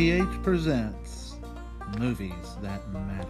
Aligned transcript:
MPH 0.00 0.42
presents 0.42 1.36
Movies 1.98 2.32
That 2.62 2.80
Matter. 2.88 3.26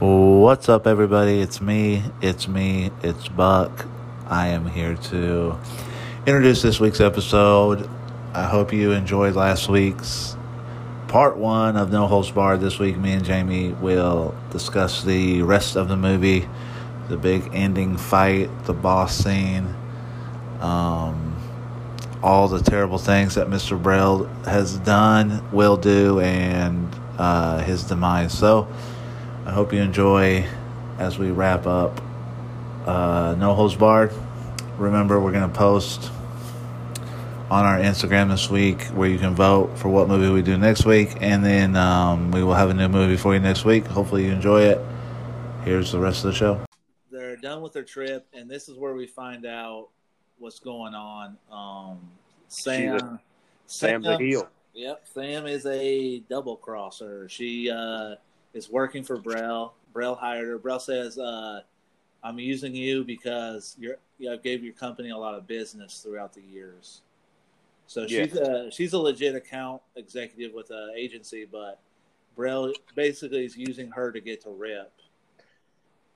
What's 0.00 0.68
up, 0.68 0.88
everybody? 0.88 1.40
It's 1.40 1.60
me, 1.60 2.02
it's 2.20 2.48
me, 2.48 2.90
it's 3.04 3.28
Buck. 3.28 3.86
I 4.26 4.48
am 4.48 4.66
here 4.66 4.96
to 4.96 5.56
introduce 6.26 6.62
this 6.62 6.80
week's 6.80 7.00
episode. 7.00 7.88
I 8.34 8.42
hope 8.42 8.72
you 8.72 8.90
enjoyed 8.90 9.36
last 9.36 9.68
week's 9.68 10.36
part 11.06 11.36
one 11.36 11.76
of 11.76 11.92
No 11.92 12.08
Holds 12.08 12.32
Barred. 12.32 12.60
This 12.60 12.80
week, 12.80 12.96
me 12.96 13.12
and 13.12 13.24
Jamie 13.24 13.70
will 13.70 14.34
discuss 14.50 15.04
the 15.04 15.42
rest 15.42 15.76
of 15.76 15.86
the 15.86 15.96
movie, 15.96 16.48
the 17.06 17.16
big 17.16 17.48
ending 17.52 17.98
fight, 17.98 18.50
the 18.64 18.74
boss 18.74 19.16
scene, 19.16 19.72
um, 20.58 21.25
all 22.22 22.48
the 22.48 22.60
terrible 22.60 22.98
things 22.98 23.34
that 23.34 23.48
Mr. 23.48 23.80
Brell 23.80 24.24
has 24.44 24.78
done, 24.78 25.48
will 25.52 25.76
do, 25.76 26.20
and 26.20 26.88
uh, 27.18 27.58
his 27.58 27.84
demise. 27.84 28.36
So, 28.36 28.68
I 29.44 29.52
hope 29.52 29.72
you 29.72 29.80
enjoy 29.80 30.46
as 30.98 31.18
we 31.18 31.30
wrap 31.30 31.66
up 31.66 32.00
uh, 32.86 33.34
No 33.38 33.54
Holds 33.54 33.74
Barred. 33.74 34.12
Remember, 34.78 35.20
we're 35.20 35.32
going 35.32 35.50
to 35.50 35.56
post 35.56 36.10
on 37.50 37.64
our 37.64 37.78
Instagram 37.78 38.28
this 38.28 38.50
week 38.50 38.82
where 38.86 39.08
you 39.08 39.18
can 39.18 39.34
vote 39.34 39.78
for 39.78 39.88
what 39.88 40.08
movie 40.08 40.30
we 40.30 40.42
do 40.42 40.58
next 40.58 40.84
week. 40.84 41.16
And 41.20 41.44
then 41.44 41.76
um, 41.76 42.30
we 42.32 42.42
will 42.42 42.54
have 42.54 42.70
a 42.70 42.74
new 42.74 42.88
movie 42.88 43.16
for 43.16 43.34
you 43.34 43.40
next 43.40 43.64
week. 43.64 43.86
Hopefully, 43.86 44.26
you 44.26 44.32
enjoy 44.32 44.62
it. 44.62 44.80
Here's 45.64 45.92
the 45.92 45.98
rest 45.98 46.24
of 46.24 46.32
the 46.32 46.36
show. 46.36 46.60
They're 47.10 47.36
done 47.36 47.62
with 47.62 47.72
their 47.72 47.84
trip, 47.84 48.26
and 48.32 48.50
this 48.50 48.68
is 48.68 48.76
where 48.76 48.94
we 48.94 49.06
find 49.06 49.46
out 49.46 49.88
what's 50.38 50.58
going 50.58 50.94
on. 50.94 51.36
Um, 51.50 51.98
Sam, 52.48 53.18
Sam's 53.66 54.06
a 54.06 54.18
heel. 54.18 54.48
Yep, 54.74 55.06
Sam 55.12 55.46
is 55.46 55.66
a 55.66 56.20
double 56.28 56.56
crosser. 56.56 57.28
She 57.28 57.70
uh, 57.70 58.16
is 58.54 58.70
working 58.70 59.02
for 59.02 59.16
Brell. 59.16 59.74
Brell 59.92 60.14
hired 60.14 60.48
her. 60.48 60.58
Brell 60.58 60.80
says, 60.80 61.18
uh, 61.18 61.60
"I'm 62.22 62.38
using 62.38 62.74
you 62.74 63.04
because 63.04 63.76
you're 63.78 63.96
you 64.18 64.30
know, 64.30 64.36
gave 64.36 64.62
your 64.62 64.74
company 64.74 65.10
a 65.10 65.16
lot 65.16 65.34
of 65.34 65.46
business 65.46 66.00
throughout 66.02 66.32
the 66.32 66.42
years." 66.42 67.00
So 67.86 68.06
she's 68.06 68.34
a 68.34 68.70
she's 68.70 68.92
a 68.92 68.98
legit 68.98 69.34
account 69.34 69.80
executive 69.94 70.52
with 70.52 70.70
an 70.70 70.92
agency, 70.96 71.46
but 71.50 71.80
Brell 72.36 72.72
basically 72.94 73.44
is 73.44 73.56
using 73.56 73.90
her 73.92 74.12
to 74.12 74.20
get 74.20 74.42
to 74.42 74.50
Rip. 74.50 74.92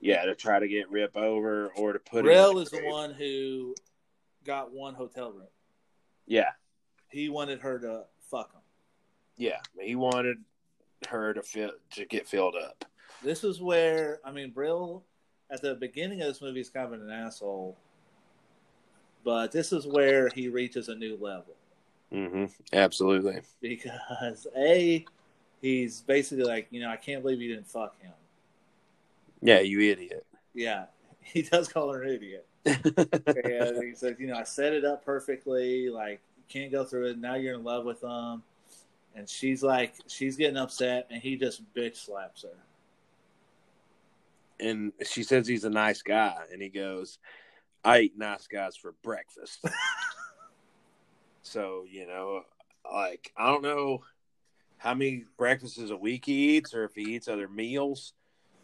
Yeah, 0.01 0.25
to 0.25 0.35
try 0.35 0.59
to 0.59 0.67
get 0.67 0.89
Rip 0.89 1.15
over 1.15 1.69
or 1.75 1.93
to 1.93 1.99
put. 1.99 2.23
Brell 2.23 2.51
him 2.51 2.57
in 2.57 2.63
is 2.63 2.69
the 2.69 2.83
one 2.85 3.13
who 3.13 3.73
got 4.45 4.71
one 4.73 4.93
hotel 4.93 5.31
room. 5.31 5.47
Yeah, 6.27 6.51
He 7.09 7.29
wanted 7.29 7.59
her 7.61 7.79
to 7.79 8.03
fuck 8.29 8.53
him. 8.53 8.61
yeah. 9.37 9.59
He 9.79 9.95
wanted 9.95 10.37
her 11.09 11.33
to 11.33 11.41
fill 11.41 11.71
to 11.91 12.05
get 12.05 12.27
filled 12.27 12.55
up. 12.55 12.85
This 13.23 13.43
is 13.43 13.59
where 13.61 14.19
I 14.23 14.31
mean 14.31 14.51
Brell 14.51 15.03
at 15.49 15.61
the 15.61 15.75
beginning 15.75 16.21
of 16.21 16.27
this 16.27 16.41
movie 16.41 16.61
is 16.61 16.69
kind 16.69 16.93
of 16.93 17.01
an 17.01 17.09
asshole, 17.09 17.75
but 19.23 19.51
this 19.51 19.73
is 19.73 19.85
where 19.87 20.29
he 20.29 20.47
reaches 20.49 20.89
a 20.89 20.95
new 20.95 21.17
level 21.19 21.55
Mm-hmm. 22.13 22.45
Absolutely. 22.73 23.39
because 23.61 24.45
a 24.57 25.05
he's 25.61 26.01
basically 26.01 26.43
like 26.43 26.67
you 26.69 26.81
know 26.81 26.89
I 26.89 26.97
can't 26.97 27.21
believe 27.23 27.41
you 27.41 27.53
didn't 27.55 27.67
fuck 27.69 27.99
him. 28.01 28.11
Yeah, 29.41 29.61
you 29.61 29.79
idiot. 29.91 30.25
Yeah, 30.53 30.85
he 31.21 31.41
does 31.41 31.67
call 31.69 31.91
her 31.93 32.03
an 32.03 32.09
idiot, 32.13 32.45
and 32.65 33.83
he 33.83 33.93
says 33.95 34.15
you 34.19 34.27
know 34.27 34.35
I 34.35 34.43
set 34.43 34.73
it 34.73 34.85
up 34.85 35.03
perfectly. 35.05 35.89
Like 35.89 36.21
you 36.37 36.43
can't 36.47 36.71
go 36.71 36.83
through 36.83 37.11
it. 37.11 37.17
Now 37.17 37.35
you're 37.35 37.55
in 37.55 37.63
love 37.63 37.85
with 37.85 38.01
him, 38.03 38.43
and 39.15 39.27
she's 39.27 39.63
like 39.63 39.95
she's 40.07 40.37
getting 40.37 40.57
upset, 40.57 41.07
and 41.09 41.21
he 41.21 41.35
just 41.37 41.61
bitch 41.73 41.97
slaps 41.97 42.43
her. 42.43 42.49
and 44.59 44.93
she 45.05 45.23
says 45.23 45.47
he's 45.47 45.65
a 45.65 45.69
nice 45.69 46.01
guy, 46.01 46.37
and 46.51 46.61
he 46.61 46.69
goes, 46.69 47.17
"I 47.83 48.01
eat 48.01 48.17
nice 48.17 48.47
guys 48.47 48.75
for 48.75 48.93
breakfast." 49.03 49.65
so 51.41 51.85
you 51.89 52.07
know, 52.07 52.43
like 52.91 53.31
I 53.35 53.47
don't 53.47 53.63
know 53.63 54.03
how 54.77 54.93
many 54.93 55.25
breakfasts 55.37 55.89
a 55.89 55.95
week 55.95 56.25
he 56.25 56.57
eats, 56.57 56.73
or 56.73 56.85
if 56.85 56.95
he 56.95 57.15
eats 57.15 57.27
other 57.27 57.47
meals. 57.47 58.13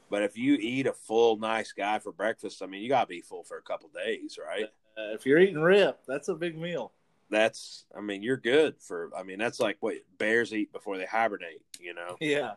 But 0.09 0.23
if 0.23 0.38
you 0.38 0.56
eat 0.56 0.88
a 0.88 0.94
full 0.94 1.38
nice 1.38 1.72
guy 1.73 2.00
for 2.00 2.12
breakfast, 2.12 2.62
I 2.62 2.66
mean, 2.68 2.81
you 2.81 2.90
gotta 2.90 3.07
be 3.07 3.22
full 3.22 3.44
for 3.44 3.57
a 3.57 3.62
couple 3.62 3.90
days, 3.94 4.38
right? 4.44 4.66
Uh, 4.97 5.13
if 5.13 5.25
you're 5.25 5.40
eating 5.40 5.59
rip, 5.62 6.00
that's 6.07 6.28
a 6.29 6.35
big 6.35 6.57
meal. 6.57 6.91
That's, 7.29 7.85
I 7.95 8.00
mean, 8.00 8.23
you're 8.23 8.38
good 8.38 8.75
for. 8.79 9.09
I 9.16 9.23
mean, 9.23 9.38
that's 9.38 9.59
like 9.59 9.78
what 9.81 9.96
bears 10.17 10.53
eat 10.53 10.72
before 10.72 10.97
they 10.97 11.06
hibernate. 11.06 11.62
You 11.79 11.94
know? 11.94 12.16
Yeah. 12.22 12.53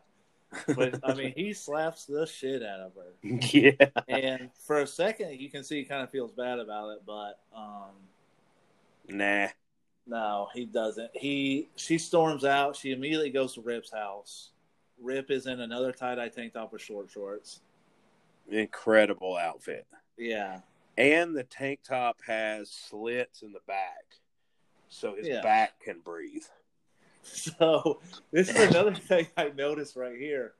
But 0.76 0.98
I 1.04 1.14
mean, 1.14 1.32
he 1.36 1.52
slaps 1.52 2.06
the 2.06 2.26
shit 2.26 2.62
out 2.64 2.80
of 2.80 2.92
her, 2.96 3.14
yeah. 3.22 3.70
and 4.08 4.50
for 4.66 4.80
a 4.80 4.86
second, 4.86 5.40
you 5.40 5.48
can 5.48 5.62
see 5.62 5.76
he 5.76 5.84
kind 5.84 6.02
of 6.02 6.10
feels 6.10 6.32
bad 6.32 6.58
about 6.58 6.90
it, 6.90 7.02
but 7.06 7.38
um, 7.54 7.92
Nah. 9.08 9.46
no, 10.08 10.48
he 10.52 10.64
doesn't. 10.66 11.10
He 11.14 11.68
she 11.76 11.98
storms 11.98 12.44
out. 12.44 12.74
She 12.74 12.90
immediately 12.90 13.30
goes 13.30 13.54
to 13.54 13.60
Rip's 13.60 13.92
house. 13.92 14.50
Rip 15.00 15.30
is 15.30 15.46
in 15.46 15.60
another 15.60 15.92
tie 15.92 16.14
dye 16.14 16.28
tank 16.28 16.52
top 16.54 16.72
with 16.72 16.82
short 16.82 17.10
shorts. 17.10 17.60
Incredible 18.50 19.36
outfit. 19.36 19.86
Yeah, 20.18 20.60
and 20.98 21.34
the 21.36 21.44
tank 21.44 21.80
top 21.82 22.18
has 22.26 22.70
slits 22.70 23.42
in 23.42 23.52
the 23.52 23.60
back 23.66 24.04
so 24.88 25.14
his 25.14 25.28
Yeah. 25.28 25.40
back 25.40 25.80
can 25.80 26.00
breathe 26.00 26.42
So 27.22 28.00
this 28.32 28.48
is 28.50 28.70
another 28.70 28.94
thing 28.94 29.28
I 29.36 29.50
noticed 29.50 29.94
right 29.96 30.16
here. 30.18 30.54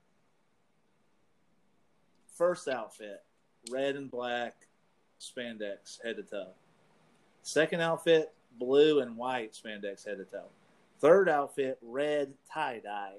First 2.37 2.69
outfit, 2.69 3.23
red 3.71 3.97
and 3.97 4.11
black 4.11 4.55
spandex 5.21 6.03
head 6.03 6.17
to 6.17 6.23
toe. 6.23 6.53
Second 7.43 7.81
outfit, 7.81 8.33
blue 8.59 9.01
and 9.01 9.17
white 9.17 9.53
spandex 9.53 10.07
head 10.07 10.19
to 10.19 10.25
toe. 10.25 10.49
Third 11.01 11.29
outfit, 11.29 11.79
red 11.83 12.33
tie 12.51 12.81
dye. 12.83 13.17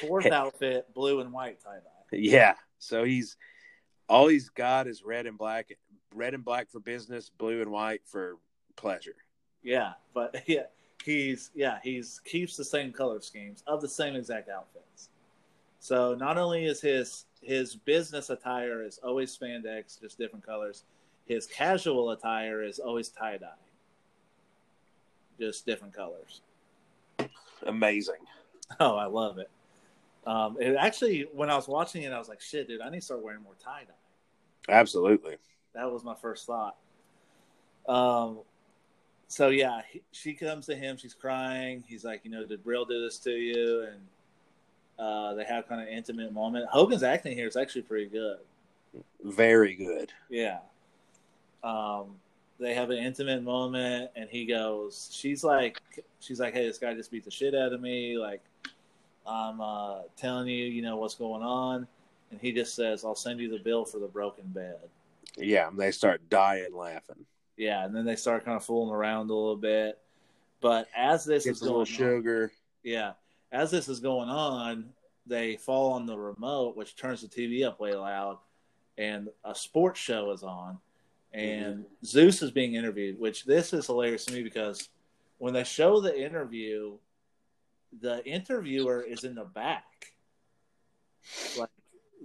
Fourth 0.00 0.26
outfit, 0.32 0.92
blue 0.94 1.20
and 1.20 1.32
white 1.32 1.58
tie 1.62 1.76
dye. 1.76 2.16
yeah 2.16 2.54
so 2.78 3.04
he's 3.04 3.36
all 4.08 4.28
he's 4.28 4.48
got 4.50 4.86
is 4.86 5.02
red 5.04 5.26
and 5.26 5.38
black 5.38 5.68
red 6.14 6.34
and 6.34 6.44
black 6.44 6.70
for 6.70 6.80
business 6.80 7.30
blue 7.30 7.60
and 7.62 7.70
white 7.70 8.02
for 8.06 8.36
pleasure 8.76 9.16
Yeah, 9.62 9.92
but 10.12 10.42
yeah, 10.46 10.64
he's 11.04 11.50
yeah 11.54 11.78
he's 11.82 12.20
keeps 12.24 12.56
the 12.56 12.64
same 12.64 12.92
color 12.92 13.20
schemes 13.20 13.62
of 13.66 13.80
the 13.80 13.88
same 13.88 14.14
exact 14.14 14.48
outfits. 14.48 15.08
So 15.80 16.14
not 16.14 16.38
only 16.38 16.64
is 16.66 16.80
his 16.80 17.24
his 17.42 17.74
business 17.76 18.30
attire 18.30 18.82
is 18.82 18.98
always 19.02 19.36
spandex, 19.36 20.00
just 20.00 20.18
different 20.18 20.44
colors. 20.46 20.84
His 21.26 21.46
casual 21.46 22.10
attire 22.10 22.62
is 22.62 22.78
always 22.78 23.08
tie 23.08 23.38
dye, 23.38 23.48
just 25.40 25.64
different 25.66 25.94
colors. 25.94 26.42
amazing 27.66 28.20
Oh, 28.80 28.96
I 28.96 29.06
love 29.06 29.38
it. 29.38 29.50
Um, 30.26 30.56
it 30.58 30.74
actually, 30.76 31.26
when 31.32 31.50
I 31.50 31.54
was 31.54 31.68
watching 31.68 32.02
it, 32.02 32.12
I 32.12 32.18
was 32.18 32.28
like, 32.28 32.40
"Shit, 32.40 32.66
dude, 32.66 32.80
I 32.80 32.88
need 32.88 33.00
to 33.00 33.04
start 33.04 33.22
wearing 33.22 33.42
more 33.42 33.54
tie 33.62 33.84
dye." 33.84 34.72
absolutely 34.72 35.36
That 35.74 35.92
was 35.92 36.02
my 36.02 36.14
first 36.14 36.46
thought. 36.46 36.76
Um, 37.86 38.38
so 39.28 39.48
yeah, 39.48 39.82
he, 39.90 40.02
she 40.12 40.32
comes 40.32 40.66
to 40.66 40.74
him. 40.74 40.96
She's 40.96 41.14
crying. 41.14 41.84
He's 41.86 42.04
like, 42.04 42.20
you 42.24 42.30
know, 42.30 42.46
did 42.46 42.62
Brell 42.62 42.84
do 42.84 43.02
this 43.02 43.18
to 43.20 43.32
you? 43.32 43.86
And 43.92 44.00
uh, 44.98 45.34
they 45.34 45.44
have 45.44 45.68
kind 45.68 45.80
of 45.80 45.88
intimate 45.88 46.32
moment. 46.32 46.66
Hogan's 46.70 47.02
acting 47.02 47.36
here 47.36 47.48
is 47.48 47.56
actually 47.56 47.82
pretty 47.82 48.06
good. 48.06 48.38
very 49.22 49.74
good 49.74 50.12
Yeah. 50.30 50.58
Um, 51.62 52.16
they 52.60 52.74
have 52.74 52.90
an 52.90 52.98
intimate 52.98 53.42
moment, 53.42 54.10
and 54.14 54.28
he 54.30 54.46
goes, 54.46 55.10
she's 55.12 55.42
like, 55.42 55.82
she's 56.20 56.38
like, 56.38 56.54
hey, 56.54 56.66
this 56.66 56.78
guy 56.78 56.94
just 56.94 57.10
beat 57.10 57.24
the 57.24 57.30
shit 57.30 57.54
out 57.54 57.72
of 57.72 57.80
me. 57.80 58.16
Like, 58.16 58.42
I'm 59.26 59.60
uh, 59.60 60.02
telling 60.16 60.48
you, 60.48 60.66
you 60.66 60.82
know 60.82 60.96
what's 60.96 61.14
going 61.14 61.42
on. 61.42 61.86
And 62.30 62.40
he 62.40 62.52
just 62.52 62.74
says, 62.74 63.04
I'll 63.04 63.14
send 63.14 63.40
you 63.40 63.50
the 63.50 63.62
bill 63.62 63.84
for 63.84 63.98
the 63.98 64.08
broken 64.08 64.44
bed. 64.48 64.76
yeah 65.36 65.68
and 65.68 65.78
they 65.78 65.90
start 65.90 66.28
dying 66.28 66.74
laughing 66.74 67.24
Yeah, 67.56 67.84
and 67.84 67.94
then 67.94 68.04
they 68.04 68.16
start 68.16 68.44
kind 68.44 68.56
of 68.56 68.64
fooling 68.64 68.94
around 68.94 69.30
a 69.30 69.34
little 69.34 69.56
bit. 69.56 69.98
But 70.60 70.88
as 70.96 71.24
this 71.24 71.44
gets 71.44 71.60
is 71.60 71.68
going 71.68 71.80
on, 71.80 71.84
sugar 71.84 72.52
yeah, 72.82 73.12
as 73.50 73.70
this 73.70 73.88
is 73.88 73.98
going 74.00 74.28
on, 74.28 74.90
they 75.26 75.56
fall 75.56 75.92
on 75.92 76.06
the 76.06 76.16
remote, 76.16 76.76
which 76.76 76.96
turns 76.96 77.22
the 77.22 77.28
TV 77.28 77.66
up 77.66 77.80
way 77.80 77.94
loud, 77.94 78.38
and 78.98 79.28
a 79.44 79.54
sports 79.54 79.98
show 79.98 80.30
is 80.32 80.42
on, 80.42 80.78
and 81.32 81.86
Zeus 82.04 82.42
is 82.42 82.50
being 82.50 82.74
interviewed. 82.74 83.18
Which 83.18 83.44
this 83.44 83.72
is 83.72 83.86
hilarious 83.86 84.26
to 84.26 84.34
me 84.34 84.42
because 84.42 84.90
when 85.38 85.54
they 85.54 85.64
show 85.64 86.00
the 86.00 86.18
interview, 86.18 86.92
the 88.00 88.24
interviewer 88.26 89.02
is 89.02 89.24
in 89.24 89.34
the 89.34 89.44
back, 89.44 90.12
like 91.58 91.70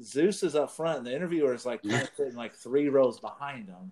Zeus 0.02 0.44
is 0.44 0.56
up 0.56 0.72
front, 0.72 1.00
and 1.00 1.08
the 1.08 1.16
interviewer 1.16 1.54
is 1.54 1.66
like 1.66 1.84
kind 1.84 2.04
of 2.04 2.10
sitting 2.16 2.36
like 2.36 2.54
three 2.54 2.90
rows 2.90 3.20
behind 3.20 3.68
him. 3.68 3.92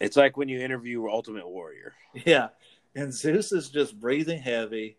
it's 0.00 0.16
like 0.16 0.36
when 0.36 0.48
you 0.48 0.60
interview 0.60 1.06
ultimate 1.08 1.48
warrior 1.48 1.94
Yeah, 2.24 2.48
and 2.94 3.12
Zeus 3.12 3.52
is 3.52 3.68
just 3.68 3.98
breathing 3.98 4.40
heavy. 4.40 4.98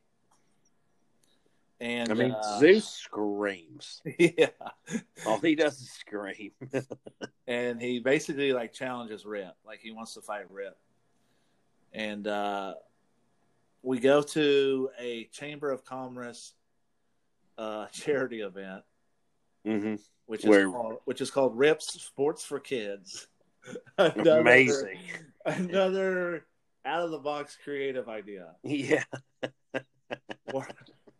And 1.79 2.11
I 2.11 2.15
mean, 2.15 2.31
uh, 2.31 2.59
Zeus 2.59 2.89
screams. 2.89 4.01
yeah, 4.17 4.47
All 5.27 5.39
he 5.39 5.53
does 5.53 5.79
is 5.79 5.91
scream. 5.91 6.51
and 7.47 7.79
he 7.79 7.99
basically 7.99 8.51
like 8.51 8.73
challenges 8.73 9.25
Rip, 9.25 9.55
like 9.65 9.79
he 9.79 9.91
wants 9.91 10.15
to 10.15 10.21
fight 10.21 10.49
Rip. 10.49 10.75
And 11.93 12.27
uh, 12.27 12.73
we 13.83 13.99
go 13.99 14.21
to 14.21 14.89
a 14.99 15.25
Chamber 15.25 15.71
of 15.71 15.83
Commerce 15.85 16.53
uh, 17.57 17.87
charity 17.87 18.41
event, 18.41 18.83
hmm 19.65 19.95
which 20.25 20.43
is 20.43 20.49
Where- 20.49 20.69
called, 20.69 20.97
which 21.05 21.21
is 21.21 21.31
called 21.31 21.57
Rips 21.57 22.01
Sports 22.03 22.43
for 22.43 22.59
Kids. 22.59 23.27
Another- 23.97 24.39
Amazing. 24.41 24.99
another 25.45 26.45
out 26.85 27.03
of 27.03 27.11
the 27.11 27.17
box 27.19 27.57
creative 27.63 28.07
idea. 28.09 28.55
Yeah. 28.63 29.03
Wor- 30.53 30.67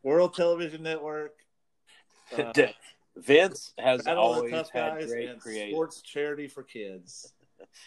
World 0.04 0.34
Television 0.36 0.84
Network, 0.84 1.34
uh, 2.38 2.52
Vince 3.18 3.74
has 3.80 4.04
Battle 4.04 4.30
of 4.32 4.36
the 4.50 4.56
always 4.56 4.70
had 4.70 5.08
great 5.08 5.40
creative. 5.40 5.74
Sports 5.74 6.02
Charity 6.02 6.48
for 6.48 6.64
Kids, 6.64 7.34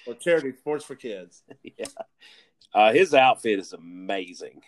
or 0.07 0.15
Charity 0.15 0.53
Sports 0.59 0.85
for 0.85 0.95
Kids. 0.97 1.43
Yeah. 1.63 1.87
Uh, 2.73 2.93
his 2.93 3.15
outfit 3.15 3.59
is 3.59 3.73
amazing. 3.73 4.63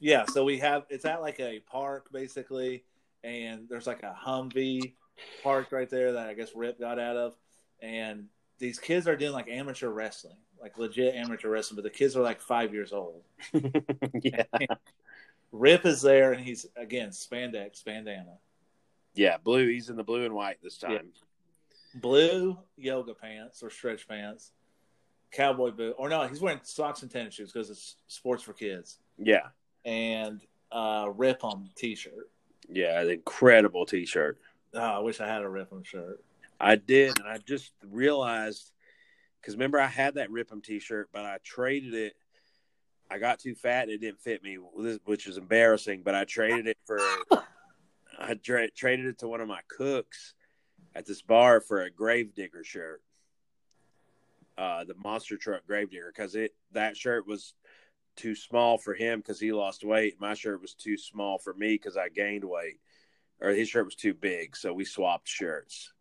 Yeah, 0.00 0.24
so 0.26 0.44
we 0.44 0.58
have 0.58 0.84
it's 0.90 1.04
at 1.04 1.20
like 1.20 1.40
a 1.40 1.60
park 1.60 2.12
basically, 2.12 2.84
and 3.24 3.68
there's 3.68 3.86
like 3.86 4.02
a 4.02 4.16
Humvee 4.26 4.92
park 5.42 5.72
right 5.72 5.90
there 5.90 6.12
that 6.12 6.28
I 6.28 6.34
guess 6.34 6.50
Rip 6.54 6.78
got 6.78 6.98
out 6.98 7.16
of, 7.16 7.34
and 7.80 8.26
these 8.58 8.78
kids 8.78 9.08
are 9.08 9.16
doing 9.16 9.32
like 9.32 9.48
amateur 9.48 9.88
wrestling, 9.88 10.36
like 10.60 10.78
legit 10.78 11.14
amateur 11.14 11.48
wrestling, 11.50 11.76
but 11.76 11.84
the 11.84 11.90
kids 11.96 12.16
are 12.16 12.22
like 12.22 12.40
five 12.40 12.72
years 12.72 12.92
old. 12.92 13.22
yeah. 14.22 14.44
Rip 15.52 15.86
is 15.86 16.02
there, 16.02 16.32
and 16.32 16.44
he's 16.44 16.66
again 16.76 17.08
spandex 17.08 17.82
bandana, 17.82 18.36
Yeah, 19.14 19.38
blue. 19.38 19.66
He's 19.68 19.88
in 19.88 19.96
the 19.96 20.04
blue 20.04 20.24
and 20.26 20.34
white 20.34 20.58
this 20.62 20.76
time. 20.76 21.08
blue 21.94 22.58
yoga 22.76 23.14
pants 23.14 23.62
or 23.62 23.70
stretch 23.70 24.06
pants, 24.06 24.52
cowboy 25.32 25.70
boot, 25.70 25.94
or 25.98 26.08
no, 26.08 26.26
he's 26.26 26.40
wearing 26.40 26.60
socks 26.62 27.02
and 27.02 27.10
tennis 27.10 27.34
shoes 27.34 27.52
because 27.52 27.70
it's 27.70 27.96
sports 28.06 28.42
for 28.42 28.52
kids, 28.52 28.98
Yeah. 29.18 29.48
and 29.84 30.40
uh, 30.72 31.10
Rip 31.16 31.42
'em 31.44 31.70
t-shirt. 31.76 32.30
Yeah. 32.68 33.00
An 33.00 33.10
incredible 33.10 33.86
t 33.86 34.04
shirt. 34.06 34.38
Oh, 34.74 34.80
I 34.80 34.98
wish 34.98 35.20
I 35.20 35.26
had 35.26 35.42
a 35.42 35.48
Rip 35.48 35.72
'em 35.72 35.82
shirt. 35.84 36.22
I 36.60 36.76
did, 36.76 37.18
and 37.18 37.28
I 37.28 37.38
just 37.38 37.72
realized 37.88 38.72
because 39.40 39.54
remember 39.54 39.78
I 39.80 39.86
had 39.86 40.14
that 40.14 40.30
Rip'em 40.30 40.62
T-shirt, 40.62 41.10
but 41.12 41.24
I 41.24 41.38
traded 41.44 41.94
it. 41.94 42.16
I 43.08 43.18
got 43.18 43.38
too 43.38 43.54
fat 43.54 43.84
and 43.84 43.92
it 43.92 43.98
didn't 44.00 44.20
fit 44.20 44.42
me, 44.42 44.56
which 44.56 45.28
is 45.28 45.36
embarrassing. 45.38 46.02
But 46.04 46.16
I 46.16 46.24
traded 46.24 46.66
it 46.66 46.76
for 46.84 46.98
I 48.18 48.34
tra- 48.34 48.70
traded 48.72 49.06
it 49.06 49.18
to 49.20 49.28
one 49.28 49.40
of 49.40 49.46
my 49.46 49.60
cooks 49.68 50.34
at 50.96 51.06
this 51.06 51.22
bar 51.22 51.60
for 51.60 51.82
a 51.82 51.90
Gravedigger 51.90 52.64
shirt, 52.64 53.00
uh, 54.58 54.84
the 54.84 54.94
monster 54.96 55.36
truck 55.36 55.64
Gravedigger, 55.66 56.12
because 56.14 56.34
it 56.34 56.54
that 56.72 56.96
shirt 56.96 57.26
was 57.26 57.54
too 58.16 58.34
small 58.34 58.76
for 58.78 58.94
him 58.94 59.20
because 59.20 59.38
he 59.38 59.52
lost 59.52 59.84
weight. 59.84 60.20
My 60.20 60.34
shirt 60.34 60.60
was 60.60 60.74
too 60.74 60.96
small 60.96 61.38
for 61.38 61.54
me 61.54 61.74
because 61.74 61.96
I 61.96 62.08
gained 62.08 62.44
weight, 62.44 62.80
or 63.40 63.50
his 63.50 63.68
shirt 63.68 63.84
was 63.84 63.94
too 63.94 64.14
big, 64.14 64.56
so 64.56 64.72
we 64.72 64.84
swapped 64.84 65.28
shirts. 65.28 65.92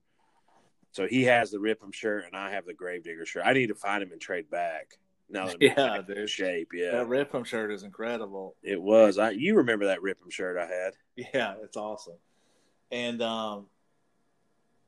So 0.94 1.06
he 1.06 1.26
has 1.26 1.52
the 1.52 1.60
Rip'em 1.60 1.94
shirt, 1.94 2.26
and 2.26 2.36
I 2.36 2.50
have 2.52 2.66
the 2.66 2.74
Gravedigger 2.74 3.26
shirt. 3.28 3.44
I 3.46 3.54
need 3.54 3.68
to 3.68 3.76
find 3.76 4.02
him 4.02 4.12
and 4.12 4.20
trade 4.20 4.50
back. 4.50 4.98
Now 5.30 5.46
that 5.46 5.62
Yeah, 5.62 6.02
dude. 6.02 6.30
shape, 6.30 6.70
yeah, 6.74 6.92
That 6.92 7.08
Rip 7.08 7.36
'em 7.36 7.44
shirt 7.44 7.72
is 7.72 7.84
incredible. 7.84 8.56
it 8.64 8.82
was. 8.82 9.20
I 9.20 9.32
you 9.32 9.58
remember 9.58 9.86
that 9.86 10.00
Rip'em 10.00 10.32
shirt 10.32 10.58
I 10.58 10.66
had? 10.66 10.94
Yeah, 11.34 11.56
it's 11.62 11.78
awesome. 11.78 12.18
And 12.90 13.22
um, 13.22 13.68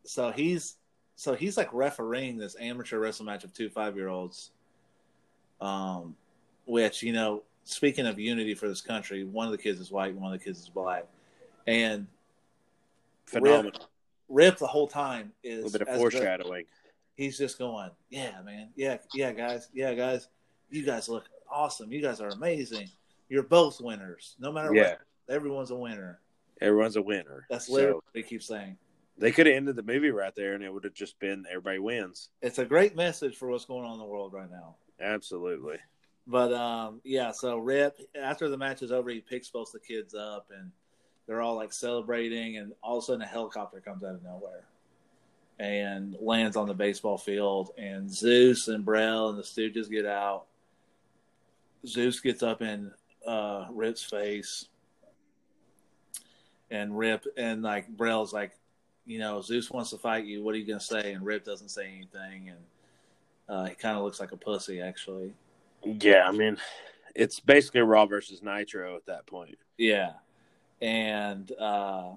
so 0.05 0.31
he's 0.31 0.78
so 1.19 1.35
he's 1.35 1.57
like 1.57 1.67
refereeing 1.73 2.37
this 2.37 2.55
amateur 2.61 2.97
wrestling 2.97 3.25
match 3.25 3.43
of 3.43 3.53
two 3.53 3.69
five 3.69 3.97
year 3.97 4.07
olds. 4.07 4.51
Um, 5.59 6.15
which 6.65 7.03
you 7.03 7.11
know, 7.11 7.43
speaking 7.65 8.07
of 8.07 8.17
unity 8.17 8.53
for 8.55 8.69
this 8.69 8.79
country, 8.79 9.25
one 9.25 9.45
of 9.45 9.51
the 9.51 9.57
kids 9.57 9.81
is 9.81 9.91
white 9.91 10.15
one 10.15 10.33
of 10.33 10.39
the 10.39 10.43
kids 10.43 10.59
is 10.59 10.69
black, 10.69 11.05
and 11.67 12.07
Phenomenal. 13.25 13.71
Rip, 14.29 14.53
Rip 14.53 14.57
the 14.59 14.67
whole 14.67 14.87
time 14.87 15.33
is 15.43 15.59
A 15.59 15.63
little 15.65 15.79
bit 15.79 15.87
of 15.89 15.97
foreshadowing. 15.99 16.65
he's 17.15 17.37
just 17.37 17.59
going, 17.59 17.89
yeah, 18.09 18.41
man, 18.45 18.69
yeah, 18.77 18.97
yeah, 19.13 19.33
guys, 19.33 19.67
yeah, 19.73 19.93
guys, 19.93 20.29
you 20.69 20.85
guys 20.85 21.09
look 21.09 21.25
awesome. 21.51 21.91
You 21.91 22.01
guys 22.01 22.21
are 22.21 22.29
amazing. 22.29 22.89
You're 23.27 23.43
both 23.43 23.81
winners. 23.81 24.37
No 24.39 24.53
matter 24.53 24.73
Yeah. 24.73 24.91
what, 25.27 25.35
everyone's 25.35 25.71
a 25.71 25.75
winner. 25.75 26.21
Everyone's 26.61 26.95
a 26.95 27.01
winner. 27.01 27.45
That's 27.49 27.67
So, 27.67 27.73
literally 27.73 27.95
what 27.95 28.03
he 28.13 28.23
keeps 28.23 28.45
saying. 28.47 28.77
They 29.19 29.31
could 29.31 29.47
have 29.47 29.55
ended 29.55 29.75
the 29.75 29.83
movie 29.83 30.11
right 30.11 30.33
there, 30.35 30.53
and 30.53 30.63
it 30.63 30.73
would 30.73 30.85
have 30.85 30.93
just 30.93 31.19
been 31.19 31.45
everybody 31.49 31.79
wins. 31.79 32.29
It's 32.41 32.57
a 32.57 32.65
great 32.65 32.95
message 32.95 33.35
for 33.35 33.49
what's 33.49 33.65
going 33.65 33.85
on 33.85 33.93
in 33.93 33.99
the 33.99 34.05
world 34.05 34.33
right 34.33 34.49
now. 34.49 34.75
Absolutely. 34.99 35.77
But 36.25 36.53
um, 36.53 37.01
yeah, 37.03 37.31
so 37.31 37.57
Rip 37.57 37.97
after 38.19 38.49
the 38.49 38.57
match 38.57 38.81
is 38.81 38.91
over, 38.91 39.09
he 39.09 39.19
picks 39.19 39.49
both 39.49 39.71
the 39.71 39.79
kids 39.79 40.13
up, 40.13 40.47
and 40.57 40.71
they're 41.27 41.41
all 41.41 41.55
like 41.55 41.73
celebrating, 41.73 42.57
and 42.57 42.73
all 42.81 42.97
of 42.97 43.03
a 43.03 43.05
sudden 43.07 43.21
a 43.21 43.27
helicopter 43.27 43.81
comes 43.81 44.03
out 44.03 44.15
of 44.15 44.23
nowhere 44.23 44.63
and 45.59 46.15
lands 46.21 46.55
on 46.55 46.67
the 46.67 46.73
baseball 46.73 47.17
field, 47.17 47.71
and 47.77 48.09
Zeus 48.09 48.69
and 48.69 48.85
Brell 48.85 49.29
and 49.29 49.37
the 49.37 49.43
Stooges 49.43 49.89
get 49.89 50.05
out. 50.05 50.45
Zeus 51.85 52.21
gets 52.21 52.41
up 52.41 52.61
in 52.61 52.91
uh, 53.27 53.65
Rip's 53.71 54.03
face, 54.03 54.65
and 56.71 56.97
Rip 56.97 57.25
and 57.35 57.61
like 57.61 57.89
Brell's 57.89 58.31
like, 58.31 58.53
you 59.09 59.17
know, 59.17 59.41
Zeus 59.41 59.71
wants 59.71 59.89
to 59.89 59.97
fight 59.97 60.25
you. 60.25 60.43
What 60.43 60.53
are 60.53 60.59
you 60.59 60.67
gonna 60.67 60.79
say? 60.79 61.13
And 61.13 61.25
Rip 61.25 61.43
doesn't 61.43 61.69
say 61.69 61.87
anything, 61.87 62.49
and 62.49 62.59
uh, 63.49 63.65
he 63.65 63.73
kind 63.73 63.97
of 63.97 64.03
looks 64.03 64.19
like 64.19 64.31
a 64.31 64.37
pussy 64.37 64.81
actually. 64.81 65.33
Yeah, 65.83 66.27
I 66.27 66.31
mean, 66.31 66.57
it's 67.15 67.39
basically 67.39 67.81
Raw 67.81 68.05
versus 68.05 68.43
Nitro 68.43 68.95
at 68.95 69.07
that 69.07 69.25
point. 69.25 69.57
Yeah. 69.77 70.11
And 70.81 71.51
uh, 71.53 72.11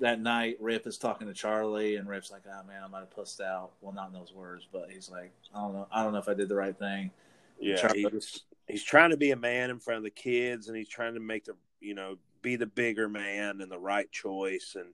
that 0.00 0.20
night, 0.20 0.58
Rip 0.60 0.86
is 0.86 0.98
talking 0.98 1.26
to 1.26 1.32
Charlie, 1.32 1.96
and 1.96 2.06
Rip's 2.06 2.30
like, 2.30 2.42
"Oh 2.46 2.66
man, 2.66 2.82
I 2.84 2.88
might 2.88 3.00
have 3.00 3.10
pussed 3.10 3.40
out." 3.40 3.70
Well, 3.80 3.94
not 3.94 4.08
in 4.08 4.12
those 4.12 4.34
words, 4.34 4.68
but 4.70 4.90
he's 4.90 5.10
like, 5.10 5.32
"I 5.54 5.60
don't 5.60 5.72
know. 5.72 5.88
I 5.90 6.02
don't 6.02 6.12
know 6.12 6.18
if 6.18 6.28
I 6.28 6.34
did 6.34 6.50
the 6.50 6.54
right 6.54 6.78
thing." 6.78 7.10
Yeah, 7.58 7.76
Charlie- 7.76 8.06
he's, 8.12 8.42
he's 8.68 8.84
trying 8.84 9.10
to 9.10 9.16
be 9.16 9.30
a 9.30 9.36
man 9.36 9.70
in 9.70 9.78
front 9.78 9.96
of 9.96 10.04
the 10.04 10.10
kids, 10.10 10.68
and 10.68 10.76
he's 10.76 10.88
trying 10.88 11.14
to 11.14 11.20
make 11.20 11.46
the 11.46 11.56
you 11.80 11.94
know 11.94 12.18
be 12.42 12.56
the 12.56 12.66
bigger 12.66 13.08
man 13.08 13.62
and 13.62 13.72
the 13.72 13.78
right 13.78 14.10
choice. 14.12 14.76
And 14.78 14.92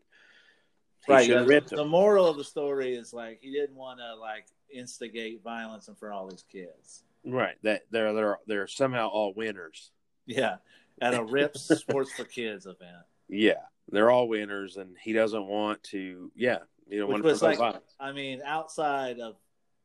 right. 1.09 1.27
should 1.27 1.49
yeah, 1.49 1.55
have 1.55 1.69
the 1.69 1.83
him. 1.83 1.89
moral 1.89 2.27
of 2.27 2.37
the 2.37 2.45
story 2.45 2.95
is 2.95 3.13
like 3.13 3.39
he 3.43 3.51
didn't 3.53 3.77
want 3.77 3.99
to 4.01 4.15
like 4.17 4.47
instigate 4.73 5.43
violence 5.43 5.89
in 5.89 5.95
front 5.95 6.15
of 6.15 6.21
all 6.21 6.29
these 6.29 6.45
kids. 6.51 7.03
Right, 7.25 7.57
that 7.63 7.83
they're 7.91 8.13
they're 8.13 8.39
they're 8.47 8.67
somehow 8.67 9.09
all 9.09 9.33
winners. 9.35 9.91
Yeah, 10.27 10.57
at 11.01 11.15
a 11.15 11.23
Rips 11.25 11.63
Sports 11.81 12.13
for 12.13 12.25
Kids 12.25 12.67
event. 12.67 13.05
Yeah, 13.29 13.63
they're 13.91 14.11
all 14.11 14.29
winners, 14.29 14.77
and 14.77 14.97
he 15.01 15.13
doesn't 15.13 15.47
want 15.47 15.83
to. 15.85 16.31
Yeah, 16.35 16.59
you 16.89 16.99
don't 16.99 17.09
Which 17.09 17.15
want 17.15 17.25
was 17.25 17.43
like- 17.43 17.59
violence. 17.59 17.95
I 17.99 18.13
mean, 18.13 18.43
outside 18.45 19.21
of 19.21 19.37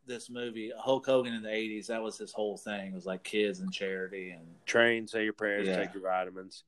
this 0.06 0.30
movie, 0.30 0.72
Hulk 0.78 1.06
Hogan 1.06 1.34
in 1.34 1.42
the 1.44 1.50
'80s, 1.50 1.88
that 1.88 2.02
was 2.04 2.18
his 2.18 2.32
whole 2.34 2.58
thing. 2.58 2.92
It 2.92 2.96
was 2.96 3.06
like 3.06 3.24
kids 3.24 3.60
and 3.60 3.72
charity 3.72 4.32
and 4.32 4.46
Train, 4.66 5.08
say 5.08 5.24
your 5.24 5.34
prayers, 5.34 5.68
Yeah. 5.68 5.78
take 5.78 5.94
your 5.94 6.04
vitamins. 6.04 6.64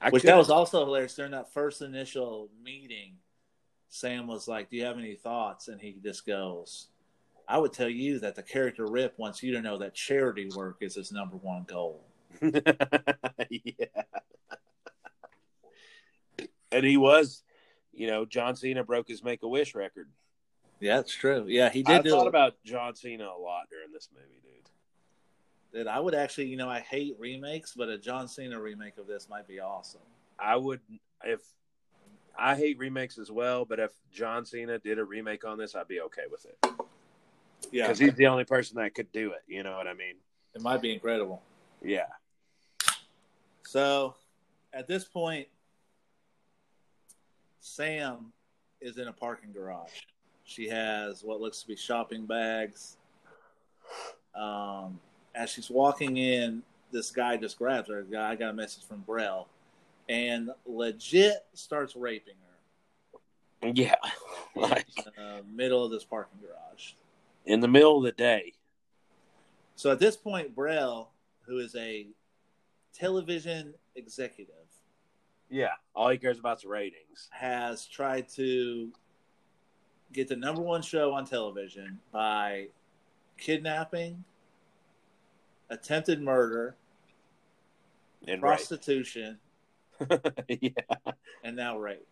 I 0.00 0.08
Which 0.10 0.22
could- 0.22 0.30
that 0.30 0.36
was 0.38 0.50
also 0.50 0.84
hilarious 0.84 1.14
during 1.14 1.32
that 1.32 1.52
first 1.52 1.82
initial 1.82 2.48
meeting. 2.64 3.18
Sam 3.90 4.26
was 4.26 4.48
like, 4.48 4.70
"Do 4.70 4.76
you 4.76 4.84
have 4.84 4.98
any 4.98 5.16
thoughts?" 5.16 5.68
And 5.68 5.80
he 5.80 5.96
just 6.02 6.24
goes, 6.24 6.88
"I 7.46 7.58
would 7.58 7.72
tell 7.72 7.88
you 7.88 8.20
that 8.20 8.36
the 8.36 8.42
character 8.42 8.86
Rip 8.86 9.18
wants 9.18 9.42
you 9.42 9.52
to 9.52 9.60
know 9.60 9.76
that 9.78 9.94
charity 9.94 10.48
work 10.56 10.78
is 10.80 10.94
his 10.94 11.12
number 11.12 11.36
one 11.36 11.64
goal." 11.64 12.04
yeah. 12.40 13.86
And 16.72 16.84
he 16.86 16.96
was, 16.96 17.42
you 17.92 18.06
know, 18.06 18.24
John 18.24 18.54
Cena 18.54 18.84
broke 18.84 19.08
his 19.08 19.24
Make 19.24 19.42
a 19.42 19.48
Wish 19.48 19.74
record. 19.74 20.08
Yeah, 20.78 20.98
that's 20.98 21.12
true. 21.12 21.44
Yeah, 21.48 21.68
he 21.68 21.82
did 21.82 22.04
do 22.04 22.10
thought 22.10 22.26
it. 22.26 22.28
about 22.28 22.62
John 22.64 22.94
Cena 22.94 23.24
a 23.24 23.36
lot 23.36 23.68
during 23.68 23.90
this 23.92 24.08
movie, 24.14 24.40
dude. 24.40 25.84
that. 25.86 25.90
I 25.92 25.98
would 25.98 26.14
actually, 26.14 26.46
you 26.46 26.56
know, 26.56 26.68
I 26.68 26.78
hate 26.78 27.16
remakes, 27.18 27.74
but 27.76 27.88
a 27.88 27.98
John 27.98 28.28
Cena 28.28 28.60
remake 28.60 28.98
of 28.98 29.08
this 29.08 29.28
might 29.28 29.48
be 29.48 29.58
awesome. 29.58 30.00
I 30.38 30.54
would 30.54 30.80
if 31.24 31.40
I 32.40 32.56
hate 32.56 32.78
remakes 32.78 33.18
as 33.18 33.30
well, 33.30 33.66
but 33.66 33.78
if 33.78 33.92
John 34.10 34.46
Cena 34.46 34.78
did 34.78 34.98
a 34.98 35.04
remake 35.04 35.44
on 35.44 35.58
this, 35.58 35.74
I'd 35.74 35.86
be 35.88 36.00
okay 36.00 36.22
with 36.30 36.46
it 36.46 36.58
Yeah, 37.70 37.84
because 37.84 37.98
he's 37.98 38.14
the 38.14 38.26
only 38.28 38.44
person 38.44 38.78
that 38.78 38.94
could 38.94 39.12
do 39.12 39.32
it. 39.32 39.42
You 39.46 39.62
know 39.62 39.76
what 39.76 39.86
I 39.86 39.92
mean? 39.94 40.14
it 40.54 40.62
might 40.62 40.80
be 40.82 40.92
incredible. 40.92 41.42
Yeah. 41.82 42.06
So, 43.64 44.16
at 44.72 44.88
this 44.88 45.04
point, 45.04 45.46
Sam 47.60 48.32
is 48.80 48.98
in 48.98 49.06
a 49.06 49.12
parking 49.12 49.52
garage. 49.52 49.90
She 50.44 50.68
has 50.68 51.22
what 51.22 51.40
looks 51.40 51.60
to 51.62 51.68
be 51.68 51.76
shopping 51.76 52.26
bags. 52.26 52.96
Um, 54.34 54.98
as 55.34 55.50
she's 55.50 55.70
walking 55.70 56.16
in, 56.16 56.62
this 56.90 57.10
guy 57.12 57.36
just 57.36 57.58
grabs 57.58 57.88
her. 57.88 58.04
I 58.18 58.34
got 58.34 58.50
a 58.50 58.54
message 58.54 58.84
from 58.84 59.04
Brell, 59.06 59.46
and 60.10 60.50
legit 60.66 61.46
starts 61.54 61.94
raping 61.94 62.34
her. 63.62 63.70
Yeah, 63.74 63.94
like 64.56 64.86
in 64.96 65.04
the 65.14 65.42
middle 65.50 65.84
of 65.84 65.90
this 65.92 66.04
parking 66.04 66.40
garage. 66.40 66.92
in 67.46 67.60
the 67.60 67.68
middle 67.68 67.98
of 67.98 68.02
the 68.04 68.12
day. 68.12 68.54
So 69.76 69.90
at 69.92 69.98
this 69.98 70.16
point, 70.16 70.54
Brell, 70.54 71.12
who 71.46 71.58
is 71.58 71.74
a 71.76 72.08
television 72.94 73.74
executive, 73.94 74.54
Yeah, 75.48 75.68
all 75.94 76.08
he 76.10 76.18
cares 76.18 76.38
about 76.38 76.58
is 76.58 76.64
ratings. 76.64 77.28
has 77.30 77.86
tried 77.86 78.28
to 78.30 78.90
get 80.12 80.26
the 80.28 80.36
number 80.36 80.60
one 80.62 80.82
show 80.82 81.12
on 81.12 81.24
television 81.24 82.00
by 82.12 82.68
kidnapping, 83.38 84.24
attempted 85.70 86.20
murder, 86.20 86.74
And 88.26 88.40
prostitution, 88.40 89.38
yeah, 90.48 90.70
and 91.44 91.56
now 91.56 91.78
rape. 91.78 92.06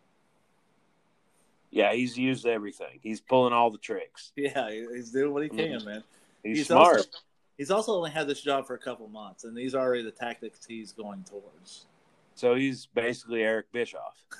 yeah, 1.71 1.93
he's 1.93 2.17
used 2.17 2.45
everything. 2.45 2.99
He's 3.01 3.21
pulling 3.21 3.53
all 3.53 3.69
the 3.71 3.77
tricks. 3.77 4.31
Yeah, 4.35 4.69
he's 4.71 5.11
doing 5.11 5.33
what 5.33 5.43
he 5.43 5.49
can, 5.49 5.83
man. 5.85 6.03
He's, 6.43 6.57
He's 6.59 6.67
smart. 6.67 6.97
also- 6.97 7.09
He's 7.57 7.71
also 7.71 7.91
only 7.93 8.09
had 8.11 8.25
this 8.25 8.39
job 8.41 8.65
for 8.65 8.75
a 8.75 8.79
couple 8.79 9.05
months, 9.09 9.43
and 9.43 9.53
these 9.57 9.75
are 9.75 9.83
already 9.85 10.01
the 10.03 10.11
tactics 10.11 10.65
he's 10.65 10.93
going 10.93 11.25
towards. 11.29 11.87
So 12.35 12.55
he's 12.55 12.85
basically 12.85 13.43
Eric 13.43 13.69
Bischoff. 13.73 14.15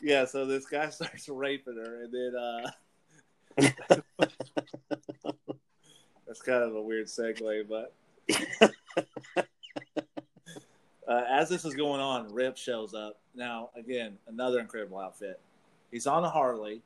yeah, 0.00 0.24
so 0.26 0.46
this 0.46 0.66
guy 0.66 0.88
starts 0.90 1.28
raping 1.28 1.74
her, 1.76 2.04
and 2.04 2.12
then 2.12 2.34
uh, 2.36 2.70
that's 6.26 6.42
kind 6.42 6.62
of 6.62 6.74
a 6.76 6.82
weird 6.82 7.06
segue, 7.06 7.68
but 7.68 7.92
uh, 9.36 9.42
as 11.06 11.48
this 11.48 11.64
is 11.64 11.74
going 11.74 12.00
on, 12.00 12.32
Rip 12.32 12.56
shows 12.56 12.94
up. 12.94 13.18
Now, 13.34 13.70
again, 13.76 14.18
another 14.26 14.60
incredible 14.60 14.98
outfit. 14.98 15.40
He's 15.90 16.06
on 16.06 16.24
a 16.24 16.30
Harley. 16.30 16.82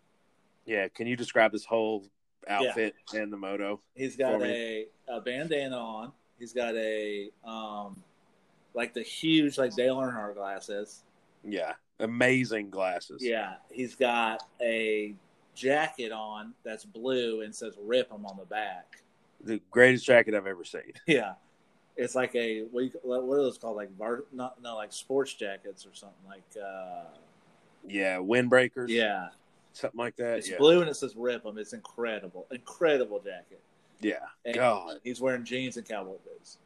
Yeah, 0.67 0.89
can 0.89 1.07
you 1.07 1.17
describe 1.17 1.53
this 1.53 1.65
whole 1.65 2.05
outfit 2.49 2.95
and 3.15 3.33
the 3.33 3.37
moto? 3.37 3.81
He's 3.95 4.17
got 4.17 4.43
a, 4.43 4.87
a 5.09 5.21
bandana 5.21 5.77
on. 5.77 6.13
He's 6.39 6.53
got 6.53 6.75
a 6.77 7.31
um, 7.45 8.03
like 8.75 8.95
the 8.95 9.03
huge 9.03 9.59
like 9.59 9.75
Dale 9.75 9.97
Earnhardt 9.97 10.35
glasses. 10.35 11.03
Yeah, 11.45 11.75
amazing 11.99 12.71
glasses. 12.71 13.23
Yeah, 13.25 13.55
he's 13.71 13.95
got 13.95 14.43
a 14.61 15.15
jacket 15.55 16.13
on 16.13 16.55
that's 16.65 16.85
blue 16.85 17.43
and 17.43 17.55
says 17.55 17.75
"Rip" 17.83 18.11
him 18.11 18.27
on 18.27 18.37
the 18.39 18.45
back. 18.45 19.03
The 19.45 19.61
greatest 19.71 20.05
jacket 20.05 20.35
I've 20.35 20.47
ever 20.47 20.65
seen. 20.65 20.93
Yeah, 21.07 21.35
it's 21.97 22.15
like 22.15 22.35
a 22.35 22.63
what, 22.71 22.85
you, 22.85 22.91
what 23.03 23.19
are 23.23 23.43
those 23.43 23.59
called? 23.59 23.77
Like 23.77 23.97
bar, 23.99 24.25
not 24.33 24.63
no 24.63 24.77
like 24.77 24.93
sports 24.93 25.35
jackets 25.35 25.87
or 25.87 25.95
something 25.95 26.27
like. 26.29 26.45
uh 26.63 27.05
Yeah, 27.87 28.17
windbreakers. 28.19 28.89
Yeah, 28.89 29.29
something 29.73 29.99
like 29.99 30.17
that. 30.17 30.39
it's 30.39 30.51
yeah, 30.51 30.59
blue 30.59 30.81
and 30.81 30.89
it 30.91 30.95
says 30.95 31.15
"Rip 31.17 31.45
"Rip 31.45 31.47
'em." 31.55 31.59
It's 31.59 31.73
incredible, 31.73 32.47
incredible 32.51 33.19
jacket. 33.21 33.61
yeah. 34.01 34.27
And 34.45 34.55
God, 34.55 34.99
He's 35.05 35.21
wearing 35.21 35.45
jeans 35.45 35.77
and 35.77 35.87
cowboy 35.87 36.17
boots. 36.25 36.59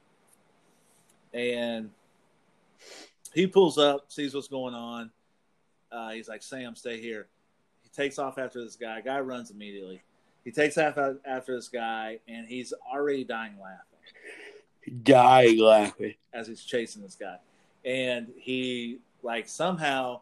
And 1.32 1.90
he 3.34 3.46
pulls 3.48 3.78
up, 3.78 4.04
sees 4.12 4.34
what's 4.34 4.46
going 4.48 4.74
on. 4.74 5.10
Uh, 5.90 6.10
he's 6.10 6.28
like, 6.28 6.42
Sam, 6.42 6.76
stay 6.76 7.00
here. 7.00 7.26
He 7.82 7.88
takes 7.88 8.18
off 8.18 8.38
after 8.38 8.62
this 8.62 8.76
guy. 8.76 9.00
Guy 9.00 9.18
runs 9.20 9.50
immediately. 9.50 10.00
He 10.44 10.50
takes 10.52 10.76
off 10.78 10.98
after 11.24 11.54
this 11.54 11.68
guy, 11.68 12.18
and 12.28 12.46
he's 12.46 12.72
already 12.92 13.24
dying 13.24 13.54
laughing 13.60 15.02
Dying 15.02 15.58
laughing. 15.58 16.14
as 16.34 16.46
he's 16.46 16.62
chasing 16.62 17.02
this 17.02 17.16
guy. 17.16 17.36
And 17.84 18.28
he, 18.36 18.98
like, 19.22 19.48
somehow 19.48 20.20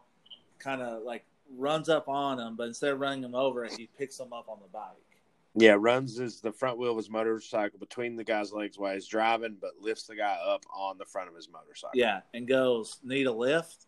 kind 0.59 0.81
of 0.81 1.03
like 1.03 1.25
runs 1.57 1.89
up 1.89 2.09
on 2.09 2.39
him, 2.39 2.55
but 2.57 2.69
instead 2.69 2.93
of 2.93 3.01
running 3.01 3.25
him 3.25 3.35
over, 3.35 3.67
he 3.67 3.89
picks 3.99 4.19
him 4.19 4.33
up 4.33 4.49
on 4.49 4.59
the 4.63 4.69
bike. 4.69 4.97
Yeah, 5.55 5.77
runs 5.79 6.17
his 6.17 6.41
the 6.41 6.53
front 6.53 6.79
wheel 6.79 6.93
of 6.93 6.97
his 6.97 7.11
motorcycle 7.11 7.79
between 7.79 8.17
the 8.17 8.25
guy's 8.25 8.53
legs 8.53 8.79
while 8.79 8.95
he's 8.95 9.07
driving, 9.07 9.57
but 9.61 9.73
lifts 9.81 10.05
the 10.05 10.17
guy 10.17 10.39
up 10.47 10.63
on 10.75 10.97
the 10.97 11.05
front 11.05 11.29
of 11.29 11.35
his 11.35 11.49
motorcycle. 11.51 11.91
Yeah, 11.95 12.21
and 12.33 12.49
goes, 12.49 12.99
Need 13.03 13.27
a 13.27 13.33
lift? 13.33 13.87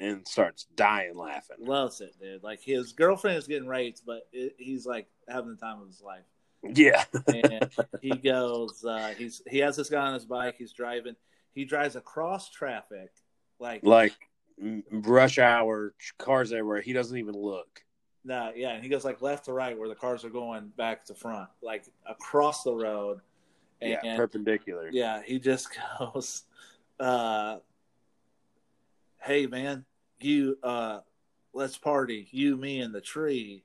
And 0.00 0.26
starts 0.26 0.64
dying 0.74 1.14
laughing. 1.14 1.58
loves 1.60 2.00
it, 2.00 2.14
dude. 2.20 2.42
Like 2.42 2.60
his 2.62 2.92
girlfriend 2.92 3.36
is 3.36 3.46
getting 3.46 3.68
raped, 3.68 4.02
but 4.04 4.26
it, 4.32 4.56
he's 4.58 4.86
like 4.86 5.06
having 5.28 5.50
the 5.50 5.56
time 5.56 5.80
of 5.80 5.86
his 5.86 6.02
life. 6.02 6.24
Yeah, 6.62 7.04
And 7.32 7.70
he 8.02 8.10
goes, 8.10 8.84
uh, 8.84 9.14
he's 9.16 9.40
he 9.48 9.58
has 9.58 9.76
this 9.76 9.88
guy 9.88 10.06
on 10.06 10.14
his 10.14 10.26
bike. 10.26 10.56
He's 10.58 10.72
driving. 10.72 11.16
He 11.52 11.64
drives 11.64 11.96
across 11.96 12.50
traffic, 12.50 13.10
like 13.58 13.82
like 13.84 14.12
rush 14.90 15.38
hour, 15.38 15.94
cars 16.18 16.52
everywhere. 16.52 16.80
He 16.82 16.92
doesn't 16.92 17.16
even 17.16 17.34
look. 17.34 17.82
nah, 18.24 18.50
yeah. 18.54 18.70
And 18.72 18.82
he 18.82 18.90
goes 18.90 19.04
like 19.06 19.22
left 19.22 19.46
to 19.46 19.52
right, 19.54 19.78
where 19.78 19.88
the 19.88 19.94
cars 19.94 20.22
are 20.24 20.30
going 20.30 20.68
back 20.76 21.04
to 21.06 21.14
front, 21.14 21.48
like 21.62 21.84
across 22.06 22.62
the 22.62 22.74
road. 22.74 23.20
And, 23.80 23.96
yeah, 24.02 24.16
perpendicular. 24.16 24.90
yeah, 24.92 25.22
he 25.24 25.38
just 25.38 25.68
goes, 25.98 26.42
uh, 26.98 27.60
"Hey 29.22 29.46
man, 29.46 29.86
you 30.24 30.58
uh, 30.62 31.00
let's 31.52 31.76
party, 31.76 32.28
you, 32.30 32.56
me, 32.56 32.80
and 32.80 32.94
the 32.94 33.00
tree," 33.00 33.64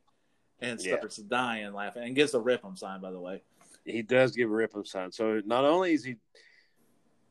and 0.59 0.79
Yeah. 0.81 0.97
starts 0.97 1.17
dying 1.17 1.73
laughing 1.73 2.03
and 2.03 2.15
gives 2.15 2.33
a 2.33 2.39
rip 2.39 2.63
'em 2.65 2.75
sign, 2.75 3.01
by 3.01 3.11
the 3.11 3.19
way. 3.19 3.43
He 3.85 4.01
does 4.01 4.35
give 4.35 4.49
a 4.49 4.53
rip 4.53 4.73
him 4.73 4.83
sign. 4.85 5.11
So 5.11 5.41
not 5.45 5.63
only 5.65 5.93
is 5.93 6.03
he 6.03 6.15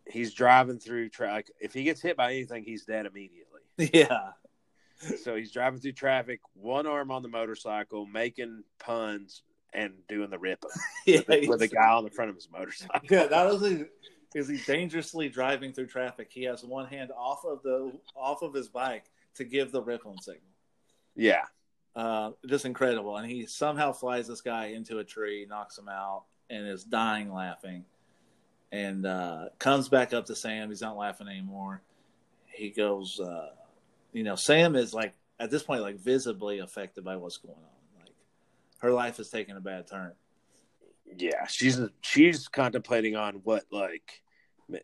he's 0.07 0.35
driving 0.35 0.78
through 0.78 1.09
traffic. 1.09 1.50
If 1.61 1.73
he 1.73 1.83
gets 1.83 2.00
hit 2.02 2.16
by 2.16 2.33
anything, 2.33 2.62
he's 2.62 2.85
dead 2.85 3.07
immediately. 3.07 3.61
Yeah, 3.93 4.33
So 5.00 5.35
he's 5.35 5.50
driving 5.50 5.81
through 5.81 5.93
traffic, 5.93 6.40
one 6.52 6.87
arm 6.87 7.11
on 7.11 7.23
the 7.23 7.28
motorcycle, 7.28 8.07
making 8.07 8.62
puns 8.78 9.43
and 9.73 9.95
doing 10.07 10.31
the 10.31 10.38
rip 10.38 10.62
yeah. 11.07 11.16
with, 11.16 11.26
the, 11.26 11.49
with 11.49 11.59
the 11.61 11.69
guy 11.69 11.88
on 11.90 12.04
the 12.04 12.11
front 12.11 12.28
of 12.31 12.37
his 12.37 12.49
motorcycle. 12.52 13.00
Yeah, 13.11 13.25
not 13.26 13.47
only 13.49 13.87
is 14.35 14.47
he 14.47 14.59
dangerously 14.59 15.28
driving 15.28 15.73
through 15.73 15.87
traffic, 15.88 16.28
he 16.31 16.45
has 16.45 16.62
one 16.62 16.87
hand 16.87 17.11
off 17.16 17.45
of 17.45 17.62
the 17.62 17.90
off 18.14 18.43
of 18.43 18.54
his 18.54 18.69
bike 18.69 19.11
to 19.35 19.45
give 19.45 19.73
the 19.73 19.83
rip 19.83 20.07
'em 20.07 20.19
signal. 20.19 20.43
Yeah, 21.17 21.45
Uh, 21.97 22.33
just 22.47 22.64
incredible. 22.64 23.17
And 23.17 23.31
he 23.31 23.47
somehow 23.47 23.93
flies 23.93 24.26
this 24.26 24.41
guy 24.41 24.67
into 24.67 24.99
a 24.99 25.05
tree, 25.05 25.47
knocks 25.49 25.79
him 25.79 25.88
out, 25.88 26.25
and 26.50 26.67
is 26.67 26.83
dying 26.85 27.33
laughing. 27.33 27.85
And 28.73 29.07
uh, 29.07 29.50
comes 29.61 29.88
back 29.88 30.12
up 30.12 30.26
to 30.26 30.35
Sam. 30.35 30.71
He's 30.71 30.81
not 30.81 30.97
laughing 30.97 31.29
anymore. 31.29 31.83
He 32.47 32.71
goes, 32.71 33.21
uh, 33.21 33.50
you 34.12 34.25
know, 34.25 34.35
Sam 34.35 34.75
is 34.75 34.93
like 34.93 35.14
at 35.38 35.50
this 35.53 35.62
point 35.62 35.83
like 35.83 35.99
visibly 36.00 36.59
affected 36.59 37.05
by 37.05 37.14
what's 37.17 37.37
going 37.37 37.55
on. 37.55 38.00
Like 38.03 38.12
her 38.79 38.91
life 38.93 39.21
is 39.21 39.29
taking 39.31 39.57
a 39.57 39.61
bad 39.61 39.87
turn. 39.87 40.12
yeah. 41.17 41.47
She's 41.47 41.79
she's 42.00 42.49
contemplating 42.49 43.14
on 43.14 43.35
what 43.45 43.64
like 43.71 44.23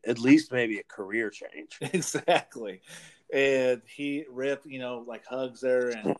at 0.07 0.19
least 0.21 0.52
maybe 0.52 0.78
a 0.78 0.85
career 0.85 1.30
change. 1.30 1.76
exactly. 1.80 2.83
And 3.32 3.82
he 3.87 4.25
Rip, 4.30 4.62
you 4.64 4.78
know, 4.78 5.04
like 5.06 5.25
hugs 5.26 5.62
her 5.62 5.90
and 5.90 6.16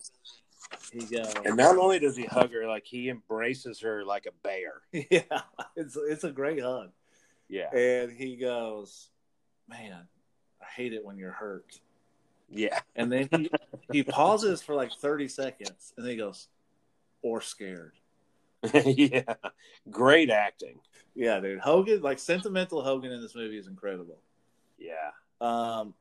he 0.93 1.00
goes, 1.00 1.33
And 1.45 1.57
not 1.57 1.76
only 1.76 1.99
does 1.99 2.17
he 2.17 2.25
hug 2.25 2.52
her, 2.52 2.67
like 2.67 2.85
he 2.87 3.09
embraces 3.09 3.81
her 3.81 4.05
like 4.05 4.26
a 4.26 4.33
bear. 4.43 4.83
yeah, 5.11 5.43
it's 5.76 5.97
it's 5.97 6.25
a 6.25 6.31
great 6.31 6.62
hug. 6.62 6.90
Yeah, 7.49 7.75
And 7.75 8.12
he 8.12 8.37
goes, 8.37 9.09
"Man, 9.69 10.07
I 10.62 10.64
hate 10.64 10.93
it 10.93 11.05
when 11.05 11.17
you're 11.17 11.33
hurt." 11.33 11.81
yeah, 12.49 12.81
And 12.95 13.11
then 13.11 13.29
he 13.33 13.50
he 13.93 14.02
pauses 14.05 14.62
for 14.62 14.75
like 14.75 14.93
30 14.93 15.26
seconds 15.29 15.93
and 15.97 16.05
then 16.07 16.12
he 16.12 16.17
goes, 16.17 16.47
"Or 17.23 17.40
scared." 17.40 17.93
yeah. 18.75 19.35
Great 19.90 20.31
acting. 20.31 20.79
Yeah, 21.14 21.40
dude. 21.40 21.59
Hogan, 21.61 22.02
like 22.02 22.19
sentimental 22.19 22.83
Hogan 22.83 23.11
in 23.11 23.21
this 23.21 23.35
movie 23.35 23.59
is 23.59 23.67
incredible. 23.67 24.19
Yeah, 24.79 25.11
Um, 25.40 25.95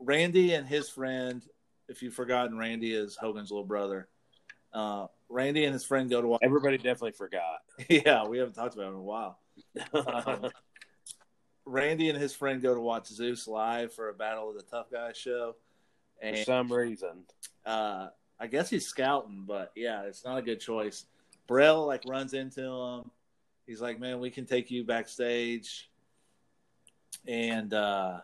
Randy 0.00 0.54
and 0.54 0.66
his 0.66 0.88
friend, 0.88 1.42
if 1.88 2.02
you've 2.02 2.14
forgotten, 2.14 2.56
Randy 2.58 2.92
is 2.92 3.16
Hogan's 3.16 3.50
little 3.50 3.66
brother. 3.66 4.08
Uh, 4.72 5.06
Randy 5.28 5.64
and 5.64 5.72
his 5.72 5.84
friend 5.84 6.08
go 6.08 6.20
to 6.20 6.26
watch. 6.26 6.40
everybody 6.42 6.76
definitely 6.76 7.12
forgot. 7.12 7.60
Yeah, 7.88 8.26
we 8.26 8.38
haven't 8.38 8.54
talked 8.54 8.74
about 8.74 8.86
it 8.86 8.90
in 8.90 8.94
a 8.94 9.02
while. 9.02 9.38
Um, 9.94 10.50
Randy 11.64 12.08
and 12.10 12.18
his 12.18 12.34
friend 12.34 12.60
go 12.60 12.74
to 12.74 12.80
watch 12.80 13.06
Zeus 13.06 13.46
live 13.46 13.92
for 13.92 14.08
a 14.08 14.14
Battle 14.14 14.50
of 14.50 14.56
the 14.56 14.62
Tough 14.62 14.90
Guys 14.90 15.16
show, 15.16 15.56
For 16.20 16.36
some 16.44 16.72
reason, 16.72 17.24
uh, 17.64 18.08
I 18.38 18.46
guess 18.46 18.70
he's 18.70 18.86
scouting, 18.86 19.44
but 19.46 19.72
yeah, 19.76 20.02
it's 20.02 20.24
not 20.24 20.38
a 20.38 20.42
good 20.42 20.60
choice. 20.60 21.06
Brell 21.46 21.86
like 21.86 22.02
runs 22.06 22.32
into 22.34 22.62
him. 22.62 23.10
He's 23.66 23.80
like, 23.80 24.00
"Man, 24.00 24.20
we 24.20 24.30
can 24.30 24.46
take 24.46 24.70
you 24.70 24.84
backstage," 24.84 25.90
and 27.26 27.72
uh, 27.72 28.20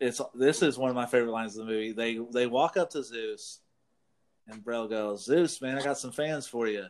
it's 0.00 0.20
this 0.34 0.62
is 0.62 0.78
one 0.78 0.90
of 0.90 0.96
my 0.96 1.06
favorite 1.06 1.32
lines 1.32 1.56
of 1.56 1.66
the 1.66 1.72
movie. 1.72 1.92
They 1.92 2.18
they 2.32 2.46
walk 2.46 2.76
up 2.76 2.90
to 2.90 3.02
Zeus, 3.02 3.60
and 4.46 4.62
Brell 4.62 4.88
goes, 4.88 5.24
"Zeus, 5.24 5.60
man, 5.60 5.78
I 5.78 5.82
got 5.82 5.98
some 5.98 6.12
fans 6.12 6.46
for 6.46 6.66
you. 6.66 6.86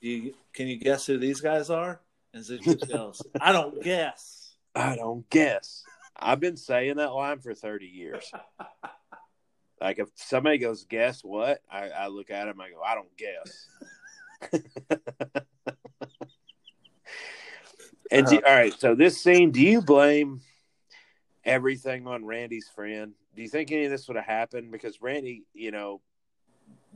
You 0.00 0.34
can 0.52 0.68
you 0.68 0.76
guess 0.76 1.06
who 1.06 1.18
these 1.18 1.40
guys 1.40 1.70
are?" 1.70 2.00
And 2.36 2.44
Zeus 2.44 2.74
goes, 2.92 3.22
I 3.40 3.52
don't 3.52 3.82
guess. 3.82 4.56
I 4.74 4.94
don't 4.94 5.28
guess. 5.30 5.84
I've 6.14 6.38
been 6.38 6.58
saying 6.58 6.96
that 6.96 7.14
line 7.14 7.38
for 7.40 7.54
30 7.54 7.86
years. 7.86 8.30
Like 9.80 9.98
if 9.98 10.08
somebody 10.14 10.58
goes, 10.58 10.84
guess 10.84 11.22
what? 11.22 11.60
I, 11.70 11.88
I 11.88 12.06
look 12.08 12.30
at 12.30 12.48
him, 12.48 12.60
I 12.60 12.70
go, 12.70 12.80
I 12.82 12.94
don't 12.94 13.16
guess. 13.16 13.68
and 18.10 18.26
do, 18.26 18.36
uh-huh. 18.36 18.46
all 18.46 18.54
right, 18.54 18.74
so 18.78 18.94
this 18.94 19.20
scene, 19.20 19.50
do 19.50 19.60
you 19.60 19.82
blame 19.82 20.40
everything 21.46 22.06
on 22.06 22.24
Randy's 22.24 22.68
friend? 22.68 23.14
Do 23.34 23.42
you 23.42 23.48
think 23.48 23.72
any 23.72 23.84
of 23.84 23.90
this 23.90 24.06
would 24.08 24.16
have 24.16 24.26
happened? 24.26 24.70
Because 24.70 25.00
Randy, 25.00 25.44
you 25.54 25.70
know, 25.70 26.00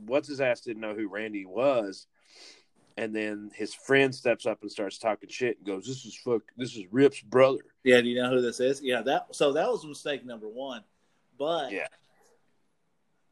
what's 0.05 0.27
his 0.27 0.41
ass 0.41 0.61
didn't 0.61 0.81
know 0.81 0.93
who 0.93 1.07
Randy 1.07 1.45
was. 1.45 2.07
And 2.97 3.15
then 3.15 3.51
his 3.55 3.73
friend 3.73 4.13
steps 4.13 4.45
up 4.45 4.61
and 4.61 4.71
starts 4.71 4.97
talking 4.97 5.29
shit 5.29 5.57
and 5.57 5.65
goes, 5.65 5.87
This 5.87 6.05
is 6.05 6.15
fuck 6.15 6.41
this 6.57 6.75
is 6.75 6.85
Rip's 6.91 7.21
brother. 7.21 7.61
Yeah, 7.83 8.01
do 8.01 8.09
you 8.09 8.21
know 8.21 8.29
who 8.29 8.41
this 8.41 8.59
is? 8.59 8.81
Yeah, 8.83 9.01
that 9.03 9.27
so 9.31 9.53
that 9.53 9.67
was 9.67 9.85
mistake 9.85 10.25
number 10.25 10.47
one. 10.47 10.83
But 11.39 11.71
Yeah. 11.71 11.87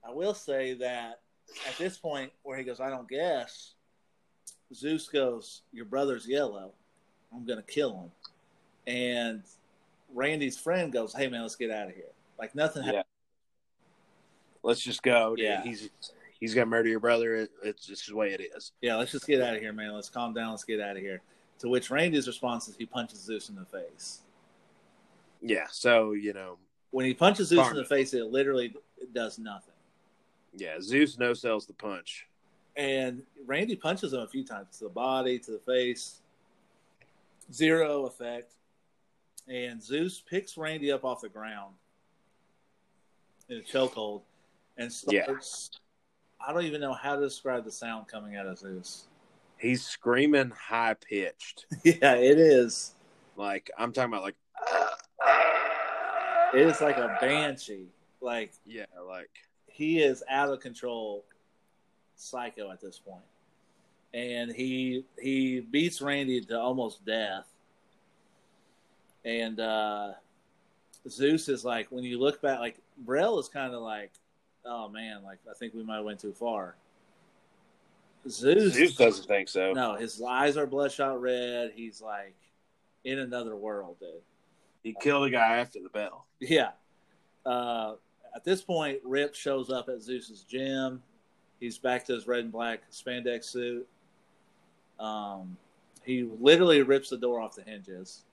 I 0.03 0.11
will 0.11 0.33
say 0.33 0.75
that 0.75 1.19
at 1.67 1.77
this 1.77 1.97
point 1.97 2.31
where 2.43 2.57
he 2.57 2.63
goes, 2.63 2.79
I 2.79 2.89
don't 2.89 3.07
guess, 3.07 3.73
Zeus 4.73 5.09
goes, 5.09 5.63
Your 5.73 5.85
brother's 5.85 6.27
yellow. 6.27 6.71
I'm 7.33 7.45
gonna 7.45 7.61
kill 7.61 7.95
him. 8.03 8.11
And 8.88 9.43
Randy's 10.13 10.57
friend 10.57 10.91
goes, 10.91 11.13
Hey 11.13 11.27
man, 11.27 11.41
let's 11.43 11.55
get 11.55 11.71
out 11.71 11.87
of 11.89 11.95
here. 11.95 12.05
Like 12.37 12.55
nothing 12.55 12.83
Yeah. 12.83 12.87
happened. 12.87 13.05
Let's 14.63 14.81
just 14.81 15.01
go. 15.03 15.35
dude. 15.35 15.45
Yeah. 15.45 15.63
He's 15.63 15.89
he's 16.39 16.53
gonna 16.53 16.65
murder 16.65 16.89
your 16.89 16.99
brother. 16.99 17.35
It, 17.35 17.51
it's 17.63 17.85
just 17.85 18.07
the 18.07 18.15
way 18.15 18.33
it 18.33 18.41
is. 18.55 18.71
Yeah, 18.81 18.95
let's 18.95 19.11
just 19.11 19.27
get 19.27 19.41
out 19.41 19.55
of 19.55 19.61
here, 19.61 19.73
man. 19.73 19.93
Let's 19.93 20.09
calm 20.09 20.33
down, 20.33 20.51
let's 20.51 20.63
get 20.63 20.79
out 20.81 20.95
of 20.95 21.01
here. 21.01 21.21
To 21.59 21.69
which 21.69 21.89
Randy's 21.91 22.27
response 22.27 22.67
is 22.67 22.75
he 22.77 22.85
punches 22.85 23.19
Zeus 23.19 23.49
in 23.49 23.55
the 23.55 23.65
face. 23.65 24.21
Yeah. 25.41 25.67
So, 25.71 26.13
you 26.13 26.33
know, 26.33 26.57
When 26.91 27.05
he 27.05 27.13
punches 27.13 27.49
Zeus 27.49 27.69
in 27.69 27.75
the 27.77 27.85
face, 27.85 28.13
it 28.13 28.25
literally 28.25 28.73
does 29.13 29.37
nothing. 29.39 29.73
yeah, 30.55 30.79
Zeus 30.81 31.17
no 31.17 31.33
sells 31.33 31.65
the 31.65 31.73
punch. 31.73 32.27
And 32.75 33.23
Randy 33.45 33.75
punches 33.75 34.13
him 34.13 34.21
a 34.21 34.27
few 34.27 34.43
times 34.45 34.77
to 34.77 34.85
the 34.85 34.89
body, 34.89 35.37
to 35.39 35.51
the 35.51 35.59
face. 35.59 36.21
Zero 37.51 38.05
effect. 38.05 38.53
And 39.49 39.81
Zeus 39.81 40.21
picks 40.21 40.57
Randy 40.57 40.91
up 40.91 41.03
off 41.03 41.21
the 41.21 41.29
ground 41.29 41.73
in 43.49 43.57
a 43.57 43.61
chokehold 43.61 44.21
and 44.77 44.91
Yeah. 45.07 45.23
starts. 45.23 45.71
I 46.39 46.53
don't 46.53 46.63
even 46.65 46.79
know 46.79 46.93
how 46.93 47.15
to 47.15 47.21
describe 47.21 47.65
the 47.65 47.71
sound 47.71 48.07
coming 48.07 48.35
out 48.35 48.45
of 48.45 48.59
Zeus. 48.59 49.07
He's 49.57 49.85
screaming 49.85 50.51
high 50.51 50.93
pitched. 50.93 51.65
yeah, 51.83 52.13
it 52.15 52.37
is. 52.37 52.93
Like 53.35 53.71
I'm 53.77 53.91
talking 53.91 54.13
about 54.13 54.23
like 54.23 54.35
It 56.53 56.61
is 56.61 56.79
like 56.81 56.97
a 56.97 57.17
banshee. 57.19 57.87
Like 58.21 58.53
yeah, 58.65 58.85
like 59.07 59.31
he 59.67 59.99
is 60.01 60.23
out 60.29 60.49
of 60.49 60.59
control 60.59 61.25
psycho 62.15 62.69
at 62.69 62.81
this 62.81 62.99
point 62.99 63.23
and 64.13 64.51
he 64.51 65.05
he 65.21 65.61
beats 65.61 66.01
randy 66.01 66.41
to 66.41 66.59
almost 66.59 67.05
death 67.05 67.47
and 69.25 69.59
uh 69.59 70.11
zeus 71.07 71.49
is 71.49 71.63
like 71.65 71.88
when 71.91 72.03
you 72.03 72.19
look 72.19 72.41
back 72.41 72.59
like 72.59 72.77
Brell 72.97 73.39
is 73.39 73.47
kind 73.47 73.73
of 73.73 73.81
like 73.81 74.11
oh 74.65 74.89
man 74.89 75.23
like 75.23 75.39
i 75.49 75.53
think 75.53 75.73
we 75.73 75.83
might 75.83 75.97
have 75.97 76.05
went 76.05 76.19
too 76.19 76.33
far 76.33 76.75
zeus, 78.29 78.73
Zeus 78.73 78.95
doesn't 78.95 79.27
think 79.27 79.47
so. 79.47 79.71
no 79.73 79.95
his 79.95 80.21
eyes 80.21 80.57
are 80.57 80.67
bloodshot 80.67 81.21
red 81.21 81.71
he's 81.73 82.01
like 82.01 82.36
in 83.05 83.19
another 83.19 83.55
world 83.55 83.95
dude 83.99 84.10
He 84.84 84.95
killed 85.01 85.25
a 85.27 85.29
guy 85.29 85.58
after 85.58 85.79
the 85.82 85.89
bell. 85.89 86.25
Yeah. 86.39 86.71
Uh, 87.45 87.95
at 88.36 88.43
this 88.43 88.62
point, 88.62 88.99
Rip 89.03 89.36
shows 89.36 89.69
up 89.69 89.89
at 89.89 90.01
Zeus's 90.01 90.43
gym. 90.43 91.01
He's 91.60 91.77
back 91.77 92.05
to 92.05 92.13
his 92.13 92.27
red 92.27 92.41
and 92.45 92.51
black 92.51 92.82
spandex 92.91 93.45
suit. 93.45 93.88
Um, 94.99 95.58
he 96.03 96.23
literally 96.39 96.82
rips 96.82 97.10
the 97.10 97.17
door 97.17 97.39
off 97.41 97.55
the 97.55 97.63
hinges. 97.63 98.23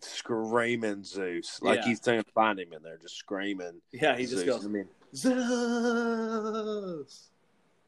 Screaming 0.00 1.02
Zeus. 1.04 1.60
Like 1.62 1.80
Yeah. 1.80 1.86
he's 1.86 2.00
trying 2.00 2.22
to 2.22 2.30
find 2.32 2.58
him 2.60 2.72
in 2.72 2.82
there, 2.82 2.96
just 2.98 3.16
screaming. 3.16 3.80
Yeah, 3.92 4.16
he 4.16 4.26
just 4.26 4.44
goes 4.46 4.64
I 4.64 4.68
mean, 4.68 4.88
Zeus, 5.14 5.38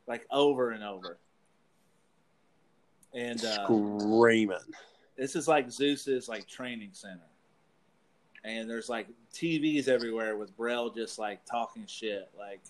like 0.06 0.26
over 0.30 0.70
and 0.70 0.82
over. 0.82 1.18
And 3.14 3.42
uh, 3.44 3.64
screaming. 3.64 4.58
this 5.16 5.34
is 5.36 5.48
like 5.48 5.70
Zeus's 5.70 6.28
like 6.28 6.46
training 6.46 6.90
center. 6.92 7.20
And 8.44 8.70
there's 8.70 8.88
like 8.88 9.08
TVs 9.34 9.88
everywhere 9.88 10.36
with 10.36 10.56
Brell 10.56 10.90
just 10.90 11.18
like 11.18 11.44
talking 11.44 11.84
shit, 11.86 12.30
like 12.38 12.60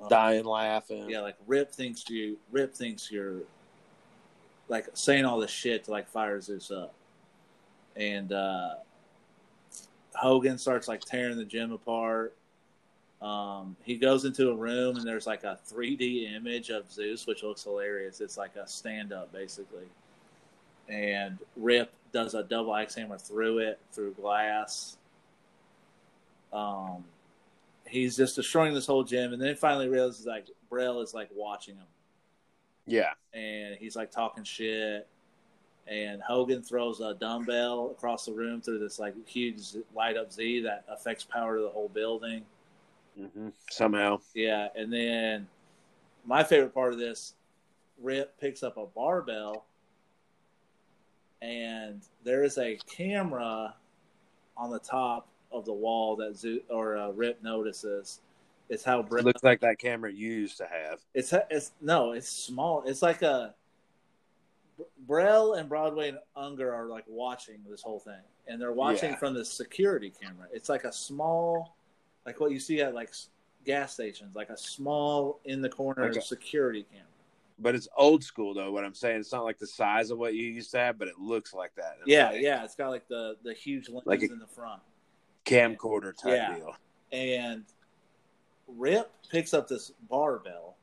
uh, 0.00 0.08
Dying 0.08 0.44
laughing. 0.44 1.08
Yeah, 1.08 1.20
like 1.20 1.36
Rip 1.46 1.72
thinks 1.72 2.08
you 2.10 2.36
Rip 2.52 2.74
thinks 2.74 3.10
you're 3.10 3.40
like 4.68 4.86
saying 4.94 5.24
all 5.24 5.38
this 5.40 5.50
shit 5.50 5.84
to 5.84 5.90
like 5.90 6.08
fire 6.08 6.40
Zeus 6.40 6.70
up. 6.70 6.94
And 7.96 8.32
uh 8.32 8.74
Hogan 10.14 10.58
starts 10.58 10.86
like 10.88 11.00
tearing 11.00 11.36
the 11.36 11.44
gym 11.44 11.72
apart. 11.72 12.36
Um, 13.20 13.76
he 13.82 13.96
goes 13.96 14.24
into 14.24 14.50
a 14.50 14.54
room 14.54 14.96
and 14.96 15.06
there's 15.06 15.26
like 15.26 15.44
a 15.44 15.58
3D 15.72 16.34
image 16.36 16.70
of 16.70 16.90
Zeus, 16.92 17.26
which 17.26 17.42
looks 17.42 17.64
hilarious. 17.64 18.20
It's 18.20 18.36
like 18.36 18.54
a 18.56 18.66
stand 18.68 19.12
up 19.12 19.32
basically. 19.32 19.86
And 20.88 21.38
Rip 21.56 21.90
does 22.12 22.34
a 22.34 22.42
double 22.44 22.74
axe 22.76 22.94
hammer 22.94 23.18
through 23.18 23.58
it, 23.58 23.80
through 23.92 24.12
glass. 24.12 24.98
Um, 26.52 27.04
he's 27.86 28.16
just 28.16 28.36
destroying 28.36 28.74
this 28.74 28.86
whole 28.86 29.02
gym, 29.02 29.32
and 29.32 29.42
then 29.42 29.56
finally 29.56 29.88
realizes 29.88 30.26
like 30.26 30.46
Brell 30.70 31.00
is 31.00 31.14
like 31.14 31.28
watching 31.34 31.74
him, 31.76 31.86
Yeah. 32.86 33.12
and 33.32 33.76
he's 33.76 33.96
like 33.96 34.10
talking 34.12 34.44
shit. 34.44 35.08
And 35.86 36.22
Hogan 36.22 36.62
throws 36.62 37.00
a 37.00 37.14
dumbbell 37.14 37.90
across 37.90 38.24
the 38.24 38.32
room 38.32 38.62
through 38.62 38.78
this 38.78 38.98
like 38.98 39.14
huge 39.28 39.76
light 39.94 40.16
up 40.16 40.32
Z 40.32 40.60
that 40.60 40.84
affects 40.88 41.24
power 41.24 41.56
to 41.56 41.62
the 41.62 41.68
whole 41.68 41.88
building. 41.88 42.42
hmm 43.18 43.48
Somehow. 43.70 44.20
Yeah, 44.34 44.68
and 44.74 44.92
then 44.92 45.46
my 46.24 46.42
favorite 46.42 46.72
part 46.72 46.92
of 46.92 46.98
this, 46.98 47.34
Rip 48.02 48.38
picks 48.40 48.62
up 48.62 48.76
a 48.76 48.86
barbell, 48.86 49.66
and 51.42 52.00
there 52.24 52.42
is 52.44 52.56
a 52.58 52.78
camera 52.86 53.74
on 54.56 54.70
the 54.70 54.78
top 54.78 55.28
of 55.52 55.64
the 55.64 55.72
wall 55.72 56.16
that 56.16 56.36
Zo- 56.36 56.60
or 56.70 56.96
uh, 56.96 57.10
Rip 57.10 57.42
notices. 57.42 58.20
It's 58.70 58.82
how 58.82 59.00
It 59.00 59.10
looks 59.10 59.44
like 59.44 59.60
that 59.60 59.78
camera 59.78 60.10
you 60.10 60.32
used 60.32 60.56
to 60.58 60.66
have. 60.66 61.00
It's 61.12 61.34
it's 61.50 61.72
no, 61.82 62.12
it's 62.12 62.28
small. 62.28 62.82
It's 62.86 63.02
like 63.02 63.20
a 63.20 63.54
Brell 65.06 65.54
and 65.54 65.68
Broadway 65.68 66.08
and 66.10 66.18
Unger 66.36 66.72
are 66.74 66.86
like 66.88 67.04
watching 67.06 67.60
this 67.68 67.82
whole 67.82 68.00
thing, 68.00 68.20
and 68.46 68.60
they're 68.60 68.72
watching 68.72 69.10
Yeah. 69.10 69.16
from 69.16 69.34
the 69.34 69.44
security 69.44 70.10
camera. 70.10 70.48
It's 70.52 70.68
like 70.68 70.84
a 70.84 70.92
small, 70.92 71.76
like 72.24 72.40
what 72.40 72.52
you 72.52 72.60
see 72.60 72.80
at 72.80 72.94
like 72.94 73.12
gas 73.64 73.92
stations, 73.94 74.34
like 74.34 74.50
a 74.50 74.56
small 74.56 75.40
in 75.44 75.60
the 75.60 75.68
corner 75.68 76.04
Okay. 76.04 76.20
security 76.20 76.84
camera. 76.90 77.06
But 77.58 77.74
it's 77.74 77.88
old 77.96 78.24
school 78.24 78.54
though, 78.54 78.72
what 78.72 78.84
I'm 78.84 78.94
saying. 78.94 79.20
It's 79.20 79.32
not 79.32 79.44
like 79.44 79.58
the 79.58 79.66
size 79.66 80.10
of 80.10 80.18
what 80.18 80.34
you 80.34 80.46
used 80.46 80.70
to 80.72 80.78
have, 80.78 80.98
but 80.98 81.08
it 81.08 81.18
looks 81.18 81.54
like 81.54 81.74
that. 81.76 81.98
Yeah, 82.06 82.30
way. 82.32 82.42
yeah, 82.42 82.64
it's 82.64 82.74
got 82.74 82.88
like 82.90 83.06
the 83.08 83.36
the 83.42 83.54
huge 83.54 83.88
lens 83.88 84.06
Like 84.06 84.22
in 84.22 84.38
the 84.38 84.46
front, 84.46 84.82
Camcorder 85.44 86.16
type 86.16 86.32
Yeah. 86.36 86.56
deal. 86.56 86.76
and 87.12 87.64
Rip 88.66 89.12
picks 89.28 89.52
up 89.52 89.68
this 89.68 89.90
barbell, 90.08 90.76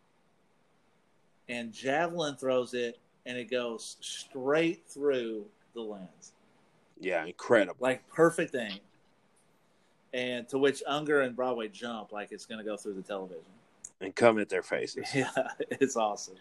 and 1.50 1.74
Javelin 1.74 2.36
throws 2.38 2.74
it, 2.76 3.00
and 3.26 3.38
it 3.38 3.50
goes 3.50 3.98
straight 4.02 4.86
through 4.88 5.46
the 5.74 5.82
lens. 5.82 6.34
Yeah, 7.00 7.26
incredible. 7.26 7.76
like 7.80 8.08
perfect 8.10 8.56
aim. 8.56 8.80
And 10.14 10.48
to 10.50 10.58
which 10.58 10.84
Unger 10.88 11.22
and 11.22 11.36
Broadway 11.36 11.68
jump 11.70 12.12
like 12.12 12.32
it's 12.32 12.46
going 12.46 12.60
to 12.60 12.66
go 12.66 12.76
through 12.78 12.94
the 12.94 13.02
television. 13.02 13.44
And 14.02 14.16
come 14.16 14.40
at 14.40 14.50
their 14.50 14.64
faces. 14.64 15.06
Yeah, 15.14 15.30
it's 15.70 15.96
awesome. 15.96 16.36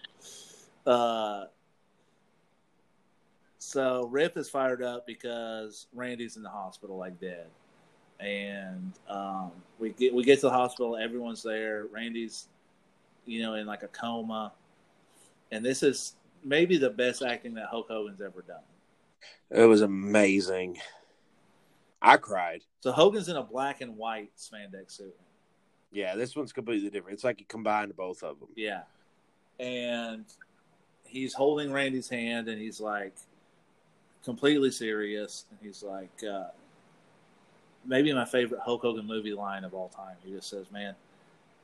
Uh, 0.86 1.44
so 3.58 4.06
Rip 4.06 4.36
is 4.38 4.48
fired 4.48 4.82
up 4.82 5.06
because 5.06 5.86
Randy's 5.92 6.36
in 6.36 6.42
the 6.42 6.48
hospital, 6.48 6.96
like 6.96 7.20
dead, 7.20 7.46
and 8.18 8.92
um, 9.08 9.52
we 9.78 9.90
get 9.90 10.14
we 10.14 10.24
get 10.24 10.36
to 10.36 10.46
the 10.46 10.50
hospital. 10.50 10.96
Everyone's 10.96 11.42
there. 11.42 11.86
Randy's, 11.92 12.48
you 13.26 13.42
know, 13.42 13.54
in 13.54 13.66
like 13.66 13.82
a 13.82 13.88
coma, 13.88 14.52
and 15.52 15.62
this 15.62 15.82
is 15.82 16.14
maybe 16.44 16.78
the 16.78 16.90
best 16.90 17.22
acting 17.22 17.54
that 17.54 17.66
Hulk 17.66 17.88
Hogan's 17.88 18.20
ever 18.20 18.42
done. 18.42 18.62
It 19.50 19.64
was 19.64 19.82
amazing. 19.82 20.78
I 22.00 22.16
cried. 22.16 22.62
So 22.80 22.92
Hogan's 22.92 23.28
in 23.28 23.36
a 23.36 23.42
black 23.42 23.80
and 23.80 23.96
white 23.96 24.30
spandex 24.38 24.92
suit. 24.92 25.14
Yeah, 25.92 26.16
this 26.16 26.36
one's 26.36 26.52
completely 26.52 26.88
different. 26.88 27.14
It's 27.14 27.24
like 27.24 27.40
you 27.40 27.46
combined 27.46 27.94
both 27.96 28.22
of 28.22 28.38
them. 28.38 28.48
Yeah. 28.54 28.82
And 29.58 30.24
he's 31.04 31.34
holding 31.34 31.72
Randy's 31.72 32.08
hand 32.08 32.48
and 32.48 32.60
he's 32.60 32.80
like, 32.80 33.12
completely 34.24 34.70
serious. 34.70 35.44
And 35.50 35.58
he's 35.60 35.82
like, 35.82 36.22
uh, 36.24 36.48
maybe 37.84 38.12
my 38.12 38.24
favorite 38.24 38.60
Hulk 38.60 38.82
Hogan 38.82 39.06
movie 39.06 39.32
line 39.32 39.64
of 39.64 39.74
all 39.74 39.88
time. 39.88 40.16
He 40.24 40.32
just 40.32 40.48
says, 40.48 40.70
"Man, 40.70 40.94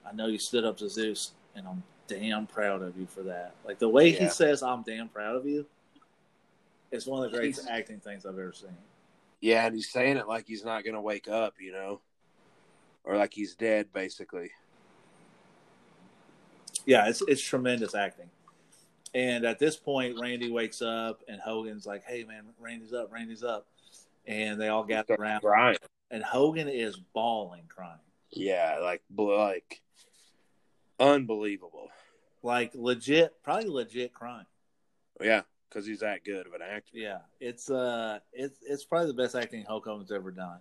I 0.06 0.12
know 0.12 0.26
you 0.26 0.38
stood 0.38 0.64
up 0.64 0.76
to 0.78 0.88
Zeus, 0.88 1.32
and 1.54 1.66
I'm 1.66 1.82
damn 2.06 2.46
proud 2.46 2.82
of 2.82 2.96
you 2.98 3.06
for 3.06 3.22
that." 3.24 3.54
Like 3.64 3.78
the 3.78 3.88
way 3.88 4.10
he 4.12 4.28
says, 4.28 4.62
"I'm 4.62 4.82
damn 4.82 5.08
proud 5.08 5.36
of 5.36 5.46
you," 5.46 5.66
is 6.90 7.06
one 7.06 7.24
of 7.24 7.30
the 7.30 7.36
greatest 7.36 7.62
He's- 7.62 7.70
acting 7.72 8.00
things 8.00 8.24
I've 8.26 8.38
ever 8.38 8.52
seen. 8.52 8.76
Yeah, 9.40 9.66
and 9.66 9.74
he's 9.74 9.90
saying 9.90 10.16
it 10.16 10.26
like 10.26 10.46
he's 10.46 10.64
not 10.64 10.82
going 10.84 10.94
to 10.94 11.00
wake 11.00 11.28
up, 11.28 11.60
you 11.60 11.70
know, 11.72 12.00
or 13.04 13.16
like 13.16 13.34
he's 13.34 13.54
dead, 13.54 13.92
basically. 13.92 14.50
Yeah, 16.86 17.08
it's 17.08 17.20
it's 17.22 17.42
tremendous 17.42 17.94
acting. 17.94 18.30
And 19.14 19.44
at 19.44 19.58
this 19.58 19.76
point, 19.76 20.18
Randy 20.20 20.50
wakes 20.50 20.82
up, 20.82 21.22
and 21.28 21.40
Hogan's 21.40 21.86
like, 21.86 22.04
"Hey, 22.04 22.24
man, 22.24 22.44
Randy's 22.58 22.92
up, 22.92 23.12
Randy's 23.12 23.42
up," 23.42 23.66
and 24.26 24.60
they 24.60 24.68
all 24.68 24.84
gather 24.84 25.14
around, 25.14 25.42
Right. 25.44 25.78
and 26.10 26.22
Hogan 26.22 26.68
is 26.68 26.96
bawling, 26.96 27.64
crying, 27.68 27.98
Yeah, 28.30 28.78
like 28.80 29.02
like 29.16 29.80
unbelievable. 31.00 31.90
Like 32.46 32.72
legit, 32.74 33.34
probably 33.42 33.68
legit 33.68 34.14
crime. 34.14 34.46
Yeah, 35.20 35.42
because 35.68 35.84
he's 35.86 36.00
that 36.00 36.24
good 36.24 36.46
of 36.46 36.52
an 36.54 36.62
actor. 36.62 36.92
Yeah, 36.94 37.18
it's 37.40 37.68
uh, 37.70 38.20
it's 38.32 38.58
it's 38.66 38.84
probably 38.84 39.08
the 39.08 39.14
best 39.14 39.34
acting 39.34 39.64
Hulk 39.64 39.84
Hogan's 39.84 40.12
ever 40.12 40.30
done. 40.30 40.60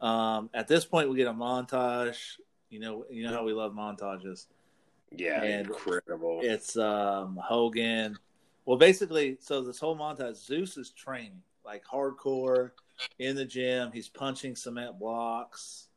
Um, 0.00 0.50
at 0.52 0.68
this 0.68 0.84
point, 0.84 1.08
we 1.08 1.16
get 1.16 1.26
a 1.28 1.32
montage. 1.32 2.18
You 2.70 2.80
know, 2.80 3.04
you 3.10 3.24
know 3.24 3.32
how 3.32 3.44
we 3.44 3.52
love 3.52 3.72
montages. 3.72 4.46
Yeah, 5.10 5.42
And- 5.42 5.66
incredible. 5.66 6.40
It's 6.42 6.76
um 6.76 7.38
Hogan. 7.42 8.18
Well, 8.64 8.78
basically, 8.78 9.38
so 9.40 9.62
this 9.62 9.78
whole 9.80 9.96
montage, 9.96 10.36
Zeus 10.36 10.76
is 10.76 10.90
training 10.90 11.42
like 11.64 11.84
hardcore 11.84 12.70
in 13.18 13.34
the 13.36 13.44
gym. 13.44 13.90
He's 13.92 14.08
punching 14.08 14.56
cement 14.56 14.98
blocks. 14.98 15.88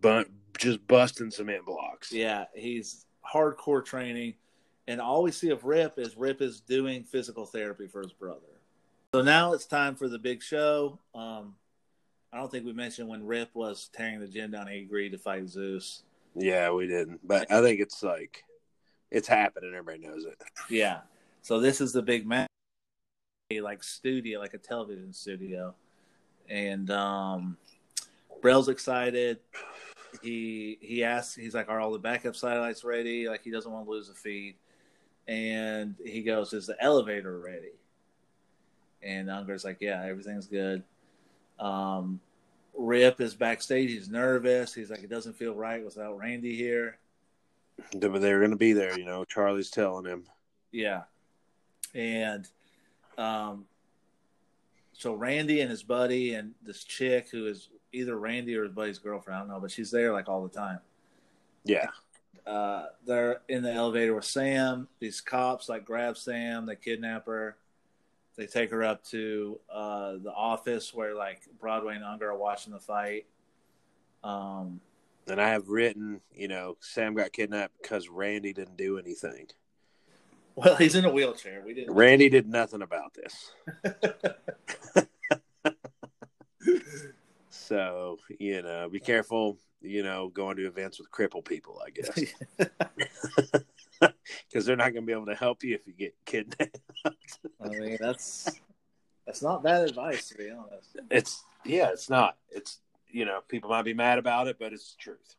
but 0.00 0.28
just 0.58 0.86
busting 0.86 1.30
cement 1.30 1.64
blocks. 1.66 2.12
Yeah, 2.12 2.44
he's 2.54 3.06
hardcore 3.32 3.84
training. 3.84 4.34
And 4.86 5.00
all 5.00 5.22
we 5.22 5.32
see 5.32 5.50
of 5.50 5.64
Rip 5.64 5.98
is 5.98 6.16
Rip 6.16 6.42
is 6.42 6.60
doing 6.60 7.04
physical 7.04 7.46
therapy 7.46 7.86
for 7.86 8.02
his 8.02 8.12
brother. 8.12 8.40
So 9.14 9.22
now 9.22 9.52
it's 9.52 9.66
time 9.66 9.94
for 9.94 10.08
the 10.08 10.18
big 10.18 10.42
show. 10.42 10.98
Um, 11.14 11.54
I 12.32 12.38
don't 12.38 12.50
think 12.50 12.66
we 12.66 12.72
mentioned 12.72 13.08
when 13.08 13.24
Rip 13.24 13.54
was 13.54 13.88
tearing 13.92 14.20
the 14.20 14.26
gym 14.26 14.50
down, 14.50 14.66
he 14.66 14.80
agreed 14.80 15.10
to 15.10 15.18
fight 15.18 15.48
Zeus. 15.48 16.02
Yeah, 16.34 16.70
we 16.72 16.88
didn't, 16.88 17.20
but 17.26 17.50
I 17.50 17.62
think 17.62 17.78
it's 17.78 18.02
like 18.02 18.42
it's 19.12 19.28
happening. 19.28 19.72
Everybody 19.72 20.08
knows 20.08 20.24
it. 20.24 20.42
Yeah. 20.68 21.02
So 21.42 21.60
this 21.60 21.80
is 21.80 21.92
the 21.92 22.02
big 22.02 22.26
match, 22.26 22.48
like 23.60 23.84
studio, 23.84 24.40
like 24.40 24.54
a 24.54 24.58
television 24.58 25.12
studio, 25.12 25.74
and 26.48 26.90
um, 26.90 27.56
Brell's 28.42 28.68
excited. 28.68 29.38
He 30.22 30.78
he 30.80 31.04
asks, 31.04 31.34
he's 31.34 31.54
like, 31.54 31.68
"Are 31.68 31.80
all 31.80 31.92
the 31.92 31.98
backup 31.98 32.36
satellites 32.36 32.84
ready?" 32.84 33.28
Like 33.28 33.42
he 33.42 33.50
doesn't 33.50 33.70
want 33.70 33.86
to 33.86 33.90
lose 33.90 34.08
the 34.08 34.14
feed, 34.14 34.56
and 35.28 35.94
he 36.04 36.22
goes, 36.22 36.52
"Is 36.52 36.66
the 36.66 36.82
elevator 36.82 37.38
ready?" 37.38 37.72
And 39.02 39.30
Unger's 39.30 39.64
like, 39.64 39.78
"Yeah, 39.80 40.04
everything's 40.04 40.46
good." 40.46 40.82
Um, 41.58 42.20
Rip 42.76 43.20
is 43.20 43.34
backstage. 43.34 43.90
He's 43.90 44.08
nervous. 44.08 44.74
He's 44.74 44.90
like, 44.90 45.02
"It 45.02 45.10
doesn't 45.10 45.36
feel 45.36 45.54
right 45.54 45.84
without 45.84 46.18
Randy 46.18 46.56
here." 46.56 46.98
But 47.92 48.20
they're 48.20 48.38
going 48.38 48.50
to 48.50 48.56
be 48.56 48.72
there. 48.72 48.98
You 48.98 49.04
know, 49.04 49.24
Charlie's 49.24 49.70
telling 49.70 50.04
him. 50.04 50.24
Yeah. 50.70 51.02
And 51.94 52.48
um 53.16 53.66
so 54.92 55.14
Randy 55.14 55.60
and 55.60 55.70
his 55.70 55.82
buddy 55.82 56.34
and 56.34 56.54
this 56.62 56.84
chick 56.84 57.28
who 57.30 57.46
is 57.46 57.68
either 57.94 58.16
Randy 58.18 58.56
or 58.56 58.64
his 58.64 58.72
buddy's 58.72 58.98
girlfriend, 58.98 59.36
I 59.36 59.40
don't 59.40 59.48
know, 59.48 59.60
but 59.60 59.70
she's 59.70 59.90
there 59.90 60.12
like 60.12 60.28
all 60.28 60.42
the 60.42 60.54
time. 60.54 60.80
Yeah, 61.64 61.88
Uh 62.46 62.86
they're 63.06 63.40
in 63.48 63.62
the 63.62 63.72
elevator 63.72 64.14
with 64.14 64.24
Sam. 64.26 64.88
These 65.00 65.20
cops 65.20 65.68
like 65.68 65.84
grab 65.84 66.16
Sam, 66.16 66.66
they 66.66 66.76
kidnap 66.76 67.26
her. 67.26 67.56
They 68.36 68.46
take 68.46 68.70
her 68.70 68.82
up 68.82 69.04
to 69.06 69.60
uh 69.72 70.16
the 70.22 70.32
office 70.34 70.92
where 70.92 71.14
like 71.14 71.42
Broadway 71.60 71.94
and 71.94 72.04
Unger 72.04 72.30
are 72.30 72.36
watching 72.36 72.72
the 72.72 72.80
fight. 72.80 73.26
Um 74.22 74.80
and 75.26 75.40
I 75.40 75.48
have 75.50 75.68
written. 75.68 76.20
You 76.34 76.48
know, 76.48 76.76
Sam 76.80 77.14
got 77.14 77.32
kidnapped 77.32 77.80
because 77.80 78.08
Randy 78.10 78.52
didn't 78.52 78.76
do 78.76 78.98
anything. 78.98 79.46
well, 80.54 80.76
he's 80.76 80.94
in 80.96 81.04
a 81.06 81.10
wheelchair. 81.10 81.62
We 81.64 81.72
didn't 81.72 81.94
Randy 81.94 82.28
did 82.28 82.46
nothing 82.46 82.82
about 82.82 83.14
this. 83.14 83.52
So 87.66 88.18
you 88.38 88.62
know, 88.62 88.88
be 88.88 89.00
careful. 89.00 89.58
You 89.80 90.02
know, 90.02 90.28
going 90.28 90.56
to 90.56 90.66
events 90.66 90.98
with 90.98 91.10
crippled 91.10 91.44
people. 91.44 91.82
I 91.84 91.90
guess 91.90 92.10
because 94.48 94.66
they're 94.66 94.76
not 94.76 94.92
going 94.92 95.02
to 95.02 95.06
be 95.06 95.12
able 95.12 95.26
to 95.26 95.34
help 95.34 95.62
you 95.62 95.74
if 95.74 95.86
you 95.86 95.92
get 95.92 96.14
kidnapped. 96.24 96.78
I 97.04 97.68
mean 97.68 97.96
that's 98.00 98.60
that's 99.26 99.42
not 99.42 99.62
bad 99.62 99.88
advice 99.88 100.28
to 100.30 100.36
be 100.36 100.50
honest. 100.50 100.96
It's 101.10 101.44
yeah, 101.64 101.90
it's 101.90 102.10
not. 102.10 102.36
It's 102.50 102.78
you 103.10 103.24
know, 103.24 103.40
people 103.48 103.70
might 103.70 103.82
be 103.82 103.94
mad 103.94 104.18
about 104.18 104.48
it, 104.48 104.58
but 104.58 104.72
it's 104.72 104.94
the 104.94 104.98
truth. 104.98 105.36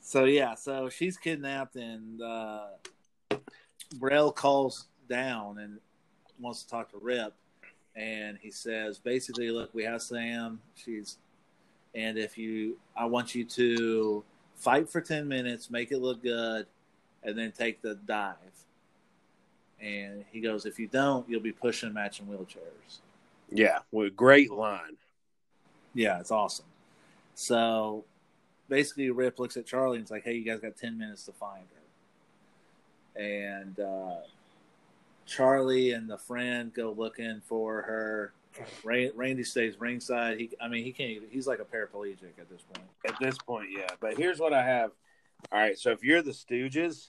So 0.00 0.24
yeah, 0.24 0.54
so 0.54 0.88
she's 0.88 1.16
kidnapped 1.16 1.76
and 1.76 2.22
uh 2.22 2.66
Brell 3.96 4.32
calls 4.32 4.86
down 5.08 5.58
and 5.58 5.78
wants 6.38 6.62
to 6.62 6.68
talk 6.68 6.90
to 6.92 6.98
Rip 6.98 7.34
and 7.96 8.38
he 8.40 8.50
says 8.50 8.98
basically 8.98 9.50
look 9.50 9.70
we 9.74 9.84
have 9.84 10.02
Sam 10.02 10.60
she's 10.74 11.18
and 11.94 12.18
if 12.18 12.36
you 12.36 12.76
I 12.96 13.06
want 13.06 13.34
you 13.34 13.44
to 13.44 14.24
fight 14.54 14.88
for 14.88 15.00
10 15.00 15.26
minutes 15.26 15.70
make 15.70 15.92
it 15.92 15.98
look 15.98 16.22
good 16.22 16.66
and 17.22 17.36
then 17.36 17.52
take 17.52 17.82
the 17.82 17.94
dive 17.94 18.36
and 19.80 20.24
he 20.30 20.40
goes 20.40 20.66
if 20.66 20.78
you 20.78 20.86
don't 20.86 21.28
you'll 21.28 21.40
be 21.40 21.52
pushing 21.52 21.92
matching 21.92 22.26
wheelchairs 22.26 23.00
Yeah, 23.50 23.78
well, 23.92 24.10
great 24.10 24.50
line. 24.50 24.96
Yeah, 25.94 26.18
it's 26.20 26.30
awesome. 26.30 26.66
So 27.34 28.04
basically, 28.68 29.10
Rip 29.10 29.38
looks 29.38 29.56
at 29.56 29.66
Charlie 29.66 29.96
and 29.96 30.02
it's 30.02 30.10
like, 30.10 30.24
"Hey, 30.24 30.34
you 30.34 30.44
guys 30.44 30.60
got 30.60 30.76
ten 30.76 30.98
minutes 30.98 31.24
to 31.26 31.32
find 31.32 31.64
her." 33.14 33.22
And 33.22 33.78
uh, 33.80 34.16
Charlie 35.26 35.90
and 35.90 36.08
the 36.08 36.18
friend 36.18 36.72
go 36.72 36.94
looking 36.96 37.42
for 37.44 37.82
her. 37.82 38.32
Randy 38.84 39.44
stays 39.44 39.78
ringside. 39.78 40.38
He, 40.40 40.50
I 40.60 40.68
mean, 40.68 40.84
he 40.84 40.92
can't. 40.92 41.24
He's 41.30 41.46
like 41.46 41.58
a 41.58 41.64
paraplegic 41.64 42.38
at 42.38 42.48
this 42.48 42.62
point. 42.62 42.88
At 43.06 43.18
this 43.20 43.36
point, 43.36 43.68
yeah. 43.76 43.90
But 44.00 44.16
here's 44.16 44.38
what 44.38 44.54
I 44.54 44.64
have. 44.64 44.92
All 45.52 45.58
right, 45.58 45.78
so 45.78 45.90
if 45.90 46.02
you're 46.02 46.22
the 46.22 46.30
Stooges, 46.30 47.08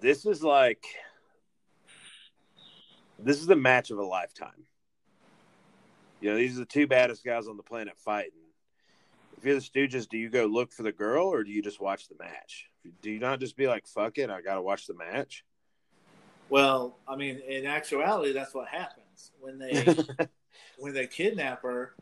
this 0.00 0.26
is 0.26 0.42
like 0.42 0.84
this 3.18 3.38
is 3.38 3.46
the 3.46 3.54
match 3.54 3.90
of 3.90 3.98
a 3.98 4.04
lifetime. 4.04 4.66
You 6.20 6.30
know, 6.30 6.36
these 6.36 6.56
are 6.56 6.60
the 6.60 6.66
two 6.66 6.86
baddest 6.88 7.24
guys 7.24 7.46
on 7.46 7.56
the 7.56 7.62
planet 7.62 7.94
fighting. 7.98 8.32
If 9.36 9.44
you're 9.44 9.54
the 9.54 9.60
Stooges, 9.60 10.08
do 10.08 10.18
you 10.18 10.28
go 10.28 10.46
look 10.46 10.72
for 10.72 10.82
the 10.82 10.92
girl 10.92 11.26
or 11.26 11.44
do 11.44 11.50
you 11.50 11.62
just 11.62 11.80
watch 11.80 12.08
the 12.08 12.16
match? 12.18 12.66
Do 13.00 13.10
you 13.10 13.20
not 13.20 13.38
just 13.38 13.56
be 13.56 13.68
like, 13.68 13.86
"Fuck 13.86 14.18
it, 14.18 14.30
I 14.30 14.40
got 14.40 14.56
to 14.56 14.62
watch 14.62 14.86
the 14.86 14.94
match"? 14.94 15.44
Well, 16.48 16.96
I 17.08 17.16
mean, 17.16 17.40
in 17.48 17.66
actuality, 17.66 18.32
that's 18.32 18.54
what 18.54 18.68
happens 18.68 19.30
when 19.40 19.58
they 19.58 19.84
when 20.78 20.92
they 20.92 21.06
kidnap 21.06 21.62
her. 21.62 21.94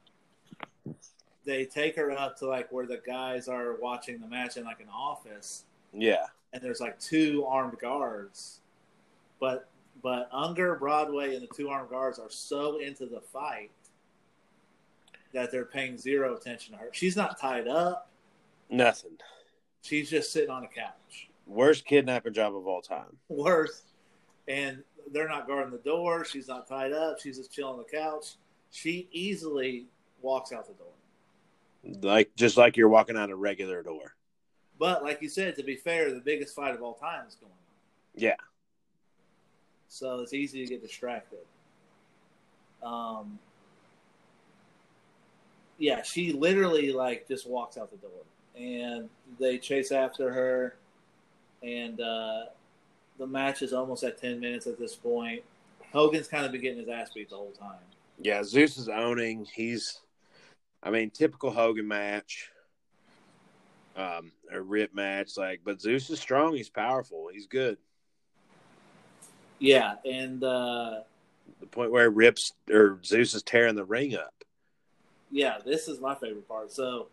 They 1.45 1.65
take 1.65 1.97
her 1.97 2.11
up 2.11 2.37
to 2.39 2.47
like 2.47 2.71
where 2.71 2.87
the 2.87 3.01
guys 3.07 3.49
are 3.49 3.77
watching 3.81 4.21
the 4.21 4.27
match 4.27 4.57
in 4.57 4.65
like 4.65 4.81
an 4.81 4.89
office, 4.93 5.65
yeah, 5.93 6.27
and 6.53 6.63
there's 6.63 6.81
like 6.81 6.99
two 7.01 7.45
armed 7.47 7.79
guards, 7.79 8.61
but 9.41 9.69
but 10.03 10.29
Unger, 10.33 10.75
Broadway, 10.77 11.35
and 11.35 11.43
the 11.43 11.55
two 11.55 11.69
armed 11.69 11.91
guards 11.91 12.19
are 12.19 12.31
so 12.31 12.79
into 12.79 13.07
the 13.07 13.21
fight 13.21 13.71
that 15.33 15.51
they're 15.53 15.65
paying 15.65 15.97
zero 15.97 16.37
attention 16.37 16.75
to 16.75 16.81
her. 16.81 16.89
She's 16.93 17.17
not 17.17 17.39
tied 17.39 17.69
up. 17.69 18.09
nothing. 18.69 19.13
She's 19.83 20.11
just 20.11 20.33
sitting 20.33 20.51
on 20.51 20.65
a 20.65 20.69
couch. 20.69 21.29
Worst 21.47 21.87
kidnapping 21.87 22.33
job 22.35 22.55
of 22.55 22.67
all 22.67 22.83
time. 22.83 23.17
Worse, 23.29 23.83
and 24.51 24.83
they're 25.13 25.29
not 25.29 25.47
guarding 25.47 25.71
the 25.71 25.79
door. 25.79 26.25
She's 26.25 26.49
not 26.49 26.69
tied 26.69 26.93
up. 26.93 27.21
She's 27.21 27.39
just 27.39 27.53
chilling 27.53 27.75
on 27.75 27.79
the 27.79 27.97
couch. 27.97 28.35
She 28.73 29.09
easily 29.13 29.87
walks 30.23 30.53
out 30.53 30.67
the 30.67 30.75
door. 30.75 32.03
Like 32.03 32.35
just 32.37 32.57
like 32.57 32.77
you're 32.77 32.89
walking 32.89 33.17
out 33.17 33.31
a 33.31 33.37
regular 33.37 33.83
door. 33.83 34.15
But 34.79 35.03
like 35.03 35.23
you 35.23 35.29
said, 35.29 35.57
to 35.57 35.63
be 35.63 35.77
fair, 35.77 36.13
the 36.13 36.21
biggest 36.21 36.55
fight 36.55 36.75
of 36.75 36.83
all 36.83 36.95
time 36.95 37.27
is 37.29 37.37
going 37.37 37.53
on. 37.53 37.59
Yeah. 38.17 38.35
so 39.89 40.21
it's 40.21 40.35
easy 40.35 40.65
to 40.65 40.71
get 40.71 40.83
distracted. 40.83 41.39
Um, 42.83 43.39
yeah, 45.79 46.03
she 46.03 46.33
literally 46.33 46.93
like 46.93 47.29
just 47.29 47.49
walks 47.49 47.79
out 47.79 47.91
the 47.91 47.99
door, 47.99 48.11
and 48.57 49.09
they 49.39 49.59
chase 49.59 49.93
after 49.93 50.33
her, 50.33 50.77
and 51.63 52.01
uh, 52.01 52.47
the 53.21 53.27
match 53.27 53.63
is 53.63 53.73
almost 53.73 54.03
at 54.03 54.19
ten 54.21 54.41
minutes 54.41 54.67
at 54.67 54.79
this 54.79 54.97
point. 54.97 55.43
Hogan's 55.93 56.27
kind 56.27 56.45
of 56.47 56.53
been 56.53 56.61
getting 56.63 56.79
his 56.79 56.89
ass 56.89 57.11
beat 57.15 57.31
the 57.31 57.37
whole 57.37 57.53
time. 57.53 57.79
Yeah, 58.19 58.43
Zeus 58.43 58.77
is 58.79 58.89
owning. 58.89 59.47
He's, 59.55 60.01
I 60.83 60.91
mean, 60.91 61.11
typical 61.11 61.51
Hogan 61.51 61.87
match, 61.87 62.51
um, 63.97 64.33
a 64.51 64.61
rip 64.61 64.95
match. 64.95 65.37
Like, 65.37 65.61
but 65.65 65.81
Zeus 65.81 66.09
is 66.11 66.19
strong. 66.21 66.55
He's 66.55 66.69
powerful. 66.71 67.29
He's 67.33 67.47
good. 67.47 67.77
Yeah, 69.59 69.97
and 70.07 70.43
uh, 70.43 71.01
The 71.61 71.67
point 71.67 71.91
where 71.91 72.09
Rips 72.11 72.53
or 72.71 72.99
Zeus 73.05 73.35
is 73.35 73.43
tearing 73.43 73.75
the 73.75 73.85
ring 73.85 74.15
up. 74.17 74.33
yeah, 75.31 75.59
this 75.65 75.89
is 75.89 76.01
my 76.01 76.15
favorite 76.15 76.49
part. 76.49 76.73
So 76.73 77.09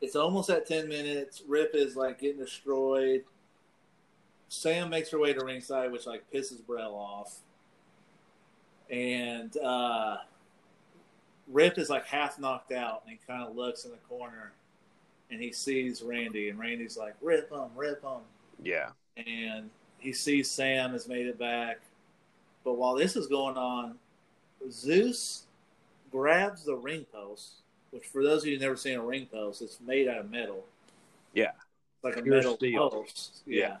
it's 0.00 0.16
almost 0.16 0.50
at 0.50 0.66
ten 0.66 0.88
minutes. 0.88 1.42
Rip 1.46 1.70
is 1.74 1.94
like 1.94 2.18
getting 2.20 2.40
destroyed. 2.40 3.22
Sam 4.50 4.90
makes 4.90 5.10
her 5.10 5.18
way 5.18 5.32
to 5.32 5.44
ringside, 5.44 5.92
which 5.92 6.06
like 6.06 6.24
pisses 6.30 6.64
Brell 6.66 6.92
off. 6.92 7.38
And 8.90 9.56
uh, 9.58 10.16
Rip 11.46 11.78
is 11.78 11.88
like 11.88 12.04
half 12.04 12.38
knocked 12.38 12.72
out, 12.72 13.02
and 13.06 13.12
he 13.12 13.18
kind 13.26 13.48
of 13.48 13.56
looks 13.56 13.84
in 13.84 13.92
the 13.92 13.96
corner, 14.08 14.50
and 15.30 15.40
he 15.40 15.52
sees 15.52 16.02
Randy, 16.02 16.48
and 16.48 16.58
Randy's 16.58 16.96
like, 16.96 17.14
"Rip 17.22 17.50
him, 17.50 17.68
rip 17.76 18.02
him." 18.02 18.18
Yeah, 18.62 18.88
and 19.16 19.70
he 19.98 20.12
sees 20.12 20.50
Sam 20.50 20.92
has 20.92 21.06
made 21.06 21.26
it 21.26 21.38
back. 21.38 21.78
But 22.64 22.74
while 22.74 22.96
this 22.96 23.14
is 23.14 23.28
going 23.28 23.56
on, 23.56 23.94
Zeus 24.68 25.44
grabs 26.10 26.64
the 26.64 26.74
ring 26.74 27.06
post, 27.12 27.52
which 27.92 28.04
for 28.04 28.24
those 28.24 28.42
of 28.42 28.46
you 28.48 28.54
who've 28.54 28.62
never 28.62 28.76
seen 28.76 28.98
a 28.98 29.02
ring 29.02 29.26
post, 29.26 29.62
it's 29.62 29.78
made 29.80 30.08
out 30.08 30.18
of 30.18 30.30
metal. 30.30 30.64
Yeah. 31.34 31.52
Like 32.02 32.16
a 32.16 32.22
Pure 32.22 32.34
metal 32.36 32.56
steel. 32.56 32.90
post. 32.90 33.42
Yeah. 33.46 33.76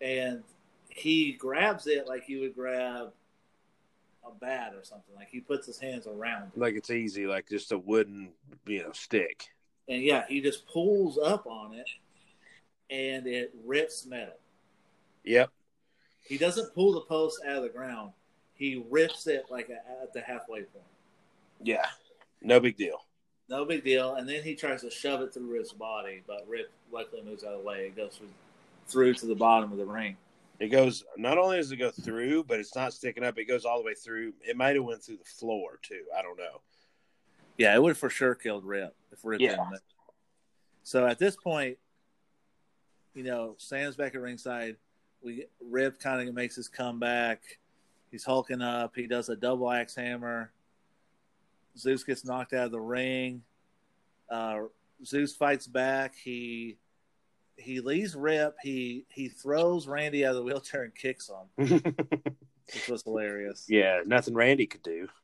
And 0.00 0.42
he 0.88 1.32
grabs 1.32 1.86
it 1.86 2.06
like 2.06 2.28
you 2.28 2.40
would 2.40 2.54
grab 2.54 3.12
a 4.24 4.30
bat 4.40 4.72
or 4.74 4.84
something. 4.84 5.14
Like 5.14 5.28
he 5.30 5.40
puts 5.40 5.66
his 5.66 5.78
hands 5.78 6.06
around 6.06 6.52
it. 6.54 6.58
like 6.58 6.74
it's 6.74 6.90
easy, 6.90 7.26
like 7.26 7.48
just 7.48 7.72
a 7.72 7.78
wooden, 7.78 8.30
you 8.66 8.82
know, 8.82 8.92
stick. 8.92 9.48
And 9.88 10.02
yeah, 10.02 10.24
he 10.28 10.40
just 10.40 10.66
pulls 10.66 11.18
up 11.18 11.46
on 11.46 11.74
it 11.74 11.88
and 12.90 13.26
it 13.26 13.54
rips 13.64 14.06
metal. 14.06 14.34
Yep. 15.24 15.50
He 16.26 16.36
doesn't 16.36 16.74
pull 16.74 16.92
the 16.92 17.00
post 17.02 17.40
out 17.46 17.56
of 17.56 17.62
the 17.62 17.68
ground. 17.68 18.12
He 18.54 18.84
rips 18.90 19.26
it 19.26 19.46
like 19.50 19.70
at 19.70 20.12
the 20.12 20.20
halfway 20.20 20.62
point. 20.62 20.84
Yeah. 21.62 21.86
No 22.42 22.60
big 22.60 22.76
deal. 22.76 23.04
No 23.48 23.64
big 23.64 23.82
deal. 23.82 24.16
And 24.16 24.28
then 24.28 24.42
he 24.42 24.54
tries 24.54 24.82
to 24.82 24.90
shove 24.90 25.22
it 25.22 25.32
through 25.32 25.58
his 25.58 25.72
body, 25.72 26.22
but 26.26 26.44
Rip 26.46 26.70
luckily 26.92 27.22
moves 27.22 27.44
out 27.44 27.52
of 27.52 27.60
the 27.60 27.64
way. 27.64 27.86
It 27.86 27.96
goes 27.96 28.16
through, 28.16 28.28
through 28.88 29.14
to 29.14 29.26
the 29.26 29.34
bottom 29.34 29.70
of 29.70 29.78
the 29.78 29.84
ring. 29.86 30.16
It 30.58 30.68
goes. 30.68 31.04
Not 31.16 31.38
only 31.38 31.56
does 31.56 31.70
it 31.70 31.76
go 31.76 31.90
through, 31.90 32.44
but 32.44 32.58
it's 32.58 32.74
not 32.74 32.92
sticking 32.92 33.22
up. 33.24 33.38
It 33.38 33.44
goes 33.44 33.64
all 33.64 33.78
the 33.78 33.84
way 33.84 33.94
through. 33.94 34.32
It 34.40 34.56
might 34.56 34.74
have 34.74 34.84
went 34.84 35.02
through 35.02 35.18
the 35.18 35.24
floor 35.24 35.78
too. 35.82 36.02
I 36.16 36.22
don't 36.22 36.36
know. 36.36 36.60
Yeah, 37.58 37.74
it 37.74 37.82
would 37.82 37.90
have 37.90 37.98
for 37.98 38.10
sure 38.10 38.34
killed 38.34 38.64
Rip 38.64 38.94
if 39.12 39.24
Rip 39.24 39.40
Yeah. 39.40 39.50
hadn't. 39.64 39.82
So 40.82 41.06
at 41.06 41.18
this 41.18 41.36
point, 41.36 41.78
you 43.14 43.22
know, 43.22 43.54
Sam's 43.58 43.96
back 43.96 44.14
at 44.14 44.20
ringside. 44.20 44.76
We 45.22 45.46
Rip 45.60 45.98
kind 46.00 46.28
of 46.28 46.34
makes 46.34 46.56
his 46.56 46.68
comeback. 46.68 47.58
He's 48.10 48.24
hulking 48.24 48.62
up. 48.62 48.96
He 48.96 49.06
does 49.06 49.28
a 49.28 49.36
double 49.36 49.70
axe 49.70 49.94
hammer. 49.94 50.52
Zeus 51.76 52.02
gets 52.02 52.24
knocked 52.24 52.52
out 52.52 52.66
of 52.66 52.72
the 52.72 52.80
ring. 52.80 53.42
Uh, 54.30 54.62
Zeus 55.04 55.36
fights 55.36 55.66
back. 55.66 56.14
He 56.16 56.78
he 57.58 57.80
leaves 57.80 58.14
Rip. 58.14 58.56
He 58.62 59.04
he 59.10 59.28
throws 59.28 59.86
Randy 59.86 60.24
out 60.24 60.30
of 60.30 60.36
the 60.36 60.42
wheelchair 60.42 60.84
and 60.84 60.94
kicks 60.94 61.28
him, 61.28 61.82
which 62.72 62.88
was 62.88 63.02
hilarious. 63.02 63.66
yeah, 63.68 64.00
nothing 64.06 64.34
Randy 64.34 64.66
could 64.66 64.82
do. 64.82 65.08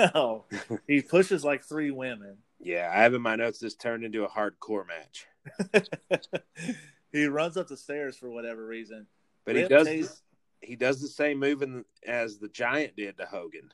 No, 0.00 0.46
he 0.88 1.00
pushes 1.00 1.44
like 1.44 1.62
three 1.62 1.92
women. 1.92 2.38
Yeah, 2.58 2.90
I 2.92 3.02
have 3.02 3.14
in 3.14 3.22
my 3.22 3.36
notes 3.36 3.60
this 3.60 3.76
turned 3.76 4.02
into 4.04 4.24
a 4.24 4.28
hardcore 4.28 4.84
match, 4.84 5.28
he 7.12 7.26
runs 7.26 7.56
up 7.56 7.68
the 7.68 7.76
stairs 7.76 8.16
for 8.16 8.28
whatever 8.28 8.66
reason. 8.66 9.06
but 9.44 9.54
Rip 9.54 9.64
he 9.64 9.68
does 9.68 9.86
takes- 9.86 10.22
he 10.60 10.74
does 10.74 11.00
the 11.00 11.06
same 11.06 11.38
move 11.38 11.62
in, 11.62 11.84
as 12.04 12.38
the 12.38 12.48
Giant 12.48 12.96
did 12.96 13.16
to 13.18 13.26
Hogan 13.26 13.70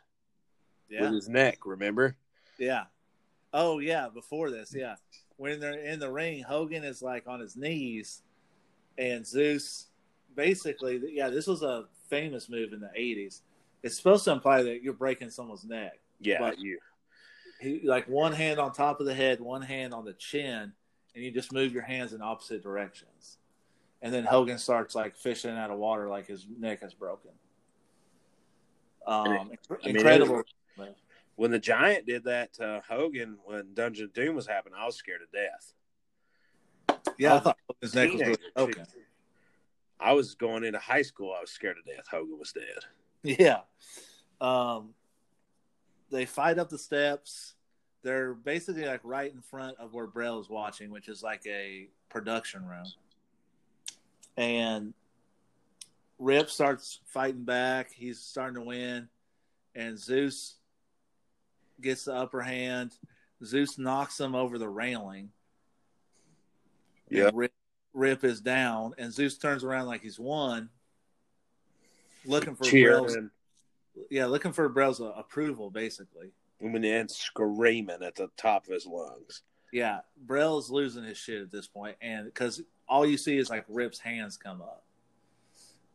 yeah, 0.90 1.02
with 1.02 1.12
his 1.14 1.28
neck. 1.30 1.60
Remember? 1.64 2.16
yeah. 2.58 2.84
Oh 3.54 3.78
yeah, 3.78 4.08
before 4.12 4.50
this, 4.50 4.74
yeah. 4.76 4.96
When 5.42 5.58
they're 5.58 5.80
in 5.80 5.98
the 5.98 6.08
ring, 6.08 6.40
Hogan 6.40 6.84
is 6.84 7.02
like 7.02 7.26
on 7.26 7.40
his 7.40 7.56
knees, 7.56 8.22
and 8.96 9.26
Zeus 9.26 9.86
basically, 10.36 11.02
yeah, 11.12 11.30
this 11.30 11.48
was 11.48 11.64
a 11.64 11.86
famous 12.08 12.48
move 12.48 12.72
in 12.72 12.78
the 12.78 12.92
'80s. 12.96 13.40
It's 13.82 13.96
supposed 13.96 14.22
to 14.26 14.30
imply 14.30 14.62
that 14.62 14.84
you're 14.84 14.92
breaking 14.92 15.30
someone's 15.30 15.64
neck. 15.64 15.98
Yeah, 16.20 16.38
But- 16.38 16.60
you. 16.60 16.78
He 17.60 17.80
like 17.82 18.08
one 18.08 18.32
hand 18.32 18.60
on 18.60 18.72
top 18.72 19.00
of 19.00 19.06
the 19.06 19.14
head, 19.14 19.40
one 19.40 19.62
hand 19.62 19.92
on 19.92 20.04
the 20.04 20.12
chin, 20.12 20.72
and 21.16 21.24
you 21.24 21.32
just 21.32 21.52
move 21.52 21.72
your 21.72 21.82
hands 21.82 22.12
in 22.12 22.22
opposite 22.22 22.62
directions. 22.62 23.38
And 24.00 24.14
then 24.14 24.22
Hogan 24.22 24.58
starts 24.58 24.94
like 24.94 25.16
fishing 25.16 25.50
out 25.50 25.72
of 25.72 25.78
water, 25.78 26.08
like 26.08 26.28
his 26.28 26.46
neck 26.56 26.84
is 26.84 26.94
broken. 26.94 27.32
Um, 29.08 29.26
I 29.26 29.38
mean, 29.38 29.58
incredible. 29.82 30.44
When 31.36 31.50
the 31.50 31.58
Giant 31.58 32.06
did 32.06 32.24
that 32.24 32.54
to 32.54 32.82
Hogan 32.88 33.38
when 33.44 33.74
Dungeon 33.74 34.04
of 34.06 34.12
Doom 34.12 34.36
was 34.36 34.46
happening, 34.46 34.74
I 34.78 34.86
was 34.86 34.96
scared 34.96 35.20
to 35.20 35.38
death. 35.38 37.02
yeah, 37.18 37.36
I 37.36 37.40
thought 37.40 37.58
Hogan's 37.68 37.94
neck 37.94 38.12
was 38.12 38.20
Teenager, 38.20 38.38
really 38.56 38.72
broken. 38.72 38.86
I 39.98 40.12
was 40.12 40.34
going 40.34 40.64
into 40.64 40.78
high 40.78 41.02
school. 41.02 41.34
I 41.36 41.40
was 41.40 41.50
scared 41.50 41.76
to 41.84 41.94
death. 41.94 42.06
Hogan 42.10 42.38
was 42.38 42.52
dead. 42.52 42.84
Yeah. 43.24 43.60
Um, 44.40 44.94
they 46.10 46.26
fight 46.26 46.58
up 46.58 46.68
the 46.68 46.78
steps. 46.78 47.54
They're 48.02 48.34
basically 48.34 48.84
like 48.84 49.00
right 49.04 49.32
in 49.32 49.40
front 49.40 49.78
of 49.78 49.94
where 49.94 50.08
Brell 50.08 50.40
is 50.40 50.48
watching, 50.50 50.90
which 50.90 51.08
is 51.08 51.22
like 51.22 51.46
a 51.46 51.88
production 52.08 52.66
room. 52.66 52.86
And 54.36 54.92
Rip 56.18 56.50
starts 56.50 57.00
fighting 57.06 57.44
back. 57.44 57.92
He's 57.92 58.20
starting 58.20 58.56
to 58.56 58.62
win. 58.62 59.08
And 59.74 59.98
Zeus 59.98 60.56
gets 61.80 62.04
the 62.04 62.14
upper 62.14 62.40
hand. 62.40 62.94
Zeus 63.44 63.78
knocks 63.78 64.18
him 64.20 64.34
over 64.34 64.58
the 64.58 64.68
railing. 64.68 65.30
Yeah. 67.08 67.30
Rip, 67.34 67.52
Rip 67.92 68.24
is 68.24 68.40
down. 68.40 68.94
And 68.98 69.12
Zeus 69.12 69.38
turns 69.38 69.64
around 69.64 69.86
like 69.86 70.02
he's 70.02 70.18
won, 70.18 70.70
looking 72.24 72.54
for 72.54 72.70
Brell's 72.70 73.16
yeah, 74.10 74.26
looking 74.26 74.52
for 74.52 74.68
Brell's 74.68 75.00
uh, 75.00 75.12
approval, 75.16 75.70
basically. 75.70 76.32
and 76.60 76.82
then 76.82 77.08
screaming 77.08 78.02
at 78.02 78.14
the 78.14 78.28
top 78.36 78.66
of 78.66 78.72
his 78.72 78.86
lungs. 78.86 79.42
Yeah, 79.72 80.00
Brell's 80.16 80.70
losing 80.70 81.04
his 81.04 81.18
shit 81.18 81.42
at 81.42 81.50
this 81.50 81.66
point, 81.66 81.96
and 82.00 82.26
because 82.26 82.62
all 82.88 83.06
you 83.06 83.16
see 83.16 83.38
is 83.38 83.50
like 83.50 83.64
Rip's 83.68 83.98
hands 83.98 84.36
come 84.36 84.60
up, 84.60 84.84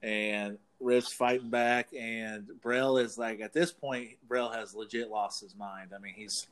and 0.02 0.58
Rip's 0.80 1.12
fighting 1.12 1.50
back, 1.50 1.90
and 1.98 2.48
Brell 2.62 2.98
is 2.98 3.18
like 3.18 3.42
at 3.42 3.54
this 3.54 3.72
point, 3.72 4.12
Brell 4.28 4.50
has 4.50 4.76
legit 4.76 5.10
lost 5.10 5.42
his 5.42 5.56
mind. 5.56 5.92
I 5.96 6.00
mean, 6.00 6.14
he's 6.16 6.48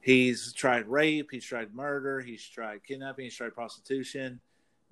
he's 0.00 0.52
tried 0.52 0.86
rape, 0.86 1.30
he's 1.30 1.44
tried 1.44 1.74
murder, 1.74 2.20
he's 2.20 2.46
tried 2.46 2.84
kidnapping, 2.84 3.24
he's 3.24 3.34
tried 3.34 3.54
prostitution. 3.54 4.40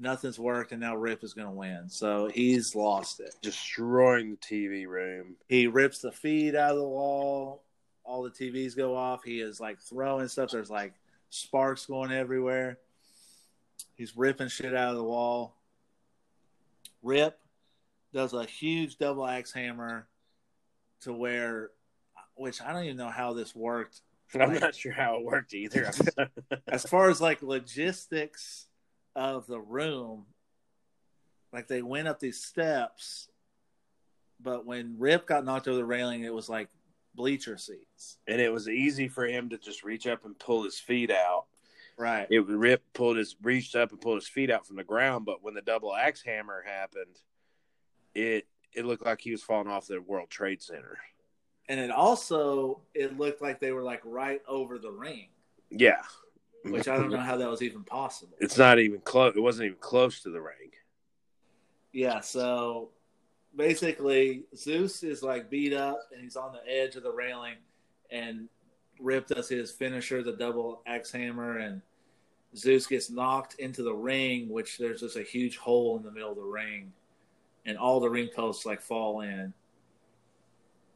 Nothing's 0.01 0.39
worked, 0.39 0.71
and 0.71 0.81
now 0.81 0.95
Rip 0.95 1.25
is 1.25 1.35
going 1.35 1.49
to 1.49 1.53
win. 1.53 1.89
So 1.89 2.31
he's 2.33 2.77
lost 2.77 3.19
it. 3.19 3.35
Destroying 3.43 4.31
the 4.31 4.37
TV 4.37 4.87
room. 4.87 5.35
He 5.49 5.67
rips 5.67 5.99
the 5.99 6.13
feed 6.13 6.55
out 6.55 6.71
of 6.71 6.77
the 6.77 6.89
wall. 6.89 7.65
All 8.05 8.23
the 8.23 8.31
TVs 8.31 8.77
go 8.77 8.97
off. 8.97 9.25
He 9.25 9.41
is 9.41 9.61
like 9.61 9.81
throwing 9.81 10.29
stuff. 10.29 10.51
There's 10.53 10.71
like 10.71 10.95
sparks 11.31 11.87
going 11.87 12.13
everywhere. 12.13 12.79
He's 13.97 14.17
ripping 14.17 14.49
shit 14.49 14.73
out 14.73 14.91
of 14.91 14.97
the 14.97 15.05
wall. 15.05 15.57
Rip 17.03 17.39
does 18.13 18.33
a 18.33 18.45
huge 18.45 18.99
double 18.99 19.27
axe 19.27 19.53
hammer 19.53 20.09
to 21.03 21.13
where, 21.13 21.71
which 22.35 22.61
I 22.63 22.73
don't 22.73 22.85
even 22.85 22.97
know 22.97 23.11
how 23.11 23.33
this 23.33 23.55
worked. 23.55 24.01
I'm 24.35 24.51
Right. 24.51 24.61
not 24.61 24.75
sure 24.75 24.93
how 24.93 25.17
it 25.17 25.25
worked 25.25 25.55
either. 25.55 25.91
As 26.69 26.85
far 26.85 27.09
as 27.11 27.21
like 27.21 27.43
logistics 27.43 28.67
of 29.17 29.47
the 29.47 29.61
room, 29.61 30.27
like 31.53 31.67
they 31.69 31.83
went 31.83 32.09
up 32.09 32.21
these 32.21 32.43
steps, 32.45 33.29
but 34.41 34.67
when 34.67 34.97
Rip 34.99 35.27
got 35.27 35.45
knocked 35.45 35.67
over 35.69 35.79
the 35.79 35.85
railing, 35.85 36.25
it 36.25 36.33
was 36.35 36.49
like 36.49 36.69
bleacher 37.15 37.57
seats. 37.57 38.19
and 38.29 38.41
it 38.41 38.53
was 38.53 38.69
easy 38.69 39.09
for 39.09 39.27
him 39.27 39.49
to 39.49 39.59
just 39.59 39.83
reach 39.83 40.07
up 40.07 40.25
and 40.25 40.39
pull 40.39 40.63
his 40.63 40.79
feet 40.79 41.11
out. 41.11 41.47
Right. 41.97 42.29
It 42.31 42.47
Rip 42.47 42.83
pulled 42.93 43.17
his 43.17 43.35
reached 43.43 43.75
up 43.75 43.91
and 43.91 44.01
pulled 44.01 44.19
his 44.19 44.29
feet 44.29 44.51
out 44.51 44.67
from 44.67 44.77
the 44.77 44.85
ground, 44.85 45.25
but 45.25 45.43
when 45.43 45.55
the 45.55 45.63
double 45.63 45.97
axe 45.97 46.23
hammer 46.23 46.63
happened, 46.65 47.17
it 48.19 48.47
it 48.75 48.85
looked 48.85 49.05
like 49.05 49.21
he 49.21 49.31
was 49.31 49.43
falling 49.43 49.69
off 49.69 49.87
the 49.87 50.01
World 50.01 50.29
Trade 50.31 50.61
Center. 50.63 50.99
and 51.69 51.81
it 51.81 51.91
also 51.91 52.81
it 52.95 53.19
looked 53.19 53.41
like 53.43 53.61
they 53.61 53.73
were 53.73 53.83
like 53.83 54.03
right 54.05 54.41
over 54.49 54.79
the 54.79 54.91
ring, 54.91 55.29
Yeah, 55.71 56.03
which 56.65 56.89
I 56.89 56.97
don't 56.97 57.11
know 57.11 57.19
how 57.19 57.37
that 57.37 57.49
was 57.49 57.63
even 57.63 57.85
possible. 57.85 58.37
It's 58.41 58.59
not 58.59 58.79
even 58.79 59.01
close. 59.01 59.35
It 59.37 59.41
wasn't 59.41 59.67
even 59.67 59.79
close 59.81 60.21
to 60.23 60.31
the 60.31 60.41
ring. 60.41 60.71
Yeah, 61.93 62.21
so 62.21 62.91
basically 63.57 64.45
Zeus 64.55 65.03
is 65.03 65.23
like 65.23 65.51
beat 65.51 65.73
up 65.73 66.01
and 66.13 66.23
he's 66.23 66.37
on 66.37 66.53
the 66.53 66.71
edge 66.71 66.97
of 66.97 67.03
the 67.03 67.13
railing, 67.13 67.57
and 68.11 68.49
Rip 69.01 69.27
does 69.29 69.49
his 69.49 69.71
finisher, 69.71 70.23
the 70.23 70.33
double 70.33 70.83
axe 70.87 71.11
hammer, 71.13 71.59
and 71.59 71.81
Zeus 72.57 72.87
gets 72.87 73.11
knocked 73.11 73.55
into 73.55 73.83
the 73.83 73.95
ring, 73.95 74.49
which 74.49 74.77
there's 74.79 75.01
just 75.01 75.17
a 75.17 75.23
huge 75.23 75.57
hole 75.57 75.97
in 75.97 76.03
the 76.03 76.11
middle 76.11 76.31
of 76.31 76.37
the 76.37 76.43
ring, 76.43 76.93
and 77.69 77.77
all 77.77 78.01
the 78.01 78.09
ring 78.09 78.31
posts 78.35 78.65
like 78.65 78.81
fall 78.81 79.21
in. 79.21 79.53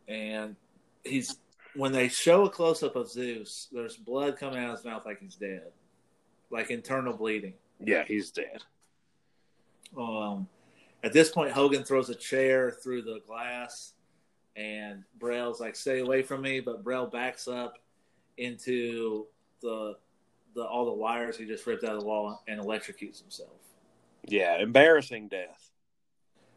And 0.09 0.57
he's 1.05 1.37
when 1.75 1.93
they 1.93 2.09
show 2.09 2.45
a 2.45 2.51
close 2.51 2.83
up 2.83 2.97
of 2.97 3.11
Zeus, 3.11 3.69
there's 3.71 3.97
blood 3.97 4.39
coming 4.39 4.59
out 4.59 4.71
of 4.71 4.77
his 4.79 4.85
mouth 4.85 5.05
like 5.05 5.21
he's 5.21 5.37
dead, 5.37 5.71
like 6.51 6.71
internal 6.71 7.15
bleeding. 7.15 7.55
Yeah, 7.79 8.05
he's 8.05 8.31
dead. 8.31 8.63
Um, 9.97 10.49
at 11.05 11.13
this 11.13 11.31
point, 11.31 11.53
Hogan 11.53 11.85
throws 11.85 12.09
a 12.09 12.15
chair 12.15 12.71
through 12.71 13.03
the 13.03 13.21
glass, 13.27 13.93
and 14.57 15.05
Brell's 15.19 15.61
like, 15.61 15.77
"Stay 15.77 16.01
away 16.01 16.23
from 16.23 16.41
me!" 16.41 16.61
But 16.61 16.83
Brell 16.83 17.07
backs 17.07 17.49
up 17.49 17.79
into 18.39 19.27
the 19.61 19.97
the 20.55 20.65
all 20.65 20.87
the 20.87 20.93
wires 20.93 21.37
he 21.37 21.45
just 21.45 21.67
ripped 21.67 21.85
out 21.85 21.95
of 21.95 22.01
the 22.01 22.07
wall 22.07 22.43
and 22.49 22.61
electrocutes 22.61 23.21
himself. 23.21 23.61
Yeah, 24.25 24.59
embarrassing 24.59 25.29
death. 25.29 25.72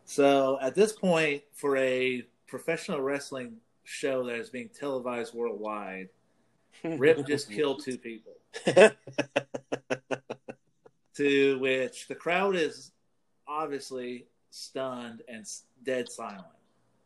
So 0.06 0.58
at 0.62 0.76
this 0.76 0.94
point, 0.94 1.44
for 1.54 1.76
a 1.78 2.26
professional 2.48 3.02
wrestling 3.02 3.58
show 3.84 4.24
that 4.26 4.36
is 4.36 4.50
being 4.50 4.70
televised 4.70 5.34
worldwide, 5.34 6.10
Rip 6.84 7.26
just 7.28 7.52
killed 7.52 7.84
two 7.84 7.98
people. 7.98 8.34
to 11.16 11.60
which 11.60 12.08
the 12.08 12.16
crowd 12.16 12.56
is 12.56 12.92
obviously 13.48 14.28
stunned 14.50 15.22
and 15.28 15.46
dead 15.84 16.10
silent. 16.10 16.46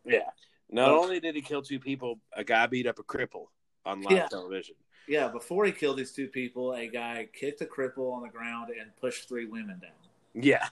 Yeah. 0.06 0.30
Not 0.70 0.92
only 0.92 1.20
did 1.20 1.36
he 1.36 1.42
kill 1.42 1.62
two 1.62 1.80
people, 1.80 2.20
a 2.34 2.44
guy 2.44 2.68
beat 2.68 2.86
up 2.86 3.00
a 3.00 3.04
cripple 3.04 3.48
on 3.86 4.02
live 4.02 4.14
Yeah. 4.18 4.28
television. 4.28 4.76
Yeah, 5.08 5.28
before 5.28 5.66
he 5.66 5.72
killed 5.72 5.98
these 5.98 6.12
two 6.12 6.28
people, 6.28 6.74
a 6.74 6.88
guy 6.88 7.28
kicked 7.34 7.62
a 7.62 7.66
cripple 7.66 8.14
on 8.14 8.22
the 8.22 8.30
ground 8.30 8.70
and 8.80 8.96
pushed 8.98 9.28
three 9.28 9.46
women 9.46 9.80
down. 9.80 9.92
Yeah. 10.34 10.68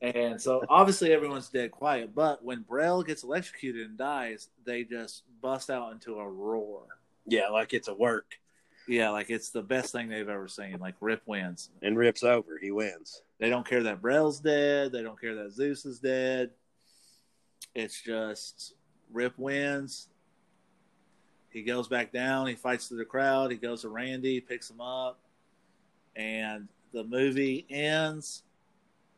And 0.00 0.40
so 0.40 0.64
obviously 0.68 1.12
everyone's 1.12 1.48
dead 1.48 1.70
quiet. 1.70 2.14
But 2.14 2.44
when 2.44 2.62
Brell 2.62 3.02
gets 3.02 3.24
electrocuted 3.24 3.86
and 3.86 3.98
dies, 3.98 4.48
they 4.64 4.84
just 4.84 5.24
bust 5.40 5.70
out 5.70 5.92
into 5.92 6.18
a 6.18 6.28
roar. 6.28 6.84
Yeah, 7.26 7.48
like 7.48 7.72
it's 7.72 7.88
a 7.88 7.94
work. 7.94 8.38
Yeah, 8.88 9.10
like 9.10 9.30
it's 9.30 9.50
the 9.50 9.62
best 9.62 9.92
thing 9.92 10.08
they've 10.08 10.28
ever 10.28 10.48
seen. 10.48 10.78
Like 10.80 10.94
Rip 11.00 11.22
wins. 11.26 11.70
And 11.82 11.96
rips 11.96 12.24
over. 12.24 12.58
He 12.60 12.70
wins. 12.70 13.22
They 13.38 13.48
don't 13.48 13.66
care 13.66 13.82
that 13.84 14.02
Brell's 14.02 14.40
dead. 14.40 14.92
They 14.92 15.02
don't 15.02 15.20
care 15.20 15.34
that 15.36 15.52
Zeus 15.52 15.84
is 15.84 16.00
dead. 16.00 16.50
It's 17.74 18.00
just 18.00 18.74
Rip 19.12 19.38
wins. 19.38 20.08
He 21.50 21.62
goes 21.62 21.86
back 21.86 22.12
down. 22.12 22.46
He 22.46 22.54
fights 22.54 22.88
through 22.88 22.98
the 22.98 23.04
crowd. 23.04 23.50
He 23.50 23.56
goes 23.58 23.82
to 23.82 23.88
Randy, 23.88 24.40
picks 24.40 24.70
him 24.70 24.80
up, 24.80 25.20
and 26.16 26.68
the 26.92 27.04
movie 27.04 27.66
ends 27.68 28.42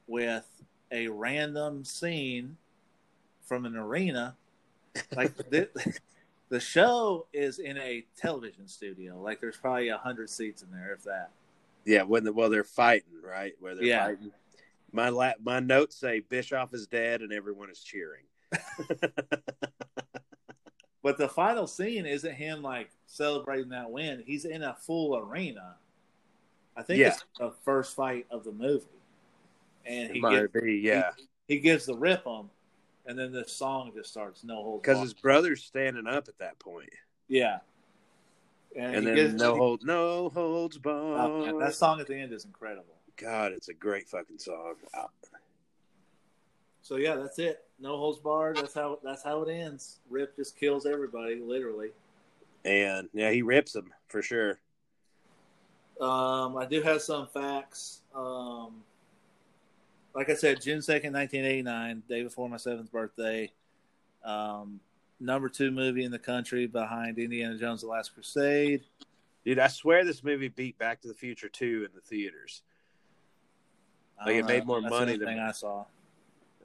with 0.06 0.46
a 0.90 1.08
random 1.08 1.84
scene 1.84 2.56
from 3.42 3.64
an 3.66 3.76
arena. 3.76 4.36
Like 5.16 5.36
the, 5.50 5.68
the 6.48 6.60
show 6.60 7.26
is 7.32 7.58
in 7.58 7.76
a 7.78 8.04
television 8.16 8.68
studio. 8.68 9.20
Like 9.20 9.40
there's 9.40 9.56
probably 9.56 9.88
a 9.88 9.98
hundred 9.98 10.30
seats 10.30 10.62
in 10.62 10.70
there, 10.70 10.92
if 10.92 11.02
that. 11.04 11.30
Yeah, 11.84 12.02
when 12.02 12.24
the 12.24 12.32
well 12.32 12.48
they're 12.50 12.64
fighting, 12.64 13.20
right? 13.22 13.54
Where 13.60 13.74
they're 13.74 13.84
Yeah. 13.84 14.06
fighting. 14.06 14.30
My 14.92 15.08
la- 15.08 15.32
my 15.42 15.58
notes 15.60 15.96
say 15.96 16.20
Bischoff 16.20 16.72
is 16.72 16.86
dead 16.86 17.20
and 17.20 17.32
everyone 17.32 17.68
is 17.70 17.80
cheering. 17.80 18.22
But 21.02 21.18
the 21.18 21.28
final 21.28 21.66
scene 21.66 22.06
isn't 22.06 22.34
him 22.34 22.62
like 22.62 22.88
celebrating 23.06 23.68
that 23.70 23.90
win. 23.90 24.22
He's 24.26 24.46
in 24.46 24.62
a 24.62 24.72
full 24.74 25.18
arena. 25.18 25.74
I 26.74 26.82
think 26.82 26.98
Yeah. 27.00 27.08
it's 27.08 27.24
the 27.38 27.50
first 27.62 27.94
fight 27.94 28.26
of 28.30 28.42
the 28.42 28.52
movie, 28.52 28.86
and 29.86 30.10
he 30.12 30.20
might 30.20 30.52
be, 30.52 30.80
yeah. 30.82 31.10
he 31.48 31.58
gives 31.58 31.86
the 31.86 31.94
rip 31.96 32.24
him, 32.24 32.50
and 33.06 33.18
then 33.18 33.32
the 33.32 33.44
song 33.46 33.92
just 33.94 34.10
starts. 34.10 34.44
No 34.44 34.56
holds 34.62 34.82
Because 34.82 35.00
his 35.00 35.14
brother's 35.14 35.62
standing 35.62 36.06
up 36.06 36.28
at 36.28 36.38
that 36.38 36.58
point. 36.58 36.90
yeah, 37.28 37.58
and, 38.76 38.96
And 38.96 39.06
then 39.06 39.14
gives- 39.14 39.34
no 39.34 39.56
hold 39.56 39.84
no 39.84 40.28
holds 40.30 40.76
oh, 40.76 40.80
barred. 40.80 41.46
man, 41.46 41.58
that 41.58 41.74
song 41.74 42.00
at 42.00 42.06
the 42.06 42.16
end 42.16 42.32
is 42.32 42.44
incredible. 42.44 42.94
God, 43.16 43.52
it's 43.52 43.68
a 43.68 43.74
great 43.74 44.08
fucking 44.08 44.38
song. 44.38 44.74
Uh, 44.92 45.06
So 46.82 46.96
yeah, 46.96 47.14
that's 47.16 47.38
it. 47.38 47.64
No 47.78 47.96
holds 47.96 48.18
barred. 48.18 48.56
That's 48.56 48.74
how 48.74 48.98
that's 49.02 49.22
how 49.22 49.42
it 49.42 49.50
ends. 49.50 50.00
Rip 50.10 50.36
just 50.36 50.56
kills 50.58 50.84
everybody, 50.86 51.36
literally. 51.36 51.90
And 52.64 53.08
yeah, 53.12 53.30
he 53.30 53.42
rips 53.42 53.72
them 53.72 53.92
for 54.08 54.20
sure. 54.22 54.58
Um, 56.00 56.56
I 56.56 56.66
do 56.68 56.82
have 56.82 57.00
some 57.02 57.26
facts. 57.28 58.00
Um, 58.14 58.82
like 60.14 60.30
I 60.30 60.34
said, 60.34 60.60
June 60.62 60.82
second, 60.82 61.12
nineteen 61.12 61.44
eighty 61.44 61.62
nine, 61.62 62.02
day 62.08 62.22
before 62.22 62.48
my 62.48 62.56
seventh 62.56 62.90
birthday. 62.92 63.52
Um, 64.24 64.80
number 65.20 65.48
two 65.48 65.70
movie 65.70 66.04
in 66.04 66.10
the 66.10 66.18
country 66.18 66.66
behind 66.66 67.18
Indiana 67.18 67.56
Jones: 67.58 67.80
The 67.82 67.88
Last 67.88 68.14
Crusade. 68.14 68.84
Dude, 69.44 69.58
I 69.58 69.68
swear 69.68 70.04
this 70.04 70.24
movie 70.24 70.48
beat 70.48 70.78
Back 70.78 71.02
to 71.02 71.08
the 71.08 71.12
Future 71.12 71.50
2 71.50 71.84
in 71.86 71.94
the 71.94 72.00
theaters. 72.00 72.62
I 74.18 74.24
Like, 74.24 74.34
it 74.36 74.38
don't 74.38 74.48
made 74.48 74.58
know. 74.60 74.64
more 74.64 74.80
That's 74.80 74.90
money 74.90 75.12
anything 75.12 75.36
than- 75.36 75.46
I 75.46 75.52
saw. 75.52 75.84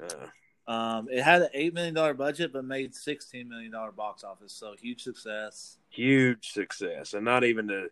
Uh, 0.02 0.28
Um, 0.72 1.10
it 1.12 1.22
had 1.24 1.42
an 1.42 1.50
eight 1.56 1.74
million 1.74 1.96
dollar 1.96 2.14
budget, 2.14 2.54
but 2.54 2.64
made 2.64 2.94
sixteen 2.94 3.50
million 3.50 3.72
dollar 3.72 3.92
box 3.92 4.24
office. 4.24 4.54
So 4.54 4.76
huge 4.80 5.02
success. 5.04 5.78
huge 5.90 6.52
success. 6.52 7.16
And 7.16 7.26
not 7.26 7.44
even 7.44 7.68
to 7.70 7.90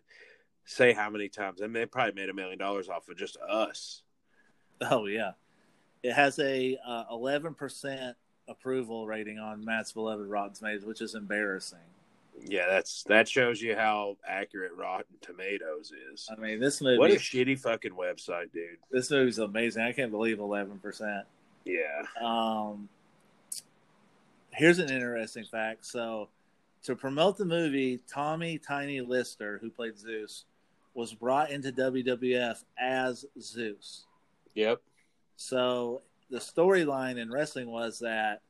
say 0.64 0.92
how 0.92 1.10
many 1.10 1.28
times. 1.28 1.60
I 1.60 1.64
mean, 1.64 1.72
they 1.72 1.86
probably 1.86 2.12
made 2.14 2.28
a 2.30 2.34
million 2.34 2.56
dollars 2.56 2.88
off 2.88 3.08
of 3.08 3.16
just 3.16 3.36
us. 3.38 4.02
Oh 4.80 5.06
yeah, 5.06 5.32
it 6.02 6.12
has 6.12 6.38
a 6.38 6.78
uh, 6.86 7.04
eleven 7.10 7.54
percent 7.54 8.16
approval 8.48 9.06
rating 9.06 9.38
on 9.38 9.64
Matt's 9.64 9.92
beloved 9.92 10.26
Rotten 10.26 10.54
Tomatoes, 10.54 10.84
which 10.84 11.00
is 11.00 11.14
embarrassing. 11.14 11.78
Yeah, 12.44 12.66
that's 12.68 13.02
that 13.04 13.28
shows 13.28 13.60
you 13.60 13.74
how 13.74 14.16
accurate 14.26 14.72
Rotten 14.76 15.16
Tomatoes 15.20 15.92
is. 16.12 16.28
I 16.30 16.40
mean, 16.40 16.60
this 16.60 16.80
movie. 16.80 16.98
What 16.98 17.10
a 17.10 17.14
shitty 17.14 17.58
fucking 17.58 17.92
website, 17.92 18.52
dude. 18.52 18.78
This 18.90 19.10
movie's 19.10 19.38
amazing. 19.38 19.82
I 19.82 19.92
can't 19.92 20.10
believe 20.10 20.38
eleven 20.38 20.78
percent. 20.78 21.26
Yeah. 21.64 22.02
Um, 22.22 22.88
here's 24.52 24.78
an 24.78 24.90
interesting 24.90 25.44
fact. 25.44 25.84
So, 25.84 26.28
to 26.84 26.94
promote 26.94 27.36
the 27.36 27.44
movie, 27.44 28.00
Tommy 28.08 28.58
Tiny 28.58 29.00
Lister, 29.00 29.58
who 29.58 29.70
played 29.70 29.98
Zeus, 29.98 30.44
was 30.94 31.12
brought 31.12 31.50
into 31.50 31.72
WWF 31.72 32.62
as 32.78 33.24
Zeus. 33.40 34.06
Yep. 34.54 34.80
So 35.38 36.02
the 36.30 36.38
storyline 36.38 37.16
in 37.16 37.30
wrestling 37.30 37.70
was 37.70 38.00
that 38.00 38.42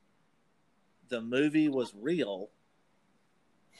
the 1.10 1.20
movie 1.20 1.68
was 1.68 1.92
real. 1.94 2.48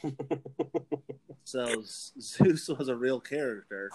so 1.43 1.81
Zeus 1.83 2.69
was 2.69 2.87
a 2.87 2.95
real 2.95 3.19
character, 3.19 3.89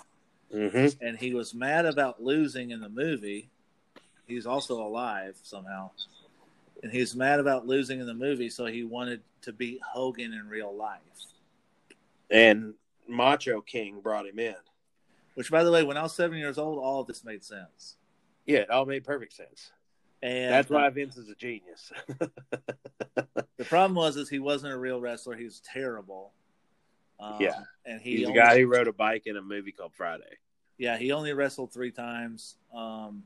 hmm 0.53 0.89
and 1.01 1.17
he 1.17 1.33
was 1.33 1.55
mad 1.55 1.87
about 1.87 2.23
losing 2.23 2.73
in 2.73 2.81
the 2.81 2.89
movie. 2.89 3.49
He's 4.27 4.47
also 4.47 4.83
alive 4.83 5.37
somehow, 5.43 5.93
and 6.83 6.91
he's 6.91 7.15
mad 7.15 7.39
about 7.39 7.69
losing 7.69 8.01
in 8.01 8.07
the 8.07 8.15
movie, 8.15 8.51
so 8.51 8.67
he 8.67 8.83
wanted 8.83 9.23
to 9.43 9.53
beat 9.53 9.81
Hogan 9.83 10.33
in 10.33 10.49
real 10.49 10.75
life. 10.75 11.01
And 12.31 12.75
Macho 13.09 13.61
King 13.61 14.01
brought 14.01 14.27
him 14.27 14.41
in. 14.41 14.57
Which, 15.35 15.53
by 15.53 15.63
the 15.63 15.71
way, 15.71 15.85
when 15.85 15.97
I 15.97 16.03
was 16.03 16.15
seven 16.15 16.37
years 16.37 16.59
old, 16.59 16.79
all 16.79 17.01
of 17.01 17.07
this 17.07 17.25
made 17.25 17.45
sense. 17.45 17.97
Yeah, 18.47 18.59
it 18.59 18.71
all 18.71 18.87
made 18.87 19.05
perfect 19.05 19.33
sense. 19.33 19.71
And 20.23 20.53
That's 20.53 20.71
why 20.71 20.89
Vince 20.91 21.17
is 21.17 21.29
a 21.29 21.35
genius. 21.35 21.93
The 23.57 23.65
problem 23.65 23.95
was 23.95 24.17
is 24.17 24.29
he 24.29 24.41
wasn't 24.41 24.73
a 24.73 24.77
real 24.79 25.01
wrestler. 25.01 25.37
He 25.37 25.45
was 25.45 25.61
terrible. 25.61 26.33
Um, 27.21 27.37
Yeah. 27.41 27.63
and 27.87 28.01
he 28.01 28.19
He's 28.19 28.27
the 28.27 28.33
guy 28.33 28.59
who 28.59 28.67
rode 28.67 28.89
a 28.89 28.93
bike 28.93 29.27
in 29.27 29.37
a 29.37 29.43
movie 29.43 29.73
called 29.73 29.93
Friday. 29.95 30.39
Yeah, 30.77 30.97
he 30.99 31.13
only 31.13 31.33
wrestled 31.33 31.73
three 31.73 31.93
times. 31.93 32.57
Um, 32.75 33.23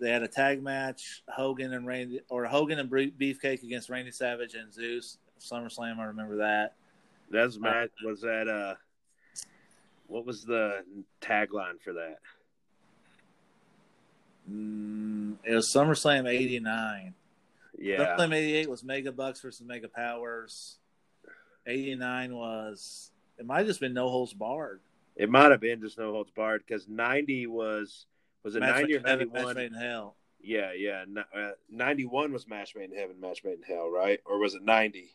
they 0.00 0.10
had 0.10 0.22
a 0.22 0.28
tag 0.28 0.62
match: 0.62 1.22
Hogan 1.28 1.74
and 1.74 1.86
Randy, 1.86 2.20
or 2.28 2.46
Hogan 2.46 2.78
and 2.78 2.90
Beefcake 2.90 3.62
against 3.62 3.90
Randy 3.90 4.10
Savage 4.10 4.54
and 4.54 4.72
Zeus. 4.72 5.18
SummerSlam, 5.38 5.98
I 5.98 6.04
remember 6.04 6.36
that. 6.38 6.74
That 7.30 7.44
was 7.44 7.58
Matt. 7.60 7.90
Was 8.04 8.22
that 8.22 8.48
uh? 8.48 8.74
What 10.06 10.24
was 10.24 10.44
the 10.44 10.82
tagline 11.20 11.80
for 11.80 11.92
that? 11.92 12.18
Mm, 14.50 15.36
it 15.44 15.54
was 15.54 15.72
SummerSlam 15.72 16.28
'89. 16.28 17.14
Yeah, 17.78 18.16
SummerSlam 18.16 18.34
'88 18.34 18.70
was 18.70 18.84
Mega 18.84 19.12
Bucks 19.12 19.40
versus 19.40 19.66
Mega 19.66 19.88
Powers. 19.88 20.78
'89 21.66 22.34
was 22.34 23.10
it 23.38 23.46
might 23.46 23.58
have 23.58 23.66
just 23.66 23.80
been 23.80 23.94
No 23.94 24.08
Holds 24.08 24.32
Barred. 24.34 24.80
it 25.16 25.30
might 25.30 25.50
have 25.50 25.60
been 25.60 25.80
just 25.80 25.96
no 25.98 26.10
holds 26.12 26.30
barred 26.30 26.62
because 26.66 26.88
ninety 26.88 27.46
was 27.46 28.06
was 28.42 28.56
it 28.56 28.60
ninety 28.60 28.96
or 28.96 29.00
made- 29.00 29.06
ninety 29.08 29.24
match 29.26 29.54
made 29.56 29.72
in 29.72 29.74
hell. 29.74 30.16
Yeah, 30.44 30.72
yeah. 30.72 31.04
Uh, 31.32 31.52
91 31.70 32.32
was 32.32 32.48
Match 32.48 32.74
Made 32.74 32.90
in 32.90 32.96
Heaven, 32.96 33.20
Match 33.20 33.44
Made 33.44 33.58
in 33.58 33.62
Hell, 33.62 33.88
right? 33.88 34.18
Or 34.26 34.40
was 34.40 34.54
it 34.54 34.62
90? 34.64 35.14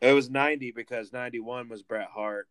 It 0.00 0.12
was 0.14 0.30
90 0.30 0.70
because 0.70 1.12
91 1.12 1.68
was 1.68 1.82
Bret 1.82 2.08
Hart, 2.08 2.48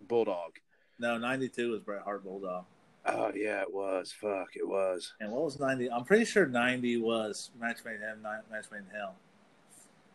Bulldog. 0.00 0.58
No, 0.98 1.16
ninety 1.16 1.48
two 1.48 1.70
was 1.70 1.80
Bret 1.82 2.02
Hart 2.02 2.24
Bulldog. 2.24 2.64
Oh, 3.06 3.32
yeah, 3.34 3.62
it 3.62 3.72
was. 3.72 4.12
Fuck, 4.12 4.56
it 4.56 4.66
was. 4.66 5.14
And 5.20 5.32
what 5.32 5.44
was 5.44 5.58
ninety? 5.58 5.90
I'm 5.90 6.04
pretty 6.04 6.24
sure 6.24 6.46
ninety 6.46 6.98
was 6.98 7.50
Match 7.58 7.78
Made 7.84 7.96
in 7.96 8.02
Heaven, 8.02 8.22
Match 8.22 8.66
Made 8.70 8.78
in 8.78 8.94
Hell. 8.94 9.14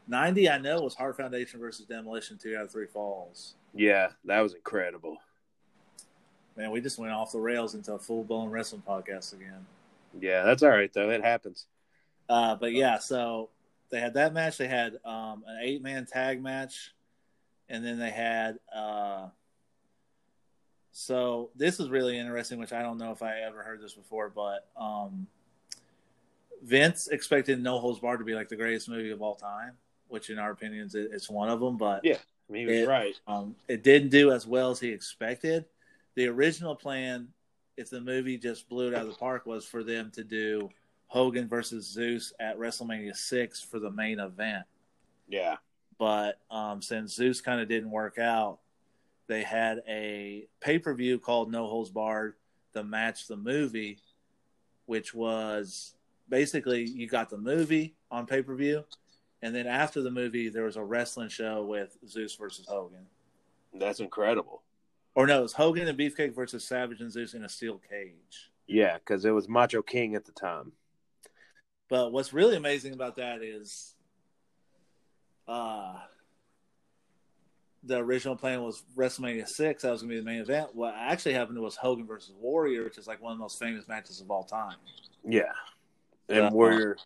Ninety, 0.07 0.49
I 0.49 0.59
know, 0.59 0.81
was 0.81 0.93
Hart 0.93 1.17
Foundation 1.17 1.59
versus 1.59 1.85
Demolition, 1.87 2.37
two 2.37 2.55
out 2.55 2.65
of 2.65 2.71
three 2.71 2.85
falls. 2.85 3.55
Yeah, 3.73 4.09
that 4.25 4.39
was 4.39 4.53
incredible. 4.53 5.17
Man, 6.55 6.69
we 6.71 6.79
just 6.79 6.99
went 6.99 7.11
off 7.11 7.31
the 7.31 7.39
rails 7.39 7.73
into 7.73 7.93
a 7.93 7.99
full 7.99 8.23
blown 8.23 8.49
wrestling 8.49 8.83
podcast 8.87 9.33
again. 9.33 9.65
Yeah, 10.19 10.43
that's 10.43 10.61
all 10.61 10.69
right, 10.69 10.93
though. 10.93 11.09
It 11.09 11.23
happens. 11.23 11.65
Uh, 12.29 12.55
but 12.55 12.71
yeah, 12.71 12.99
so 12.99 13.49
they 13.89 13.99
had 13.99 14.13
that 14.13 14.33
match. 14.33 14.57
They 14.57 14.67
had 14.67 14.99
um, 15.03 15.43
an 15.47 15.59
eight 15.61 15.81
man 15.81 16.05
tag 16.05 16.41
match, 16.41 16.93
and 17.67 17.83
then 17.83 17.97
they 17.97 18.11
had. 18.11 18.59
Uh, 18.73 19.29
so 21.05 21.49
this 21.57 21.81
is 21.81 21.89
really 21.89 22.17
interesting, 22.17 22.57
which 22.57 22.71
I 22.71 22.81
don't 22.81 22.97
know 22.97 23.11
if 23.11 23.21
I 23.21 23.41
ever 23.41 23.61
heard 23.61 23.81
this 23.81 23.91
before, 23.93 24.29
but 24.29 24.65
um, 24.77 25.27
Vince 26.63 27.09
expected 27.09 27.61
No 27.61 27.79
Holds 27.79 27.99
Barred 27.99 28.19
to 28.19 28.25
be 28.25 28.33
like 28.33 28.47
the 28.47 28.55
greatest 28.55 28.87
movie 28.87 29.11
of 29.11 29.21
all 29.21 29.35
time, 29.35 29.73
which 30.07 30.29
in 30.29 30.39
our 30.39 30.51
opinions 30.51 30.95
it- 30.95 31.11
it's 31.11 31.29
one 31.29 31.49
of 31.49 31.59
them. 31.59 31.75
But 31.75 32.05
Yeah. 32.05 32.15
I 32.49 32.51
mean, 32.51 32.67
he 32.69 32.73
was 32.73 32.81
It- 32.83 32.87
right. 32.87 33.19
um, 33.27 33.57
it 33.67 33.83
didn't 33.83 34.07
do 34.07 34.31
as 34.31 34.47
well 34.47 34.71
as 34.71 34.79
he 34.79 34.87
expected. 34.87 35.65
The 36.13 36.27
original 36.27 36.77
plan, 36.77 37.33
if 37.75 37.89
the 37.89 37.99
movie 37.99 38.37
just 38.37 38.69
blew 38.69 38.87
it 38.87 38.93
out 38.93 39.01
of 39.05 39.09
the 39.11 39.17
park, 39.19 39.45
was 39.45 39.65
for 39.65 39.83
them 39.83 40.11
to 40.11 40.23
do 40.23 40.71
Hogan 41.07 41.49
versus 41.49 41.85
Zeus 41.85 42.31
at 42.39 42.57
WrestleMania 42.57 43.17
six 43.17 43.61
for 43.61 43.79
the 43.79 43.91
main 43.91 44.21
event. 44.21 44.65
Yeah. 45.27 45.57
But 45.97 46.39
um, 46.49 46.81
since 46.81 47.13
Zeus 47.13 47.41
kind 47.41 47.59
of 47.59 47.67
didn't 47.67 47.91
work 47.91 48.17
out, 48.17 48.59
they 49.27 49.43
had 49.43 49.81
a 49.87 50.47
pay 50.59 50.79
per 50.79 50.93
view 50.93 51.19
called 51.19 51.51
No 51.51 51.67
Holds 51.67 51.89
Barred, 51.89 52.35
the 52.73 52.83
match 52.83 53.27
the 53.27 53.37
movie, 53.37 53.99
which 54.85 55.13
was 55.13 55.95
basically 56.29 56.83
you 56.83 57.07
got 57.07 57.29
the 57.29 57.37
movie 57.37 57.95
on 58.11 58.25
pay 58.25 58.41
per 58.41 58.55
view, 58.55 58.83
and 59.41 59.55
then 59.55 59.67
after 59.67 60.01
the 60.01 60.11
movie 60.11 60.49
there 60.49 60.63
was 60.63 60.75
a 60.75 60.83
wrestling 60.83 61.29
show 61.29 61.63
with 61.63 61.97
Zeus 62.07 62.35
versus 62.35 62.65
Hogan. 62.67 63.05
That's 63.73 63.99
incredible. 63.99 64.61
Or 65.15 65.25
no, 65.27 65.39
it 65.39 65.43
was 65.43 65.53
Hogan 65.53 65.87
and 65.87 65.97
Beefcake 65.97 66.35
versus 66.35 66.63
Savage 66.65 66.99
and 66.99 67.11
Zeus 67.11 67.33
in 67.33 67.45
a 67.45 67.49
steel 67.49 67.79
cage. 67.89 68.51
Yeah, 68.67 68.97
because 68.97 69.23
it 69.25 69.31
was 69.31 69.47
Macho 69.47 69.81
King 69.81 70.15
at 70.15 70.25
the 70.25 70.31
time. 70.31 70.73
But 71.89 72.11
what's 72.11 72.33
really 72.33 72.57
amazing 72.57 72.93
about 72.93 73.15
that 73.17 73.41
is 73.41 73.95
uh 75.47 75.99
the 77.85 77.97
original 77.97 78.35
plan 78.35 78.63
was 78.63 78.83
WrestleMania 78.95 79.47
six, 79.47 79.83
that 79.83 79.91
was 79.91 80.01
gonna 80.01 80.13
be 80.13 80.19
the 80.19 80.25
main 80.25 80.41
event. 80.41 80.73
What 80.73 80.95
actually 80.97 81.33
happened 81.33 81.59
was 81.59 81.75
Hogan 81.75 82.07
versus 82.07 82.33
Warrior, 82.39 82.83
which 82.83 82.97
is 82.97 83.07
like 83.07 83.21
one 83.21 83.31
of 83.31 83.37
the 83.37 83.41
most 83.43 83.59
famous 83.59 83.87
matches 83.87 84.21
of 84.21 84.31
all 84.31 84.43
time. 84.43 84.77
Yeah. 85.23 85.51
And 86.27 86.45
Uh, 86.45 86.49
Warrior, 86.51 86.97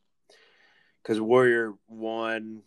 because 1.03 1.19
Warrior 1.19 1.73
won, 1.87 2.63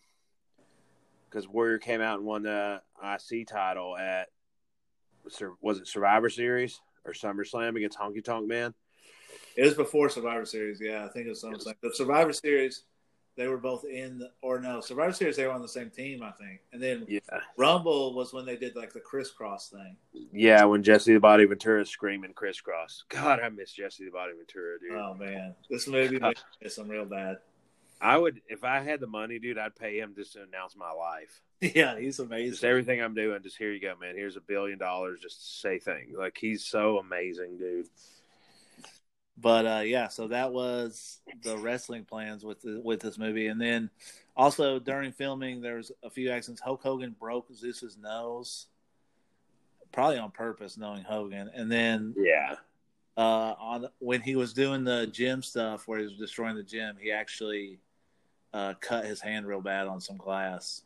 because 1.28 1.48
Warrior 1.48 1.78
came 1.78 2.00
out 2.00 2.18
and 2.18 2.26
won 2.26 2.42
the 2.42 2.82
IC 3.02 3.46
title 3.46 3.96
at, 3.96 4.28
was 5.60 5.78
it 5.78 5.88
Survivor 5.88 6.28
Series 6.28 6.80
or 7.04 7.12
SummerSlam 7.12 7.76
against 7.76 7.98
Honky 7.98 8.22
Tonk 8.22 8.46
Man? 8.46 8.74
It 9.56 9.64
was 9.64 9.74
before 9.74 10.08
Survivor 10.10 10.44
Series, 10.44 10.78
yeah. 10.80 11.04
I 11.04 11.08
think 11.08 11.26
it 11.26 11.30
was 11.30 11.44
like 11.64 11.80
the 11.80 11.94
Survivor 11.94 12.32
Series. 12.32 12.84
They 13.34 13.48
were 13.48 13.56
both 13.56 13.84
in, 13.84 14.18
the, 14.18 14.30
or 14.42 14.60
no, 14.60 14.80
Survivor 14.82 15.12
Series. 15.14 15.36
They 15.36 15.46
were 15.46 15.52
on 15.54 15.62
the 15.62 15.68
same 15.68 15.88
team, 15.88 16.22
I 16.22 16.32
think. 16.32 16.60
And 16.72 16.82
then 16.82 17.06
Yeah. 17.08 17.20
Rumble 17.56 18.12
was 18.14 18.32
when 18.34 18.44
they 18.44 18.56
did 18.56 18.76
like 18.76 18.92
the 18.92 19.00
crisscross 19.00 19.70
thing. 19.70 19.96
Yeah, 20.32 20.64
when 20.64 20.82
Jesse 20.82 21.14
the 21.14 21.20
Body 21.20 21.46
Ventura 21.46 21.84
screaming 21.86 22.34
crisscross. 22.34 23.04
God, 23.08 23.40
I 23.40 23.48
miss 23.48 23.72
Jesse 23.72 24.04
the 24.04 24.10
Body 24.10 24.32
Ventura, 24.36 24.78
dude. 24.78 24.92
Oh 24.92 25.14
man, 25.14 25.54
this 25.70 25.88
movie 25.88 26.18
made 26.18 26.22
me 26.36 26.42
miss 26.62 26.76
him 26.76 26.88
real 26.88 27.06
bad. 27.06 27.38
I 28.02 28.18
would, 28.18 28.40
if 28.48 28.64
I 28.64 28.80
had 28.80 28.98
the 29.00 29.06
money, 29.06 29.38
dude, 29.38 29.58
I'd 29.58 29.76
pay 29.76 29.98
him 29.98 30.12
just 30.16 30.32
to 30.32 30.42
announce 30.42 30.76
my 30.76 30.92
life. 30.92 31.40
Yeah, 31.76 31.96
he's 31.96 32.16
Just 32.16 32.26
amazing. 32.28 32.68
everything 32.68 33.00
I'm 33.00 33.14
doing, 33.14 33.40
just 33.40 33.56
here 33.56 33.70
you 33.72 33.80
go, 33.80 33.94
man. 34.00 34.16
Here's 34.16 34.36
a 34.36 34.40
billion 34.40 34.78
dollars. 34.80 35.20
Just 35.22 35.60
say 35.62 35.78
things. 35.78 36.16
Like 36.18 36.36
he's 36.36 36.64
so 36.64 36.98
amazing, 36.98 37.56
dude. 37.56 37.86
But 39.42 39.66
uh, 39.66 39.82
yeah, 39.84 40.06
so 40.06 40.28
that 40.28 40.52
was 40.52 41.20
the 41.42 41.58
wrestling 41.58 42.04
plans 42.04 42.44
with 42.44 42.62
the, 42.62 42.80
with 42.82 43.00
this 43.00 43.18
movie, 43.18 43.48
and 43.48 43.60
then 43.60 43.90
also 44.36 44.78
during 44.78 45.10
filming, 45.10 45.60
there 45.60 45.76
was 45.76 45.90
a 46.04 46.10
few 46.10 46.30
accidents. 46.30 46.62
Hulk 46.62 46.80
Hogan 46.80 47.16
broke 47.18 47.52
Zeus's 47.52 47.98
nose, 47.98 48.66
probably 49.90 50.18
on 50.18 50.30
purpose, 50.30 50.78
knowing 50.78 51.02
Hogan. 51.02 51.50
And 51.54 51.70
then 51.70 52.14
Yeah. 52.16 52.54
uh, 53.16 53.54
on 53.58 53.88
when 53.98 54.20
he 54.20 54.36
was 54.36 54.52
doing 54.52 54.84
the 54.84 55.08
gym 55.08 55.42
stuff, 55.42 55.88
where 55.88 55.98
he 55.98 56.04
was 56.04 56.16
destroying 56.16 56.54
the 56.54 56.62
gym, 56.62 56.96
he 57.00 57.10
actually 57.10 57.80
uh, 58.54 58.74
cut 58.80 59.04
his 59.04 59.20
hand 59.20 59.46
real 59.46 59.60
bad 59.60 59.88
on 59.88 60.00
some 60.00 60.16
glass. 60.16 60.84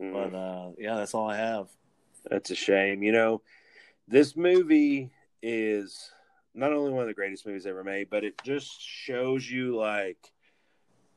Mm. 0.00 0.12
But 0.12 0.36
uh, 0.36 0.70
yeah, 0.78 0.94
that's 0.94 1.12
all 1.12 1.28
I 1.28 1.36
have. 1.36 1.68
That's 2.30 2.50
a 2.52 2.54
shame. 2.54 3.02
You 3.02 3.10
know, 3.10 3.42
this 4.06 4.36
movie 4.36 5.10
is 5.42 6.12
not 6.56 6.72
only 6.72 6.90
one 6.90 7.02
of 7.02 7.08
the 7.08 7.14
greatest 7.14 7.46
movies 7.46 7.66
ever 7.66 7.84
made, 7.84 8.08
but 8.10 8.24
it 8.24 8.40
just 8.42 8.80
shows 8.80 9.48
you 9.48 9.76
like 9.76 10.32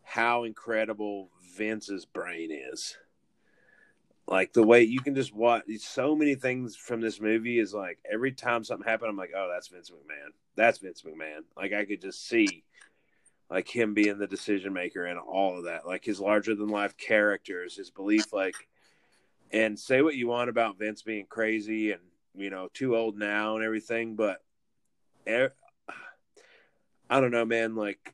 how 0.04 0.44
incredible 0.44 1.30
Vince's 1.56 2.06
brain 2.06 2.52
is. 2.52 2.98
Like 4.28 4.54
the 4.54 4.64
way 4.64 4.84
you 4.84 5.00
can 5.00 5.16
just 5.16 5.34
watch 5.34 5.64
so 5.80 6.16
many 6.16 6.36
things 6.36 6.76
from 6.76 7.02
this 7.02 7.20
movie 7.20 7.58
is 7.58 7.74
like 7.74 7.98
every 8.12 8.32
time 8.32 8.64
something 8.64 8.88
happened, 8.88 9.10
I'm 9.10 9.18
like, 9.18 9.32
oh, 9.36 9.50
that's 9.52 9.70
Vince 9.70 9.90
McMahon. 9.90 10.32
That's 10.56 10.78
Vince 10.80 11.04
McMahon. 11.04 11.46
Like 11.58 11.74
I 11.74 11.86
could 11.86 12.02
just 12.02 12.28
see 12.28 12.64
like 13.50 13.68
him 13.68 13.94
being 13.94 14.20
the 14.20 14.28
decision 14.28 14.74
maker 14.74 15.06
and 15.06 15.20
all 15.20 15.58
of 15.58 15.64
that. 15.64 15.88
Like 15.88 16.06
his 16.06 16.20
larger 16.20 16.54
than 16.54 16.68
life 16.68 16.98
characters, 16.98 17.78
his 17.78 17.90
belief, 17.90 18.34
like 18.34 18.56
and 19.52 19.80
say 19.80 20.02
what 20.02 20.16
you 20.16 20.28
want 20.28 20.50
about 20.50 20.78
Vince 20.78 21.02
being 21.02 21.26
crazy 21.28 21.92
and 21.92 22.02
you 22.36 22.50
know 22.50 22.68
too 22.74 22.96
old 22.96 23.18
now 23.18 23.56
and 23.56 23.66
everything, 23.66 24.16
but 24.16 24.44
I 27.10 27.22
don't 27.22 27.32
know, 27.32 27.46
man. 27.46 27.76
Like 27.76 28.14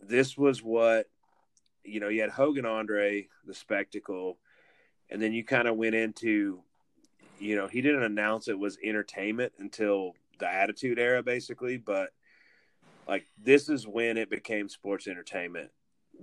this 0.00 0.36
was 0.36 0.62
what 0.62 1.06
you 1.84 2.00
know. 2.00 2.08
You 2.08 2.22
had 2.22 2.30
Hogan, 2.30 2.66
Andre, 2.66 3.28
the 3.46 3.54
spectacle, 3.54 4.38
and 5.10 5.20
then 5.20 5.32
you 5.32 5.44
kind 5.44 5.68
of 5.68 5.76
went 5.76 5.94
into, 5.94 6.62
you 7.38 7.56
know, 7.56 7.66
he 7.66 7.82
didn't 7.82 8.02
announce 8.02 8.48
it 8.48 8.58
was 8.58 8.78
entertainment 8.82 9.52
until 9.58 10.14
the 10.38 10.48
Attitude 10.48 10.98
Era, 10.98 11.22
basically. 11.22 11.76
But 11.76 12.10
like 13.06 13.26
this 13.42 13.68
is 13.68 13.86
when 13.86 14.16
it 14.16 14.30
became 14.30 14.68
sports 14.68 15.06
entertainment. 15.06 15.70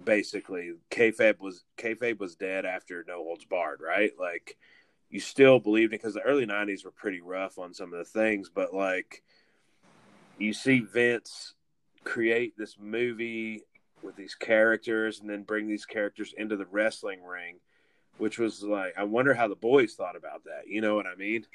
Basically, 0.03 0.73
kayfabe 0.91 1.39
was 1.39 1.63
kayfabe 1.77 2.19
was 2.19 2.35
dead 2.35 2.65
after 2.65 3.03
No 3.07 3.23
Holds 3.23 3.45
Barred, 3.45 3.81
right? 3.81 4.11
Like 4.19 4.57
you 5.09 5.19
still 5.19 5.59
believed 5.59 5.93
it 5.93 6.01
because 6.01 6.13
the 6.13 6.21
early 6.21 6.45
'90s 6.45 6.85
were 6.85 6.91
pretty 6.91 7.21
rough 7.21 7.57
on 7.57 7.73
some 7.73 7.93
of 7.93 7.99
the 7.99 8.05
things, 8.05 8.49
but 8.53 8.73
like 8.73 9.23
you 10.37 10.53
see 10.53 10.79
Vince 10.79 11.53
create 12.03 12.57
this 12.57 12.77
movie 12.79 13.61
with 14.03 14.15
these 14.15 14.35
characters 14.35 15.19
and 15.19 15.29
then 15.29 15.43
bring 15.43 15.67
these 15.67 15.85
characters 15.85 16.33
into 16.37 16.55
the 16.55 16.65
wrestling 16.71 17.23
ring, 17.23 17.55
which 18.17 18.37
was 18.39 18.63
like, 18.63 18.93
I 18.97 19.03
wonder 19.03 19.33
how 19.33 19.47
the 19.47 19.55
boys 19.55 19.93
thought 19.95 20.15
about 20.15 20.43
that. 20.45 20.67
You 20.67 20.81
know 20.81 20.95
what 20.95 21.05
I 21.07 21.15
mean? 21.15 21.45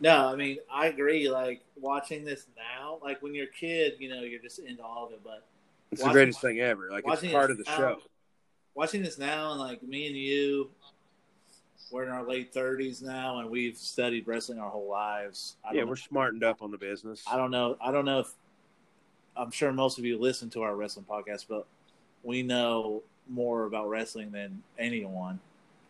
No, 0.00 0.26
I 0.28 0.36
mean 0.36 0.58
I 0.72 0.86
agree. 0.86 1.28
Like 1.28 1.62
watching 1.76 2.24
this 2.24 2.46
now, 2.56 2.98
like 3.02 3.20
when 3.22 3.34
you're 3.34 3.44
a 3.44 3.48
kid, 3.48 3.94
you 3.98 4.08
know, 4.08 4.22
you're 4.22 4.40
just 4.40 4.58
into 4.58 4.82
all 4.82 5.06
of 5.06 5.12
it. 5.12 5.20
But 5.22 5.46
It's 5.92 6.00
Watching- 6.00 6.08
the 6.12 6.18
greatest 6.18 6.40
thing 6.40 6.60
ever. 6.60 6.88
Like 6.90 7.04
it's 7.06 7.32
part 7.32 7.50
of 7.50 7.58
the 7.58 7.64
now- 7.64 7.76
show. 7.76 7.98
watching 8.74 9.02
this 9.02 9.18
now, 9.18 9.50
and 9.52 9.60
like 9.60 9.82
me 9.82 10.06
and 10.06 10.16
you, 10.16 10.70
we're 11.90 12.04
in 12.04 12.10
our 12.10 12.26
late 12.26 12.52
thirties 12.52 13.02
now, 13.02 13.38
and 13.40 13.50
we've 13.50 13.76
studied 13.76 14.26
wrestling 14.26 14.58
our 14.58 14.70
whole 14.70 14.88
lives. 14.88 15.56
I 15.64 15.74
Yeah, 15.74 15.84
we're 15.84 15.96
smartened 15.96 16.44
up 16.44 16.62
on 16.62 16.70
the 16.70 16.78
business. 16.78 17.22
I 17.26 17.36
don't 17.36 17.50
know. 17.50 17.76
I 17.80 17.90
don't 17.90 18.04
know 18.04 18.20
if 18.20 18.32
I'm 19.36 19.50
sure 19.50 19.72
most 19.72 19.98
of 19.98 20.04
you 20.04 20.18
listen 20.18 20.50
to 20.50 20.62
our 20.62 20.74
wrestling 20.76 21.06
podcast, 21.08 21.46
but 21.48 21.66
we 22.22 22.42
know 22.42 23.02
more 23.28 23.64
about 23.64 23.88
wrestling 23.88 24.32
than 24.32 24.62
anyone. 24.78 25.40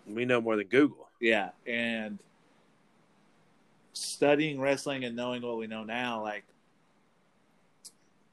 We 0.07 0.25
know 0.25 0.41
more 0.41 0.57
than 0.57 0.67
Google. 0.67 1.09
Yeah, 1.21 1.51
and 1.67 2.19
studying 3.93 4.61
wrestling 4.61 5.05
and 5.05 5.17
knowing 5.17 5.43
what 5.43 5.59
we 5.59 5.67
know 5.67 5.85
now, 5.85 6.23
like 6.23 6.45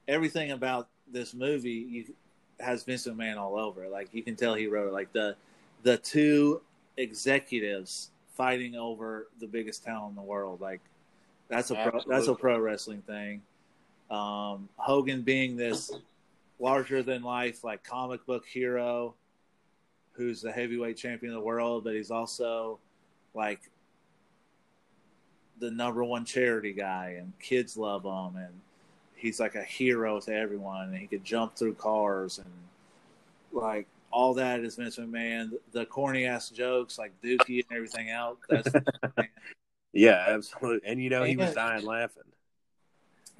everything 0.06 0.52
about 0.52 0.88
this 1.12 1.34
movie, 1.34 1.70
you, 1.70 2.04
has 2.60 2.84
Vince 2.84 3.06
McMahon 3.06 3.36
all 3.36 3.58
over. 3.58 3.88
Like 3.88 4.08
you 4.12 4.22
can 4.22 4.36
tell 4.36 4.54
he 4.54 4.66
wrote 4.66 4.88
it. 4.88 4.92
Like 4.92 5.12
the 5.12 5.36
the 5.82 5.98
two 5.98 6.62
executives 6.98 8.10
fighting 8.34 8.74
over 8.74 9.28
the 9.40 9.46
biggest 9.46 9.84
talent 9.84 10.10
in 10.10 10.16
the 10.16 10.22
world. 10.22 10.60
Like 10.60 10.80
that's 11.48 11.70
a 11.70 11.74
pro, 11.74 12.00
that's 12.06 12.28
a 12.28 12.34
pro 12.34 12.58
wrestling 12.58 13.02
thing. 13.02 13.40
Um, 14.10 14.68
Hogan 14.76 15.22
being 15.22 15.56
this 15.56 15.90
larger 16.58 17.02
than 17.02 17.22
life, 17.22 17.64
like 17.64 17.82
comic 17.84 18.26
book 18.26 18.44
hero 18.46 19.14
who's 20.12 20.42
the 20.42 20.50
heavyweight 20.50 20.96
champion 20.96 21.32
of 21.32 21.40
the 21.40 21.46
world, 21.46 21.84
but 21.84 21.94
he's 21.94 22.10
also 22.10 22.80
like 23.34 23.60
the 25.60 25.70
number 25.70 26.02
one 26.04 26.24
charity 26.24 26.72
guy, 26.72 27.16
and 27.18 27.32
kids 27.38 27.76
love 27.76 28.04
him, 28.04 28.36
and 28.36 28.52
he's 29.14 29.38
like 29.38 29.54
a 29.54 29.62
hero 29.62 30.18
to 30.20 30.34
everyone, 30.34 30.88
and 30.88 30.98
he 30.98 31.06
could 31.06 31.24
jump 31.24 31.54
through 31.54 31.74
cars, 31.74 32.38
and 32.38 32.52
like 33.52 33.86
all 34.10 34.34
that 34.34 34.60
is 34.60 34.76
Vince 34.76 34.96
McMahon. 34.96 35.50
The 35.72 35.86
corny 35.86 36.26
ass 36.26 36.50
jokes 36.50 36.98
like 36.98 37.12
Dookie 37.22 37.64
and 37.68 37.76
everything 37.76 38.10
else. 38.10 38.38
That's 38.48 38.70
yeah, 39.92 40.24
absolutely. 40.28 40.88
And 40.88 41.02
you 41.02 41.10
know, 41.10 41.24
he 41.24 41.36
was 41.36 41.54
dying 41.54 41.84
laughing. 41.84 42.24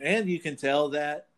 And 0.01 0.29
you 0.29 0.39
can 0.39 0.57
tell 0.57 0.91
that 0.91 1.29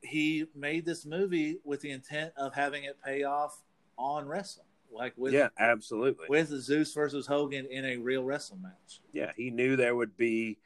he 0.00 0.46
made 0.54 0.84
this 0.84 1.04
movie 1.04 1.58
with 1.64 1.80
the 1.80 1.90
intent 1.90 2.32
of 2.36 2.54
having 2.54 2.84
it 2.84 2.96
pay 3.04 3.24
off 3.24 3.60
on 3.98 4.26
wrestling. 4.26 4.66
Like 4.92 5.14
with 5.16 5.32
yeah, 5.32 5.48
absolutely 5.58 6.26
with 6.28 6.48
Zeus 6.48 6.92
versus 6.92 7.26
Hogan 7.26 7.66
in 7.66 7.84
a 7.84 7.96
real 7.96 8.24
wrestling 8.24 8.62
match. 8.62 9.00
Yeah, 9.12 9.32
he 9.36 9.50
knew 9.50 9.76
there 9.76 9.96
would 9.96 10.16
be 10.18 10.58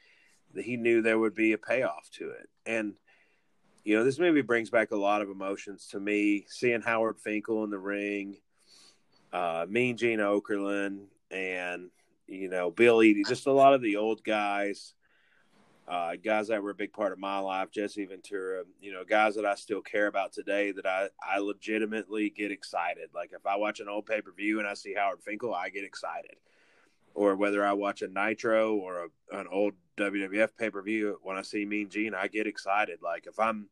he 0.56 0.76
knew 0.76 1.00
there 1.00 1.18
would 1.18 1.34
be 1.34 1.52
a 1.52 1.58
payoff 1.58 2.10
to 2.14 2.30
it, 2.30 2.48
and 2.64 2.94
you 3.86 3.96
know 3.96 4.04
this 4.04 4.18
movie 4.18 4.42
brings 4.42 4.68
back 4.68 4.90
a 4.90 4.96
lot 4.96 5.22
of 5.22 5.30
emotions 5.30 5.86
to 5.92 6.00
me. 6.00 6.44
Seeing 6.48 6.82
Howard 6.82 7.18
Finkel 7.20 7.64
in 7.64 7.70
the 7.70 7.78
ring, 7.78 8.36
uh, 9.32 9.64
Mean 9.68 9.96
Gene 9.96 10.18
Okerlund, 10.18 11.04
and 11.30 11.90
you 12.26 12.48
know 12.48 12.70
Bill 12.70 12.98
Eadie, 12.98 13.24
just 13.26 13.46
a 13.46 13.52
lot 13.52 13.74
of 13.74 13.82
the 13.82 13.96
old 13.96 14.24
guys 14.24 14.94
uh, 15.88 16.16
guys 16.16 16.48
that 16.48 16.62
were 16.62 16.70
a 16.70 16.74
big 16.74 16.92
part 16.92 17.12
of 17.12 17.18
my 17.18 17.38
life, 17.38 17.70
Jesse 17.70 18.04
Ventura, 18.06 18.64
you 18.80 18.92
know, 18.92 19.04
guys 19.04 19.36
that 19.36 19.46
I 19.46 19.54
still 19.54 19.80
care 19.80 20.08
about 20.08 20.32
today 20.32 20.72
that 20.72 20.86
I, 20.86 21.08
I 21.24 21.38
legitimately 21.38 22.30
get 22.30 22.50
excited. 22.50 23.10
Like 23.14 23.30
if 23.32 23.46
I 23.46 23.56
watch 23.56 23.78
an 23.78 23.88
old 23.88 24.06
pay 24.06 24.20
per 24.20 24.32
view 24.32 24.58
and 24.58 24.66
I 24.66 24.74
see 24.74 24.94
Howard 24.94 25.22
Finkel, 25.22 25.54
I 25.54 25.68
get 25.68 25.84
excited. 25.84 26.36
Or 27.14 27.36
whether 27.36 27.64
I 27.64 27.72
watch 27.72 28.02
a 28.02 28.08
Nitro 28.08 28.74
or 28.74 29.06
a, 29.06 29.38
an 29.38 29.46
old 29.50 29.74
WWF 29.96 30.50
pay 30.58 30.70
per 30.70 30.82
view, 30.82 31.18
when 31.22 31.36
I 31.36 31.42
see 31.42 31.64
Mean 31.64 31.88
Gene, 31.88 32.14
I 32.14 32.28
get 32.28 32.46
excited. 32.46 33.00
Like 33.02 33.26
if 33.26 33.38
I'm, 33.38 33.68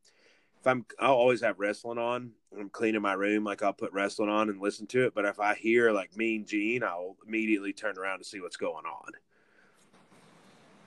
if 0.59 0.67
I'm, 0.67 0.85
I'll 0.99 1.13
always 1.13 1.41
have 1.41 1.59
wrestling 1.59 1.97
on. 1.97 2.31
I'm 2.57 2.69
cleaning 2.69 3.01
my 3.01 3.13
room, 3.13 3.43
like 3.43 3.61
I'll 3.61 3.73
put 3.73 3.91
wrestling 3.91 4.29
on 4.29 4.49
and 4.49 4.61
listen 4.61 4.87
to 4.87 5.05
it. 5.05 5.13
But 5.13 5.25
if 5.25 5.39
I 5.39 5.55
hear 5.55 5.91
like 5.91 6.15
Mean 6.15 6.45
Gene, 6.45 6.83
I'll 6.83 7.17
immediately 7.27 7.73
turn 7.73 7.97
around 7.97 8.19
to 8.19 8.25
see 8.25 8.39
what's 8.39 8.57
going 8.57 8.85
on 8.85 9.11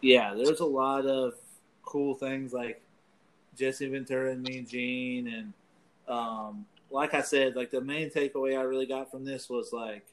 yeah, 0.00 0.34
there's 0.34 0.60
a 0.60 0.66
lot 0.66 1.06
of 1.06 1.34
cool 1.82 2.14
things 2.14 2.52
like 2.52 2.80
Jesse 3.56 3.88
Ventura 3.88 4.32
and 4.32 4.42
Mean 4.42 4.66
Gene, 4.66 5.28
and 5.28 5.52
um, 6.08 6.66
like 6.90 7.14
I 7.14 7.22
said, 7.22 7.56
like 7.56 7.70
the 7.70 7.80
main 7.80 8.10
takeaway 8.10 8.56
I 8.56 8.62
really 8.62 8.86
got 8.86 9.10
from 9.10 9.24
this 9.24 9.48
was 9.48 9.72
like, 9.72 10.06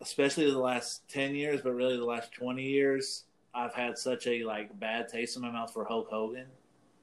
especially 0.00 0.50
the 0.50 0.58
last 0.58 1.08
ten 1.08 1.34
years, 1.34 1.60
but 1.62 1.72
really 1.72 1.96
the 1.96 2.04
last 2.04 2.32
twenty 2.32 2.64
years, 2.64 3.24
I've 3.58 3.74
had 3.74 3.98
such 3.98 4.26
a 4.26 4.44
like 4.44 4.78
bad 4.78 5.08
taste 5.08 5.36
in 5.36 5.42
my 5.42 5.50
mouth 5.50 5.72
for 5.72 5.84
Hulk 5.84 6.08
Hogan, 6.10 6.46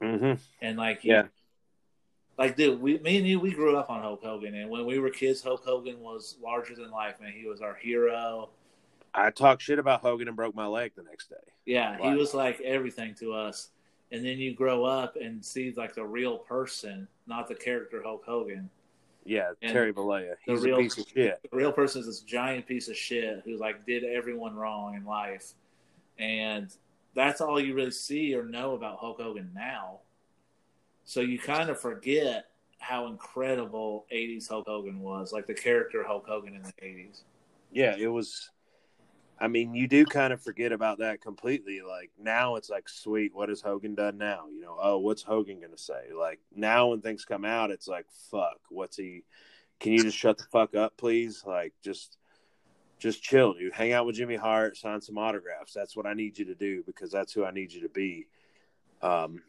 mm-hmm. 0.02 0.34
and 0.60 0.76
like 0.76 1.04
yeah. 1.04 1.24
Like, 2.38 2.54
dude, 2.54 2.82
we, 2.82 2.98
me 2.98 3.16
and 3.16 3.26
you, 3.26 3.40
we 3.40 3.50
grew 3.50 3.78
up 3.78 3.88
on 3.88 4.02
Hulk 4.02 4.22
Hogan, 4.22 4.54
and 4.54 4.68
when 4.68 4.84
we 4.84 4.98
were 4.98 5.08
kids, 5.08 5.42
Hulk 5.42 5.64
Hogan 5.64 6.00
was 6.00 6.36
larger 6.42 6.74
than 6.74 6.90
life, 6.90 7.18
man. 7.18 7.32
He 7.32 7.48
was 7.48 7.62
our 7.62 7.74
hero 7.74 8.50
I 9.16 9.30
talked 9.30 9.62
shit 9.62 9.78
about 9.78 10.02
Hogan 10.02 10.28
and 10.28 10.36
broke 10.36 10.54
my 10.54 10.66
leg 10.66 10.92
the 10.94 11.02
next 11.02 11.30
day. 11.30 11.36
Yeah, 11.64 11.96
he 11.98 12.14
was 12.14 12.34
like 12.34 12.60
everything 12.60 13.14
to 13.16 13.32
us. 13.32 13.70
And 14.12 14.24
then 14.24 14.38
you 14.38 14.54
grow 14.54 14.84
up 14.84 15.16
and 15.16 15.44
see 15.44 15.72
like 15.76 15.94
the 15.94 16.04
real 16.04 16.38
person, 16.38 17.08
not 17.26 17.48
the 17.48 17.54
character 17.54 18.02
Hulk 18.04 18.24
Hogan. 18.24 18.70
Yeah, 19.24 19.52
and 19.62 19.72
Terry 19.72 19.92
Bollea. 19.92 20.34
He's 20.44 20.60
real, 20.60 20.76
a 20.76 20.80
piece 20.80 20.98
of 20.98 21.06
shit. 21.08 21.40
The 21.50 21.56
real 21.56 21.72
person 21.72 22.00
is 22.00 22.06
this 22.06 22.20
giant 22.20 22.66
piece 22.68 22.88
of 22.88 22.96
shit 22.96 23.42
who 23.44 23.56
like 23.56 23.84
did 23.86 24.04
everyone 24.04 24.54
wrong 24.54 24.94
in 24.94 25.04
life. 25.04 25.54
And 26.18 26.72
that's 27.14 27.40
all 27.40 27.60
you 27.60 27.74
really 27.74 27.90
see 27.90 28.34
or 28.34 28.44
know 28.44 28.74
about 28.74 28.98
Hulk 28.98 29.20
Hogan 29.20 29.50
now. 29.54 30.00
So 31.04 31.20
you 31.20 31.38
kind 31.38 31.70
of 31.70 31.80
forget 31.80 32.46
how 32.78 33.06
incredible 33.06 34.06
80s 34.12 34.48
Hulk 34.48 34.66
Hogan 34.66 35.00
was, 35.00 35.32
like 35.32 35.46
the 35.46 35.54
character 35.54 36.04
Hulk 36.04 36.26
Hogan 36.26 36.54
in 36.54 36.62
the 36.62 36.72
80s. 36.82 37.22
Yeah, 37.72 37.96
it 37.98 38.08
was 38.08 38.50
I 39.38 39.48
mean, 39.48 39.74
you 39.74 39.86
do 39.86 40.06
kind 40.06 40.32
of 40.32 40.40
forget 40.40 40.72
about 40.72 40.98
that 40.98 41.20
completely. 41.20 41.82
Like 41.86 42.10
now, 42.18 42.56
it's 42.56 42.70
like, 42.70 42.88
sweet, 42.88 43.34
what 43.34 43.50
has 43.50 43.60
Hogan 43.60 43.94
done 43.94 44.16
now? 44.16 44.44
You 44.50 44.62
know, 44.62 44.78
oh, 44.80 44.98
what's 44.98 45.22
Hogan 45.22 45.60
gonna 45.60 45.76
say? 45.76 46.12
Like 46.18 46.40
now, 46.54 46.88
when 46.88 47.02
things 47.02 47.24
come 47.24 47.44
out, 47.44 47.70
it's 47.70 47.88
like, 47.88 48.06
fuck, 48.30 48.58
what's 48.70 48.96
he? 48.96 49.24
Can 49.78 49.92
you 49.92 50.02
just 50.02 50.16
shut 50.16 50.38
the 50.38 50.44
fuck 50.44 50.74
up, 50.74 50.96
please? 50.96 51.44
Like, 51.46 51.74
just, 51.84 52.16
just 52.98 53.22
chill, 53.22 53.54
dude. 53.54 53.72
Hang 53.72 53.92
out 53.92 54.06
with 54.06 54.16
Jimmy 54.16 54.36
Hart, 54.36 54.76
sign 54.76 55.00
some 55.00 55.18
autographs. 55.18 55.72
That's 55.72 55.96
what 55.96 56.06
I 56.06 56.14
need 56.14 56.38
you 56.38 56.46
to 56.46 56.54
do 56.54 56.82
because 56.84 57.10
that's 57.10 57.32
who 57.32 57.44
I 57.44 57.50
need 57.50 57.72
you 57.72 57.82
to 57.82 57.88
be. 57.88 58.26
Um, 59.02 59.42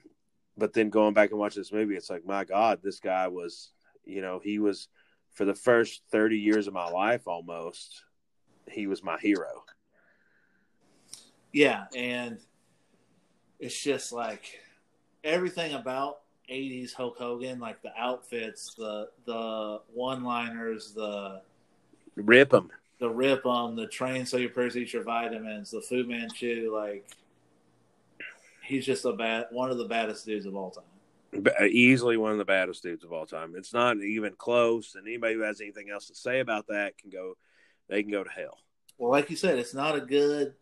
but 0.58 0.74
then 0.74 0.89
going 0.89 1.14
back 1.14 1.32
and 1.32 1.39
watching 1.39 1.62
this 1.62 1.72
movie, 1.72 1.95
it's 1.95 2.10
like, 2.10 2.26
my 2.26 2.43
God, 2.43 2.80
this 2.84 3.00
guy 3.00 3.28
was, 3.28 3.72
you 4.06 4.22
know, 4.22 4.39
he 4.43 4.60
was 4.60 4.89
for 5.34 5.45
the 5.45 5.54
first 5.54 6.02
thirty 6.12 6.38
years 6.38 6.68
of 6.68 6.74
my 6.74 6.89
life 6.89 7.28
almost. 7.28 8.04
He 8.70 8.88
was 8.88 9.04
my 9.04 9.18
hero 9.20 9.64
yeah, 11.58 11.86
and 11.95 12.38
it's 13.60 13.82
just 13.82 14.12
like 14.12 14.60
everything 15.24 15.74
about 15.74 16.20
80s 16.52 16.93
Hulk 16.93 17.18
Hogan, 17.18 17.60
like 17.60 17.82
the 17.82 17.91
outfits, 17.98 18.76
the 18.76 19.10
the 19.26 19.82
one-liners, 19.93 20.93
the 20.93 21.41
rip 22.16 22.52
them, 22.52 22.70
the 23.00 23.10
rip 23.10 23.45
on 23.45 23.76
the 23.76 23.88
train 23.88 24.26
so 24.26 24.38
your 24.38 24.50
purse 24.50 24.76
eat 24.76 24.93
your 24.93 25.04
vitamins, 25.04 25.72
the 25.72 25.82
Fu 25.82 26.04
Manchu, 26.04 26.74
like 26.74 27.08
he's 28.64 28.86
just 28.86 29.06
a 29.06 29.14
bad 29.14 29.48
one 29.52 29.72
of 29.72 29.78
the 29.78 29.86
baddest 29.86 30.26
dudes 30.26 30.45
of 30.45 30.56
all 30.56 30.72
time. 30.72 31.43
Easily 31.70 32.18
one 32.18 32.32
of 32.32 32.38
the 32.38 32.45
baddest 32.45 32.84
dudes 32.84 33.04
of 33.04 33.12
all 33.12 33.26
time. 33.26 33.54
It's 33.56 33.74
not 33.74 33.98
even 33.98 34.34
close, 34.38 34.95
and 34.95 35.06
anybody 35.08 35.36
who 35.36 35.41
has 35.41 35.62
anything 35.62 35.89
else 35.89 36.08
to 36.08 36.16
say 36.16 36.39
about 36.39 36.68
that 36.68 36.98
can 36.98 37.10
go. 37.10 37.36
They 37.89 38.02
can 38.02 38.12
go 38.12 38.24
to 38.24 38.30
hell. 38.30 38.58
Well, 38.98 39.12
like 39.12 39.30
you 39.30 39.38
said, 39.38 39.60
it's 39.60 39.74
not 39.74 39.95
a 39.95 40.02
good 40.02 40.56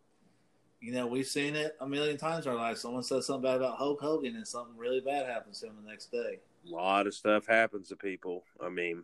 you 0.86 0.92
know, 0.92 1.08
we've 1.08 1.26
seen 1.26 1.56
it 1.56 1.76
a 1.82 1.88
million 1.88 2.16
times 2.16 2.46
in 2.46 2.52
our 2.52 2.58
life. 2.58 2.78
Someone 2.78 3.02
says 3.02 3.26
something 3.26 3.42
bad 3.42 3.56
about 3.56 3.78
Hulk 3.78 4.00
Hogan, 4.00 4.36
and 4.36 4.48
something 4.48 4.78
really 4.78 5.02
bad 5.02 5.26
happens 5.26 5.60
to 5.62 5.68
him 5.68 5.74
the 5.84 5.90
next 5.90 6.12
day. 6.12 6.40
A 6.68 6.72
lot 6.72 7.08
of 7.08 7.16
stuff 7.16 7.48
happens 7.48 7.90
to 7.90 7.96
people. 7.96 8.44
I 8.62 8.70
mean, 8.70 9.04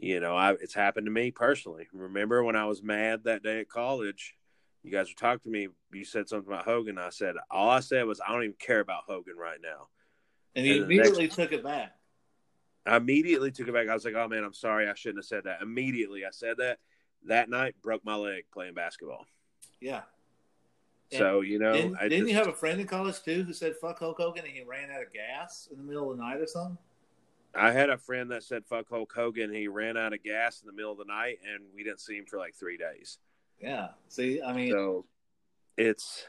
you 0.00 0.18
know, 0.18 0.34
I, 0.34 0.52
it's 0.52 0.74
happened 0.74 1.06
to 1.06 1.12
me 1.12 1.30
personally. 1.30 1.86
Remember 1.92 2.42
when 2.42 2.56
I 2.56 2.64
was 2.64 2.82
mad 2.82 3.24
that 3.24 3.42
day 3.42 3.60
at 3.60 3.68
college? 3.68 4.34
You 4.82 4.90
guys 4.90 5.08
were 5.08 5.28
talking 5.28 5.52
to 5.52 5.58
me. 5.58 5.68
You 5.92 6.04
said 6.04 6.28
something 6.28 6.50
about 6.50 6.64
Hogan. 6.64 6.96
I 6.96 7.10
said 7.10 7.34
all 7.50 7.68
I 7.68 7.80
said 7.80 8.06
was 8.06 8.20
I 8.26 8.32
don't 8.32 8.44
even 8.44 8.56
care 8.58 8.80
about 8.80 9.04
Hogan 9.06 9.36
right 9.36 9.58
now. 9.62 9.88
And 10.56 10.64
he 10.64 10.76
and 10.76 10.84
immediately 10.84 11.24
next, 11.24 11.36
took 11.36 11.52
it 11.52 11.62
back. 11.62 11.94
I 12.86 12.96
immediately 12.96 13.50
took 13.50 13.68
it 13.68 13.74
back. 13.74 13.88
I 13.88 13.94
was 13.94 14.06
like, 14.06 14.14
"Oh 14.14 14.26
man, 14.26 14.42
I'm 14.42 14.54
sorry. 14.54 14.88
I 14.88 14.94
shouldn't 14.94 15.18
have 15.18 15.26
said 15.26 15.44
that." 15.44 15.60
Immediately, 15.60 16.24
I 16.24 16.30
said 16.30 16.56
that. 16.58 16.78
That 17.26 17.50
night, 17.50 17.74
broke 17.82 18.02
my 18.02 18.14
leg 18.14 18.44
playing 18.50 18.72
basketball. 18.72 19.26
Yeah, 19.82 20.00
so 21.12 21.40
you 21.40 21.58
know, 21.58 21.72
didn't, 21.72 21.98
didn't 21.98 22.10
just, 22.10 22.28
you 22.30 22.34
have 22.36 22.46
a 22.46 22.52
friend 22.52 22.80
in 22.80 22.86
college 22.86 23.22
too 23.22 23.42
who 23.42 23.52
said 23.52 23.74
"fuck 23.76 23.98
Hulk 23.98 24.16
Hogan" 24.16 24.44
and 24.44 24.52
he 24.52 24.62
ran 24.62 24.90
out 24.90 25.02
of 25.02 25.12
gas 25.12 25.68
in 25.70 25.78
the 25.78 25.84
middle 25.84 26.10
of 26.10 26.16
the 26.16 26.22
night 26.22 26.40
or 26.40 26.46
something? 26.46 26.78
I 27.54 27.72
had 27.72 27.90
a 27.90 27.98
friend 27.98 28.30
that 28.30 28.42
said 28.42 28.64
"fuck 28.66 28.88
Hulk 28.88 29.12
Hogan." 29.14 29.52
He 29.52 29.68
ran 29.68 29.96
out 29.96 30.12
of 30.12 30.22
gas 30.22 30.60
in 30.60 30.66
the 30.66 30.72
middle 30.72 30.92
of 30.92 30.98
the 30.98 31.04
night, 31.04 31.38
and 31.42 31.64
we 31.74 31.82
didn't 31.82 32.00
see 32.00 32.16
him 32.16 32.26
for 32.26 32.38
like 32.38 32.54
three 32.54 32.76
days. 32.76 33.18
Yeah. 33.60 33.88
See, 34.08 34.40
I 34.40 34.52
mean, 34.52 34.70
so 34.70 35.04
it's 35.76 36.26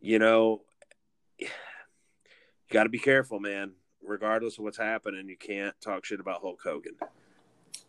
you 0.00 0.18
know, 0.18 0.62
you 1.38 1.48
got 2.70 2.84
to 2.84 2.90
be 2.90 2.98
careful, 2.98 3.40
man. 3.40 3.72
Regardless 4.06 4.58
of 4.58 4.64
what's 4.64 4.76
happening, 4.76 5.28
you 5.28 5.36
can't 5.36 5.74
talk 5.80 6.04
shit 6.04 6.20
about 6.20 6.42
Hulk 6.42 6.60
Hogan, 6.62 6.96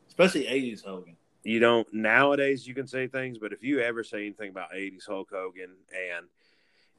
especially 0.07 0.45
'80s 0.45 0.83
Hogan 0.83 1.17
you 1.45 1.59
don't 1.59 1.87
nowadays 1.93 2.67
you 2.67 2.73
can 2.73 2.87
say 2.87 3.07
things, 3.07 3.37
but 3.37 3.53
if 3.53 3.63
you 3.63 3.79
ever 3.79 4.03
say 4.03 4.25
anything 4.25 4.49
about 4.49 4.73
80s 4.73 5.05
Hulk 5.07 5.29
Hogan 5.31 5.69
and 5.91 6.25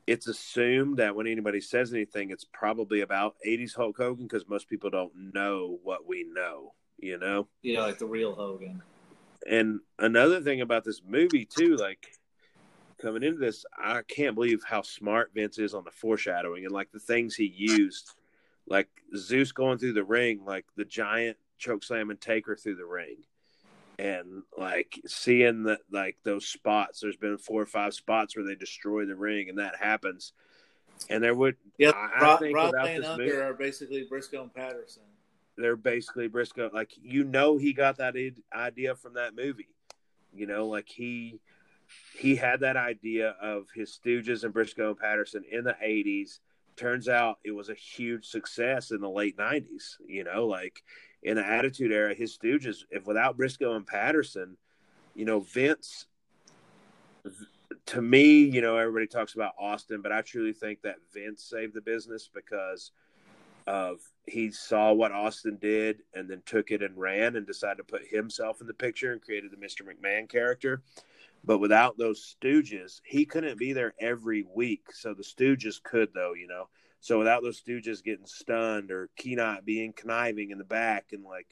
it's 0.07 0.29
assumed 0.29 0.99
that 0.99 1.17
when 1.17 1.27
anybody 1.27 1.61
says 1.61 1.93
anything, 1.93 2.31
it's 2.31 2.45
probably 2.45 3.01
about 3.01 3.37
80s 3.47 3.75
Hulk 3.75 3.97
Hogan 3.97 4.27
because 4.27 4.49
most 4.49 4.69
people 4.69 4.91
don't 4.91 5.13
know 5.35 5.79
what 5.83 6.07
we 6.07 6.25
know, 6.25 6.75
you 6.99 7.19
know? 7.19 7.49
Yeah, 7.63 7.83
like 7.83 7.99
the 7.99 8.07
real 8.07 8.35
Hogan. 8.35 8.83
And 9.49 9.81
another 9.99 10.41
thing 10.41 10.61
about 10.61 10.85
this 10.85 11.03
movie, 11.07 11.45
too, 11.45 11.77
like 11.77 12.07
coming 13.01 13.23
into 13.23 13.39
this, 13.39 13.65
I 13.77 14.03
can't 14.03 14.35
believe 14.35 14.63
how 14.65 14.83
smart 14.83 15.33
Vince 15.35 15.59
is 15.59 15.75
on 15.75 15.85
the 15.85 15.91
foreshadowing 15.91 16.65
and 16.65 16.73
like 16.73 16.93
the 16.93 17.01
things 17.01 17.35
he 17.35 17.47
used. 17.47 18.13
Like 18.69 18.89
Zeus 19.17 19.53
going 19.53 19.79
through 19.79 19.93
the 19.93 20.05
ring, 20.05 20.45
like 20.45 20.67
the 20.77 20.85
giant 20.85 21.37
choke 21.59 21.85
slam 21.85 22.11
and 22.11 22.21
Taker 22.21 22.57
through 22.57 22.77
the 22.77 22.85
ring 22.85 23.17
and 23.99 24.43
like 24.59 25.01
seeing 25.07 25.65
that 25.65 25.81
like 25.91 26.17
those 26.23 26.47
spots 26.47 27.01
there's 27.01 27.17
been 27.17 27.39
four 27.39 27.63
or 27.63 27.67
five 27.67 27.95
spots 27.95 28.37
where 28.37 28.45
they 28.45 28.55
destroy 28.55 29.07
the 29.07 29.17
ring 29.17 29.49
and 29.49 29.59
that 29.59 29.77
happens 29.77 30.33
And 31.11 31.23
there 31.23 31.35
would, 31.35 31.57
Yeah, 31.79 31.91
I, 31.91 32.35
I 32.35 32.37
think 32.37 32.55
Rod 32.55 32.73
without 32.73 32.87
this 32.87 33.19
movie, 33.19 33.31
are 33.33 33.55
basically 33.55 34.09
Brisco 34.11 34.43
and 34.43 34.55
Patterson. 34.55 35.03
they're 35.57 35.77
basically 35.77 36.29
Brisco. 36.29 36.73
Like 36.73 36.93
you 37.01 37.25
know, 37.25 37.57
he 37.59 37.73
got 37.73 37.99
that 37.99 38.15
idea 38.55 38.95
from 38.95 39.15
that 39.15 39.35
movie. 39.37 39.69
You 40.35 40.47
know, 40.47 40.67
like 40.67 40.89
he 40.89 41.41
he 42.19 42.37
had 42.37 42.61
that 42.61 42.77
idea 42.77 43.37
of 43.41 43.67
his 43.75 43.99
Stooges 43.99 44.45
and 44.45 44.53
Brisco 44.53 44.89
and 44.89 44.99
Patterson 44.99 45.45
in 45.51 45.65
the 45.65 45.77
'80s. 45.83 46.41
Turns 46.77 47.09
out 47.09 47.39
it 47.45 47.53
was 47.53 47.69
a 47.71 47.75
huge 47.75 48.27
success 48.27 48.91
in 48.91 49.01
the 49.01 49.09
late 49.09 49.37
'90s. 49.37 49.97
You 50.07 50.25
know, 50.25 50.47
like 50.47 50.83
in 51.27 51.35
the 51.35 51.45
Attitude 51.45 51.93
Era, 51.93 52.15
his 52.15 52.39
Stooges. 52.39 52.85
If 52.89 53.05
without 53.07 53.37
Brisco 53.37 53.75
and 53.75 53.87
Patterson, 53.87 54.57
you 55.15 55.27
know, 55.27 55.41
Vince. 55.41 56.07
To 57.87 58.01
me, 58.01 58.45
you 58.45 58.61
know, 58.61 58.77
everybody 58.77 59.09
talks 59.09 59.35
about 59.35 59.55
Austin, 59.59 60.03
but 60.03 60.13
I 60.13 60.23
truly 60.23 60.53
think 60.53 60.83
that 60.83 60.97
Vince 61.13 61.43
saved 61.43 61.75
the 61.75 61.81
business 61.81 62.31
because 62.33 62.93
of 63.67 63.99
he 64.27 64.53
saw 64.53 64.93
what 64.93 65.11
Austin 65.11 65.59
did 65.61 66.03
and 66.15 66.31
then 66.31 66.43
took 66.47 66.71
it 66.71 66.83
and 66.83 66.97
ran 66.97 67.35
and 67.35 67.45
decided 67.45 67.79
to 67.79 67.85
put 67.85 68.07
himself 68.09 68.61
in 68.61 68.69
the 68.69 68.75
picture 68.75 69.13
and 69.13 69.21
created 69.21 69.51
the 69.51 69.57
Mr. 69.57 69.83
McMahon 69.83 70.29
character. 70.29 70.83
But 71.45 71.59
without 71.59 71.99
those 71.99 72.37
Stooges, 72.41 73.01
he 73.05 73.25
couldn't 73.25 73.59
be 73.59 73.73
there 73.73 73.95
every 73.99 74.47
week. 74.55 74.93
So 74.93 75.13
the 75.13 75.25
Stooges 75.25 75.83
could, 75.83 76.11
though, 76.15 76.35
you 76.35 76.47
know. 76.47 76.69
So 77.01 77.19
without 77.19 77.43
those 77.43 77.61
Stooges 77.61 78.03
getting 78.03 78.27
stunned 78.27 78.91
or 78.91 79.11
Keenot 79.21 79.65
being 79.65 79.93
conniving 79.93 80.51
in 80.51 80.59
the 80.59 80.65
back, 80.65 81.07
and 81.13 81.25
like 81.25 81.47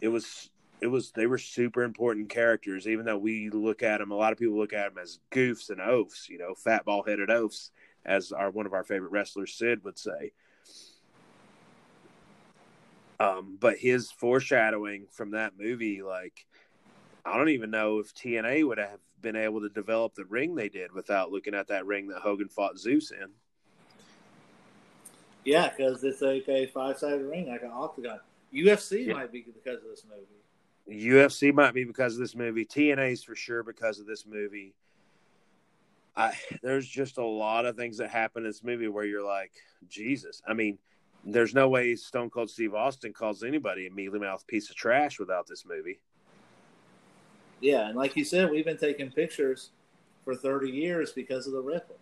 it 0.00 0.08
was, 0.08 0.50
it 0.80 0.88
was 0.88 1.12
they 1.12 1.26
were 1.26 1.38
super 1.38 1.82
important 1.82 2.28
characters. 2.28 2.86
Even 2.86 3.06
though 3.06 3.18
we 3.18 3.48
look 3.50 3.82
at 3.82 3.98
them, 3.98 4.10
a 4.10 4.16
lot 4.16 4.32
of 4.32 4.38
people 4.38 4.58
look 4.58 4.74
at 4.74 4.94
them 4.94 5.02
as 5.02 5.18
goofs 5.30 5.70
and 5.70 5.80
oafs, 5.80 6.28
you 6.28 6.38
know, 6.38 6.54
fat 6.54 6.84
ball 6.84 7.02
headed 7.02 7.30
oafs, 7.30 7.70
as 8.04 8.32
our 8.32 8.50
one 8.50 8.66
of 8.66 8.74
our 8.74 8.84
favorite 8.84 9.12
wrestlers, 9.12 9.54
Sid, 9.54 9.82
would 9.84 9.98
say. 9.98 10.32
Um, 13.18 13.56
but 13.58 13.78
his 13.78 14.10
foreshadowing 14.10 15.06
from 15.10 15.30
that 15.30 15.54
movie, 15.58 16.02
like, 16.02 16.44
I 17.24 17.36
don't 17.36 17.48
even 17.48 17.70
know 17.70 17.98
if 17.98 18.14
TNA 18.14 18.66
would 18.66 18.78
have 18.78 19.00
been 19.20 19.36
able 19.36 19.60
to 19.62 19.68
develop 19.68 20.14
the 20.14 20.24
ring 20.26 20.54
they 20.54 20.68
did 20.68 20.92
without 20.92 21.32
looking 21.32 21.54
at 21.54 21.68
that 21.68 21.86
ring 21.86 22.08
that 22.08 22.20
Hogan 22.20 22.48
fought 22.48 22.78
Zeus 22.78 23.10
in. 23.10 23.30
Yeah, 25.46 25.70
because 25.70 26.02
it's 26.02 26.20
like 26.20 26.48
a 26.48 26.66
five 26.66 26.98
sided 26.98 27.22
ring, 27.24 27.48
like 27.48 27.62
an 27.62 27.70
octagon. 27.72 28.18
UFC 28.52 29.06
Yeah. 29.06 29.14
might 29.14 29.32
be 29.32 29.42
because 29.42 29.82
of 29.82 29.88
this 29.88 30.04
movie. 30.04 31.06
UFC 31.06 31.52
might 31.54 31.72
be 31.72 31.84
because 31.84 32.14
of 32.14 32.20
this 32.20 32.34
movie. 32.34 32.64
TNA's 32.64 33.22
for 33.22 33.36
sure 33.36 33.62
because 33.62 34.00
of 34.00 34.06
this 34.06 34.26
movie. 34.26 34.74
I 36.16 36.32
there's 36.62 36.88
just 36.88 37.18
a 37.18 37.24
lot 37.24 37.64
of 37.64 37.76
things 37.76 37.98
that 37.98 38.10
happen 38.10 38.42
in 38.42 38.48
this 38.48 38.64
movie 38.64 38.88
where 38.88 39.04
you're 39.04 39.24
like, 39.24 39.52
Jesus. 39.88 40.42
I 40.48 40.52
mean, 40.54 40.78
there's 41.24 41.54
no 41.54 41.68
way 41.68 41.94
Stone 41.94 42.30
Cold 42.30 42.50
Steve 42.50 42.74
Austin 42.74 43.12
calls 43.12 43.44
anybody 43.44 43.86
a 43.86 43.90
mealy 43.90 44.18
mouth 44.18 44.44
piece 44.48 44.68
of 44.68 44.76
trash 44.76 45.20
without 45.20 45.46
this 45.46 45.64
movie. 45.64 46.00
Yeah, 47.60 47.88
and 47.88 47.96
like 47.96 48.16
you 48.16 48.24
said, 48.24 48.50
we've 48.50 48.64
been 48.64 48.78
taking 48.78 49.10
pictures 49.12 49.70
for 50.24 50.34
30 50.34 50.70
years 50.70 51.12
because 51.12 51.46
of 51.46 51.52
the 51.52 51.62
ripple. 51.62 51.96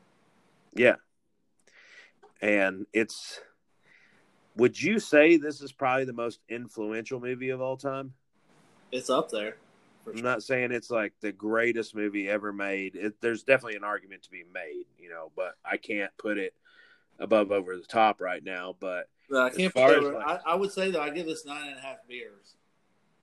Yeah. 0.74 0.96
And 2.44 2.86
it's 2.92 3.40
would 4.54 4.80
you 4.80 4.98
say 4.98 5.38
this 5.38 5.62
is 5.62 5.72
probably 5.72 6.04
the 6.04 6.12
most 6.12 6.40
influential 6.50 7.18
movie 7.18 7.48
of 7.48 7.62
all 7.62 7.78
time? 7.78 8.12
It's 8.92 9.08
up 9.08 9.30
there. 9.30 9.56
I'm 10.06 10.20
not 10.20 10.42
saying 10.42 10.70
it's 10.70 10.90
like 10.90 11.14
the 11.22 11.32
greatest 11.32 11.94
movie 11.94 12.28
ever 12.28 12.52
made. 12.52 12.96
It, 12.96 13.14
there's 13.22 13.44
definitely 13.44 13.76
an 13.76 13.84
argument 13.84 14.24
to 14.24 14.30
be 14.30 14.44
made, 14.52 14.84
you 14.98 15.08
know, 15.08 15.32
but 15.34 15.54
I 15.64 15.78
can't 15.78 16.10
put 16.18 16.36
it 16.36 16.52
above 17.18 17.50
over 17.50 17.78
the 17.78 17.86
top 17.86 18.20
right 18.20 18.44
now. 18.44 18.76
But 18.78 19.08
I 19.34 19.48
can't 19.48 19.72
put 19.72 19.82
over, 19.82 20.12
like- 20.12 20.26
I, 20.26 20.52
I 20.52 20.54
would 20.54 20.70
say 20.70 20.90
that 20.90 21.00
I 21.00 21.08
give 21.08 21.24
this 21.24 21.46
nine 21.46 21.68
and 21.68 21.78
a 21.78 21.80
half 21.80 22.06
beers. 22.06 22.56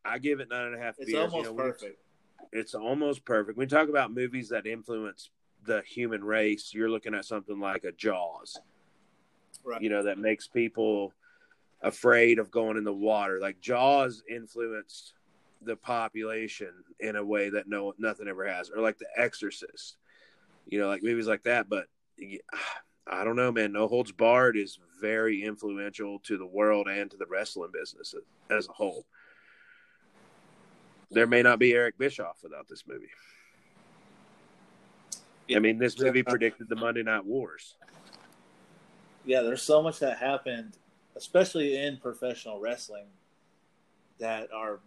I 0.03 0.17
give 0.17 0.39
it 0.39 0.49
nine 0.49 0.65
and 0.65 0.76
a 0.76 0.80
half 0.80 0.95
It's 0.97 1.11
beers. 1.11 1.32
almost 1.32 1.51
you 1.51 1.55
know, 1.55 1.63
perfect. 1.63 1.99
It's 2.51 2.74
almost 2.74 3.24
perfect. 3.24 3.55
When 3.55 3.65
you 3.65 3.78
talk 3.78 3.88
about 3.88 4.11
movies 4.11 4.49
that 4.49 4.65
influence 4.65 5.30
the 5.63 5.84
human 5.86 6.24
race, 6.24 6.74
you're 6.74 6.89
looking 6.89 7.13
at 7.13 7.26
something 7.26 7.59
like 7.59 7.84
a 7.84 7.91
Jaws. 7.91 8.59
Right. 9.64 9.82
you 9.82 9.89
know 9.89 10.03
that 10.03 10.18
makes 10.18 10.47
people 10.47 11.14
afraid 11.82 12.39
of 12.39 12.51
going 12.51 12.78
in 12.78 12.84
the 12.84 12.93
water. 12.93 13.39
Like 13.39 13.59
jaws 13.59 14.24
influenced 14.30 15.14
the 15.64 15.76
population 15.76 16.72
in 16.99 17.16
a 17.16 17.24
way 17.24 17.49
that 17.49 17.68
no 17.68 17.93
nothing 17.97 18.28
ever 18.28 18.47
has 18.47 18.72
or 18.72 18.82
like 18.82 18.97
the 18.97 19.05
exorcist 19.16 19.97
you 20.68 20.80
know 20.80 20.88
like 20.88 21.03
movies 21.03 21.28
like 21.28 21.43
that. 21.43 21.70
But 21.70 21.88
i 23.07 23.24
don't 23.24 23.36
know 23.36 23.51
man. 23.51 23.72
No 23.72 23.88
holds 23.88 24.12
barred 24.12 24.55
is 24.55 24.80
very 25.01 25.43
influential 25.43 26.20
to 26.20 26.38
the 26.38 26.45
world 26.45 26.88
and 26.88 27.09
to 27.09 27.18
the 27.18 27.26
wrestling 27.26 27.72
business 27.74 28.14
as 28.49 28.68
a 28.68 28.72
whole. 28.72 29.05
There 31.09 31.28
may 31.28 31.41
not 31.41 31.59
be 31.59 31.74
eric 31.74 31.97
bischoff 31.97 32.38
without 32.43 32.68
this 32.68 32.84
movie. 32.88 33.09
I 35.53 35.59
mean 35.59 35.78
this 35.80 35.99
movie 35.99 36.24
predicted 36.24 36.70
the 36.70 36.76
monday 36.76 37.03
night 37.03 37.26
wars 37.26 37.76
Yeah, 39.26 39.41
there's 39.41 39.61
so 39.61 39.82
much 39.82 39.99
that 39.99 40.17
happened, 40.17 40.74
especially 41.15 41.78
in 41.78 41.97
professional 41.97 42.59
wrestling, 42.59 43.05
that 44.19 44.51
are 44.51 44.80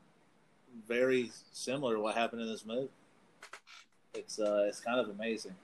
very 0.89 1.31
similar 1.53 1.95
to 1.95 2.01
what 2.01 2.15
happened 2.17 2.43
in 2.43 2.49
this 2.49 2.67
movie. 2.67 2.89
It's 4.15 4.39
uh, 4.39 4.65
it's 4.69 4.81
kind 4.81 4.99
of 5.01 5.09
amazing. 5.09 5.55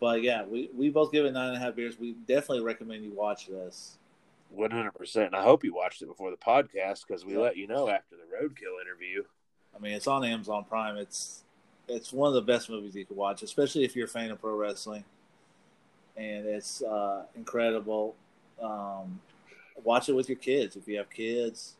But 0.00 0.22
yeah, 0.22 0.44
we, 0.44 0.68
we 0.76 0.90
both 0.90 1.12
give 1.12 1.24
it 1.24 1.32
nine 1.32 1.48
and 1.48 1.56
a 1.56 1.60
half 1.60 1.76
beers. 1.76 1.98
We 1.98 2.12
definitely 2.26 2.62
recommend 2.64 3.04
you 3.04 3.12
watch 3.12 3.46
this. 3.46 3.96
One 4.50 4.70
hundred 4.70 4.94
percent. 4.94 5.34
I 5.34 5.42
hope 5.42 5.64
you 5.64 5.74
watched 5.74 6.02
it 6.02 6.06
before 6.06 6.30
the 6.30 6.36
podcast 6.36 7.06
because 7.06 7.24
we 7.24 7.34
Yeah. 7.34 7.40
let 7.40 7.56
you 7.56 7.66
know 7.66 7.88
after 7.88 8.16
the 8.16 8.36
roadkill 8.36 8.80
interview. 8.82 9.22
I 9.74 9.78
mean, 9.78 9.92
it's 9.92 10.06
on 10.06 10.24
Amazon 10.24 10.64
Prime. 10.68 10.96
It's 10.96 11.42
it's 11.88 12.12
one 12.12 12.28
of 12.28 12.34
the 12.34 12.42
best 12.42 12.68
movies 12.70 12.94
you 12.94 13.04
could 13.04 13.16
watch, 13.16 13.42
especially 13.42 13.84
if 13.84 13.96
you're 13.96 14.06
a 14.06 14.08
fan 14.08 14.30
of 14.30 14.40
pro 14.40 14.56
wrestling. 14.56 15.04
And 16.16 16.46
it's 16.46 16.82
uh, 16.82 17.24
incredible. 17.34 18.14
Um, 18.62 19.20
watch 19.82 20.08
it 20.08 20.12
with 20.12 20.28
your 20.28 20.38
kids 20.38 20.76
if 20.76 20.86
you 20.86 20.98
have 20.98 21.10
kids. 21.10 21.76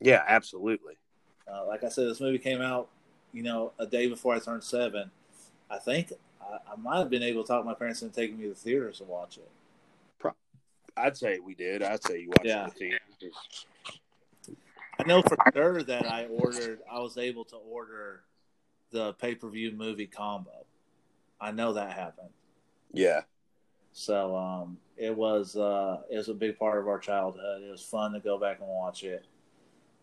Yeah, 0.00 0.22
absolutely. 0.26 0.94
Uh, 1.50 1.66
like 1.66 1.82
I 1.84 1.88
said, 1.88 2.06
this 2.08 2.20
movie 2.20 2.38
came 2.38 2.60
out, 2.60 2.88
you 3.32 3.42
know, 3.42 3.72
a 3.78 3.86
day 3.86 4.06
before 4.08 4.34
I 4.34 4.38
turned 4.38 4.62
seven. 4.64 5.10
I 5.70 5.78
think 5.78 6.12
I, 6.40 6.72
I 6.72 6.76
might 6.76 6.98
have 6.98 7.10
been 7.10 7.22
able 7.22 7.42
to 7.42 7.48
talk 7.48 7.64
my 7.64 7.74
parents 7.74 8.02
into 8.02 8.14
taking 8.14 8.36
me 8.38 8.44
to 8.44 8.50
the 8.50 8.54
theaters 8.54 8.98
to 8.98 9.04
watch 9.04 9.38
it. 9.38 9.48
I'd 10.96 11.16
say 11.16 11.38
we 11.38 11.54
did. 11.54 11.82
I'd 11.82 12.02
say 12.02 12.22
you 12.22 12.28
watched 12.30 12.44
Yeah. 12.44 12.66
the 12.66 12.72
team. 12.72 12.98
I 14.98 15.04
know 15.06 15.22
for 15.22 15.36
sure 15.54 15.82
that 15.84 16.10
I 16.10 16.26
ordered. 16.26 16.80
I 16.90 16.98
was 16.98 17.16
able 17.16 17.44
to 17.46 17.56
order 17.56 18.22
the 18.90 19.12
pay 19.14 19.36
per 19.36 19.48
view 19.48 19.70
movie 19.70 20.08
combo. 20.08 20.50
I 21.40 21.52
know 21.52 21.74
that 21.74 21.92
happened. 21.92 22.30
Yeah, 22.92 23.22
So 23.92 24.36
um, 24.36 24.78
it 24.96 25.14
was 25.14 25.56
uh, 25.56 25.98
it 26.10 26.16
was 26.16 26.28
a 26.28 26.34
big 26.34 26.58
part 26.58 26.78
of 26.78 26.88
our 26.88 26.98
childhood. 26.98 27.62
It 27.62 27.70
was 27.70 27.82
fun 27.82 28.12
to 28.12 28.20
go 28.20 28.38
back 28.38 28.60
and 28.60 28.68
watch 28.68 29.04
it. 29.04 29.26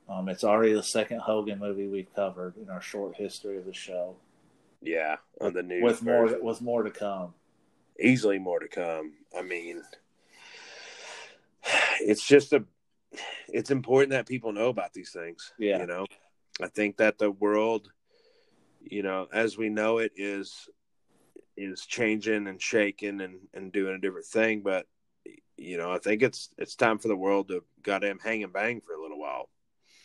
Um, 0.07 0.29
it's 0.29 0.43
already 0.43 0.73
the 0.73 0.83
second 0.83 1.21
Hogan 1.21 1.57
movie 1.59 1.87
we've 1.87 2.13
covered 2.15 2.57
in 2.57 2.69
our 2.69 2.81
short 2.81 3.15
history 3.15 3.57
of 3.57 3.65
the 3.65 3.73
show, 3.73 4.17
yeah. 4.85 5.17
On 5.41 5.53
the 5.53 5.63
news, 5.63 5.83
with 5.83 6.03
more 6.03 6.27
version. 6.27 6.45
with 6.45 6.61
more 6.61 6.83
to 6.83 6.91
come. 6.91 7.33
easily 7.99 8.37
more 8.39 8.59
to 8.59 8.67
come. 8.67 9.13
I 9.37 9.41
mean, 9.41 9.81
it's 11.99 12.25
just 12.25 12.53
a. 12.53 12.63
It's 13.47 13.71
important 13.71 14.11
that 14.11 14.27
people 14.27 14.51
know 14.51 14.69
about 14.69 14.93
these 14.93 15.11
things. 15.11 15.53
Yeah. 15.57 15.79
you 15.79 15.87
know, 15.87 16.05
I 16.61 16.67
think 16.67 16.97
that 16.97 17.17
the 17.17 17.31
world, 17.31 17.89
you 18.81 19.03
know, 19.03 19.27
as 19.33 19.57
we 19.57 19.69
know 19.69 19.99
it, 19.99 20.11
is 20.15 20.69
is 21.57 21.85
changing 21.85 22.47
and 22.47 22.61
shaking 22.61 23.21
and 23.21 23.39
and 23.53 23.71
doing 23.71 23.95
a 23.95 23.99
different 23.99 24.25
thing. 24.25 24.61
But 24.61 24.85
you 25.57 25.77
know, 25.77 25.91
I 25.91 25.99
think 25.99 26.21
it's 26.21 26.49
it's 26.57 26.75
time 26.75 26.97
for 26.99 27.07
the 27.07 27.15
world 27.15 27.47
to 27.49 27.63
goddamn 27.81 28.19
hang 28.19 28.43
and 28.43 28.53
bang 28.53 28.81
for 28.81 28.93
a 28.93 29.01
little 29.01 29.19
while. 29.19 29.49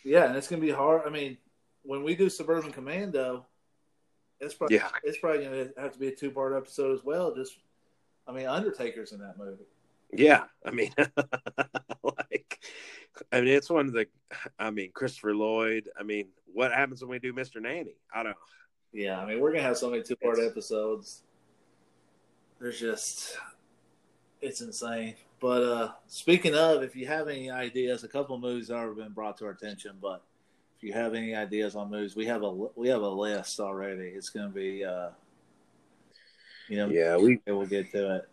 Yeah, 0.03 0.25
and 0.25 0.35
it's 0.35 0.47
gonna 0.47 0.61
be 0.61 0.71
hard. 0.71 1.03
I 1.05 1.09
mean, 1.09 1.37
when 1.83 2.03
we 2.03 2.15
do 2.15 2.29
Suburban 2.29 2.71
Commando, 2.71 3.45
it's 4.39 4.53
probably 4.53 4.77
Yeah. 4.77 4.89
it's 5.03 5.19
probably 5.19 5.43
gonna 5.43 5.69
have 5.77 5.93
to 5.93 5.99
be 5.99 6.07
a 6.07 6.15
two 6.15 6.31
part 6.31 6.53
episode 6.55 6.93
as 6.97 7.03
well. 7.03 7.35
Just, 7.35 7.57
I 8.27 8.31
mean, 8.31 8.47
Undertaker's 8.47 9.11
in 9.11 9.19
that 9.19 9.37
movie. 9.37 9.65
Yeah, 10.13 10.45
I 10.65 10.71
mean, 10.71 10.93
like, 12.03 12.59
I 13.31 13.39
mean, 13.39 13.49
it's 13.49 13.69
one 13.69 13.87
of 13.87 13.93
the, 13.93 14.07
I 14.59 14.69
mean, 14.69 14.91
Christopher 14.93 15.33
Lloyd. 15.33 15.89
I 15.97 16.03
mean, 16.03 16.27
what 16.45 16.73
happens 16.73 17.01
when 17.01 17.11
we 17.11 17.19
do 17.19 17.33
Mr. 17.33 17.61
Nanny? 17.61 17.95
I 18.13 18.23
don't. 18.23 18.35
Yeah, 18.91 19.19
I 19.21 19.25
mean, 19.25 19.39
we're 19.39 19.51
gonna 19.51 19.63
have 19.63 19.77
so 19.77 19.89
many 19.89 20.03
two 20.03 20.17
part 20.17 20.39
episodes. 20.39 21.23
There's 22.61 22.79
just, 22.79 23.37
it's 24.39 24.61
insane. 24.61 25.15
But 25.39 25.63
uh 25.63 25.91
speaking 26.05 26.53
of, 26.53 26.83
if 26.83 26.95
you 26.95 27.07
have 27.07 27.27
any 27.27 27.49
ideas, 27.49 28.03
a 28.03 28.07
couple 28.07 28.35
of 28.35 28.41
movies 28.41 28.69
have 28.69 28.95
been 28.95 29.11
brought 29.13 29.37
to 29.39 29.45
our 29.45 29.51
attention. 29.51 29.93
But 29.99 30.21
if 30.77 30.83
you 30.83 30.93
have 30.93 31.15
any 31.15 31.33
ideas 31.33 31.75
on 31.75 31.89
movies, 31.89 32.15
we 32.15 32.27
have 32.27 32.43
a 32.43 32.51
we 32.51 32.87
have 32.89 33.01
a 33.01 33.09
list 33.09 33.59
already. 33.59 34.09
It's 34.09 34.29
gonna 34.29 34.49
be, 34.49 34.85
uh 34.85 35.09
you 36.69 36.77
know, 36.77 36.89
Yeah, 36.89 37.17
we 37.17 37.41
we'll 37.47 37.65
get 37.65 37.91
to 37.93 38.17
it. 38.17 38.29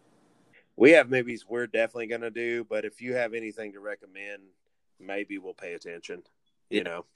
we 0.76 0.90
have 0.90 1.08
movies 1.10 1.46
we're 1.48 1.66
definitely 1.66 2.08
going 2.08 2.20
to 2.20 2.30
do, 2.30 2.64
but 2.68 2.84
if 2.84 3.00
you 3.00 3.14
have 3.14 3.34
anything 3.34 3.72
to 3.72 3.80
recommend, 3.80 4.42
maybe 5.00 5.38
we'll 5.38 5.54
pay 5.54 5.72
attention. 5.72 6.22
You 6.70 6.84
know, 6.84 7.06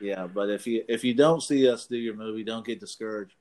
Yeah, 0.00 0.26
but 0.26 0.50
if 0.50 0.66
you 0.66 0.84
if 0.88 1.04
you 1.04 1.14
don't 1.14 1.42
see 1.42 1.70
us 1.70 1.86
do 1.86 1.96
your 1.96 2.14
movie, 2.16 2.42
don't 2.42 2.66
get 2.66 2.80
discouraged. 2.80 3.36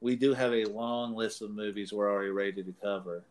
We 0.00 0.16
do 0.16 0.32
have 0.34 0.52
a 0.52 0.64
long 0.64 1.14
list 1.14 1.42
of 1.42 1.50
movies 1.50 1.92
we're 1.92 2.10
already 2.10 2.30
ready 2.30 2.62
to 2.62 2.72
cover. 2.82 3.24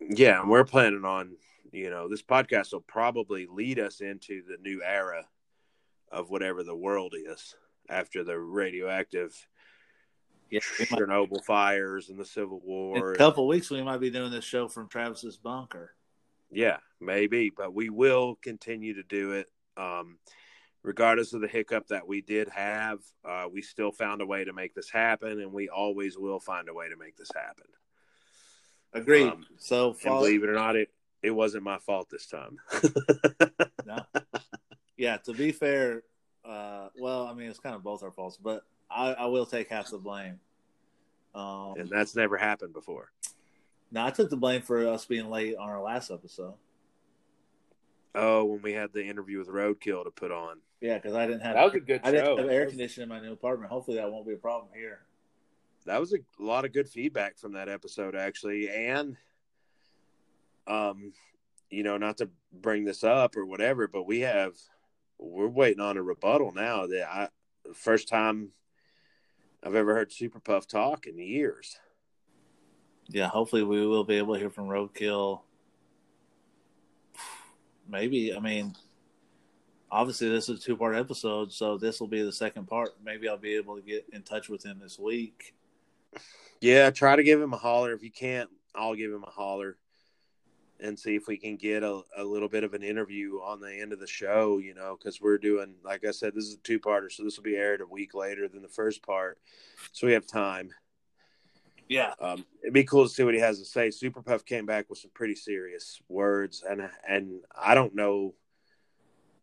yeah, 0.00 0.40
and 0.40 0.50
we're 0.50 0.64
planning 0.64 1.04
on, 1.04 1.36
you 1.72 1.90
know, 1.90 2.08
this 2.08 2.22
podcast 2.22 2.72
will 2.72 2.80
probably 2.80 3.46
lead 3.46 3.78
us 3.78 4.00
into 4.00 4.42
the 4.48 4.56
new 4.62 4.82
era 4.82 5.24
of 6.10 6.30
whatever 6.30 6.62
the 6.64 6.74
world 6.74 7.14
is 7.16 7.54
after 7.88 8.24
the 8.24 8.38
radioactive 8.38 9.46
Yeah, 10.50 10.60
we 10.80 10.86
might- 10.90 11.00
Chernobyl 11.00 11.44
fires 11.44 12.08
and 12.08 12.18
the 12.18 12.24
Civil 12.24 12.58
in 12.58 12.66
War. 12.66 13.12
a 13.12 13.16
couple 13.16 13.46
weeks 13.46 13.70
we 13.70 13.82
might 13.82 13.98
be 14.00 14.10
doing 14.10 14.32
this 14.32 14.44
show 14.44 14.66
from 14.68 14.88
Travis's 14.88 15.36
bunker. 15.36 15.94
Yeah, 16.50 16.78
maybe, 17.00 17.50
but 17.56 17.72
we 17.72 17.88
will 17.90 18.36
continue 18.42 18.94
to 18.94 19.04
do 19.04 19.32
it. 19.32 19.48
Um, 19.76 20.18
regardless 20.82 21.32
of 21.32 21.40
the 21.40 21.48
hiccup 21.48 21.88
that 21.88 22.06
we 22.06 22.20
did 22.20 22.48
have, 22.48 23.00
uh, 23.24 23.46
we 23.52 23.62
still 23.62 23.92
found 23.92 24.22
a 24.22 24.26
way 24.26 24.44
to 24.44 24.52
make 24.52 24.74
this 24.74 24.90
happen, 24.90 25.40
and 25.40 25.52
we 25.52 25.68
always 25.68 26.16
will 26.16 26.40
find 26.40 26.68
a 26.68 26.74
way 26.74 26.88
to 26.88 26.96
make 26.96 27.16
this 27.16 27.30
happen. 27.34 27.66
Agreed. 28.92 29.28
Um, 29.28 29.46
so 29.58 29.92
follow, 29.92 30.20
believe 30.20 30.42
it 30.42 30.48
or 30.48 30.54
not, 30.54 30.76
it 30.76 30.90
it 31.22 31.30
wasn't 31.30 31.64
my 31.64 31.78
fault 31.78 32.08
this 32.10 32.26
time. 32.26 32.58
No. 33.86 34.04
Yeah, 34.96 35.16
to 35.16 35.32
be 35.32 35.50
fair, 35.50 36.02
uh, 36.44 36.88
well, 36.98 37.26
I 37.26 37.32
mean, 37.32 37.48
it's 37.48 37.58
kind 37.58 37.74
of 37.74 37.82
both 37.82 38.02
our 38.02 38.10
faults, 38.10 38.36
but 38.36 38.62
I, 38.90 39.14
I 39.14 39.26
will 39.26 39.46
take 39.46 39.70
half 39.70 39.90
the 39.90 39.98
blame. 39.98 40.38
Um, 41.34 41.74
and 41.78 41.88
that's 41.88 42.14
never 42.14 42.36
happened 42.36 42.74
before. 42.74 43.10
now, 43.90 44.06
I 44.06 44.10
took 44.10 44.28
the 44.28 44.36
blame 44.36 44.62
for 44.62 44.86
us 44.86 45.06
being 45.06 45.30
late 45.30 45.56
on 45.56 45.70
our 45.70 45.80
last 45.80 46.10
episode. 46.10 46.54
Oh, 48.14 48.44
when 48.44 48.62
we 48.62 48.72
had 48.72 48.92
the 48.92 49.04
interview 49.04 49.38
with 49.38 49.48
Roadkill 49.48 50.04
to 50.04 50.10
put 50.10 50.30
on. 50.30 50.58
Yeah, 50.80 50.96
because 50.96 51.14
I 51.14 51.26
didn't 51.26 51.42
have 51.42 51.54
That 51.54 51.64
was 51.64 51.74
a 51.74 51.80
good 51.80 52.00
I 52.04 52.10
didn't 52.10 52.26
show. 52.26 52.36
have 52.38 52.48
air 52.48 52.66
conditioning 52.66 53.04
in 53.04 53.08
my 53.08 53.20
new 53.20 53.32
apartment. 53.32 53.70
Hopefully, 53.70 53.98
that 53.98 54.10
won't 54.10 54.26
be 54.26 54.32
a 54.32 54.38
problem 54.38 54.70
here. 54.74 55.00
That 55.86 56.00
was 56.00 56.14
a 56.14 56.18
lot 56.38 56.64
of 56.64 56.72
good 56.72 56.88
feedback 56.88 57.38
from 57.38 57.52
that 57.52 57.68
episode, 57.68 58.14
actually. 58.14 58.68
And, 58.70 59.16
um, 60.66 61.12
you 61.70 61.82
know, 61.82 61.96
not 61.96 62.18
to 62.18 62.30
bring 62.52 62.84
this 62.84 63.04
up 63.04 63.36
or 63.36 63.44
whatever, 63.44 63.88
but 63.88 64.06
we 64.06 64.20
have 64.20 64.54
we're 65.18 65.48
waiting 65.48 65.80
on 65.80 65.96
a 65.96 66.02
rebuttal 66.02 66.52
now. 66.52 66.86
That 66.86 67.08
I 67.08 67.28
first 67.74 68.08
time 68.08 68.50
I've 69.62 69.74
ever 69.74 69.94
heard 69.94 70.12
Super 70.12 70.40
Puff 70.40 70.66
talk 70.66 71.06
in 71.06 71.18
years. 71.18 71.78
Yeah, 73.08 73.28
hopefully, 73.28 73.62
we 73.62 73.86
will 73.86 74.04
be 74.04 74.16
able 74.16 74.34
to 74.34 74.40
hear 74.40 74.50
from 74.50 74.68
Roadkill. 74.68 75.40
Maybe, 77.88 78.34
I 78.34 78.38
mean, 78.40 78.76
obviously, 79.90 80.28
this 80.28 80.48
is 80.48 80.58
a 80.58 80.62
two 80.62 80.76
part 80.76 80.96
episode, 80.96 81.52
so 81.52 81.76
this 81.76 82.00
will 82.00 82.08
be 82.08 82.22
the 82.22 82.32
second 82.32 82.66
part. 82.66 82.90
Maybe 83.04 83.28
I'll 83.28 83.36
be 83.36 83.54
able 83.56 83.76
to 83.76 83.82
get 83.82 84.06
in 84.12 84.22
touch 84.22 84.48
with 84.48 84.64
him 84.64 84.78
this 84.80 84.98
week. 84.98 85.54
Yeah, 86.60 86.90
try 86.90 87.16
to 87.16 87.22
give 87.22 87.40
him 87.40 87.52
a 87.52 87.58
holler. 87.58 87.92
If 87.92 88.02
you 88.02 88.10
can't, 88.10 88.50
I'll 88.74 88.94
give 88.94 89.12
him 89.12 89.24
a 89.24 89.30
holler 89.30 89.76
and 90.78 90.98
see 90.98 91.14
if 91.14 91.26
we 91.26 91.36
can 91.36 91.56
get 91.56 91.82
a, 91.82 92.00
a 92.16 92.24
little 92.24 92.48
bit 92.48 92.64
of 92.64 92.74
an 92.74 92.82
interview 92.82 93.36
on 93.36 93.60
the 93.60 93.72
end 93.72 93.92
of 93.92 94.00
the 94.00 94.06
show, 94.06 94.58
you 94.58 94.74
know, 94.74 94.96
because 94.98 95.20
we're 95.20 95.38
doing, 95.38 95.74
like 95.84 96.04
I 96.06 96.10
said, 96.10 96.34
this 96.34 96.44
is 96.44 96.54
a 96.54 96.58
two 96.58 96.80
parter, 96.80 97.10
so 97.10 97.22
this 97.22 97.36
will 97.36 97.44
be 97.44 97.56
aired 97.56 97.80
a 97.80 97.86
week 97.86 98.14
later 98.14 98.48
than 98.48 98.62
the 98.62 98.68
first 98.68 99.02
part. 99.02 99.38
So 99.92 100.06
we 100.06 100.14
have 100.14 100.26
time. 100.26 100.70
Yeah, 101.88 102.14
Um, 102.20 102.46
it'd 102.62 102.72
be 102.72 102.84
cool 102.84 103.02
to 103.02 103.12
see 103.12 103.24
what 103.24 103.34
he 103.34 103.40
has 103.40 103.58
to 103.58 103.64
say. 103.64 103.90
Super 103.90 104.22
Puff 104.22 104.44
came 104.44 104.64
back 104.64 104.88
with 104.88 105.00
some 105.00 105.10
pretty 105.12 105.34
serious 105.34 106.00
words, 106.08 106.62
and 106.68 106.88
and 107.06 107.40
I 107.60 107.74
don't 107.74 107.96
know 107.96 108.34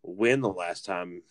when 0.08 0.42
the 0.42 0.50
last 0.50 0.86
time 0.86 1.22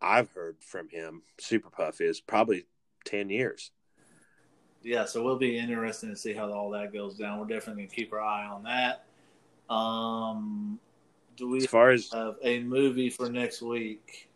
I've 0.00 0.30
heard 0.32 0.58
from 0.60 0.88
him. 0.90 1.22
Super 1.38 1.70
Puff 1.70 2.00
is 2.00 2.20
probably 2.20 2.66
ten 3.04 3.30
years. 3.30 3.72
yeah. 4.82 5.04
So 5.06 5.24
we'll 5.24 5.38
be 5.38 5.58
interested 5.58 6.08
to 6.08 6.16
see 6.16 6.34
how 6.34 6.52
all 6.52 6.70
that 6.70 6.92
goes 6.92 7.16
down. 7.16 7.40
We're 7.40 7.46
definitely 7.46 7.82
going 7.84 7.90
to 7.90 7.96
keep 7.96 8.12
our 8.12 8.20
eye 8.20 8.46
on 8.46 8.62
that. 8.64 9.04
Um, 9.74 10.78
do 11.36 11.48
we 11.48 11.58
As 11.58 11.66
far 11.66 11.90
as 11.90 12.10
have 12.12 12.36
a 12.42 12.60
movie 12.60 13.10
for 13.10 13.28
next 13.30 13.62
week? 13.62 14.28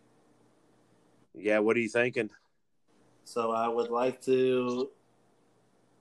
yeah, 1.34 1.58
what 1.60 1.76
are 1.76 1.80
you 1.80 1.88
thinking? 1.88 2.30
So 3.24 3.52
I 3.52 3.68
would 3.68 3.90
like 3.90 4.20
to 4.22 4.90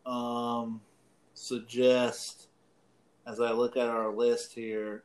um, 0.05 0.81
suggest, 1.35 2.47
as 3.27 3.39
I 3.39 3.51
look 3.51 3.77
at 3.77 3.87
our 3.87 4.11
list 4.11 4.53
here, 4.53 5.03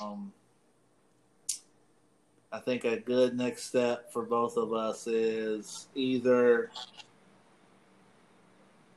um, 0.00 0.32
I 2.52 2.58
think 2.58 2.84
a 2.84 2.98
good 2.98 3.36
next 3.36 3.64
step 3.64 4.12
for 4.12 4.22
both 4.24 4.56
of 4.58 4.72
us 4.74 5.06
is 5.06 5.88
either 5.94 6.70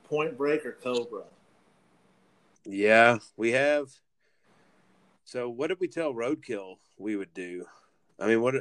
Point 0.04 0.36
Break 0.36 0.66
or 0.66 0.72
Cobra. 0.72 1.24
Yeah, 2.64 3.18
we 3.36 3.52
have. 3.52 3.90
So 5.24 5.48
what 5.48 5.68
did 5.68 5.80
we 5.80 5.88
tell 5.88 6.12
Roadkill 6.12 6.76
we 6.98 7.16
would 7.16 7.32
do? 7.32 7.64
I 8.20 8.26
mean, 8.26 8.42
what? 8.42 8.54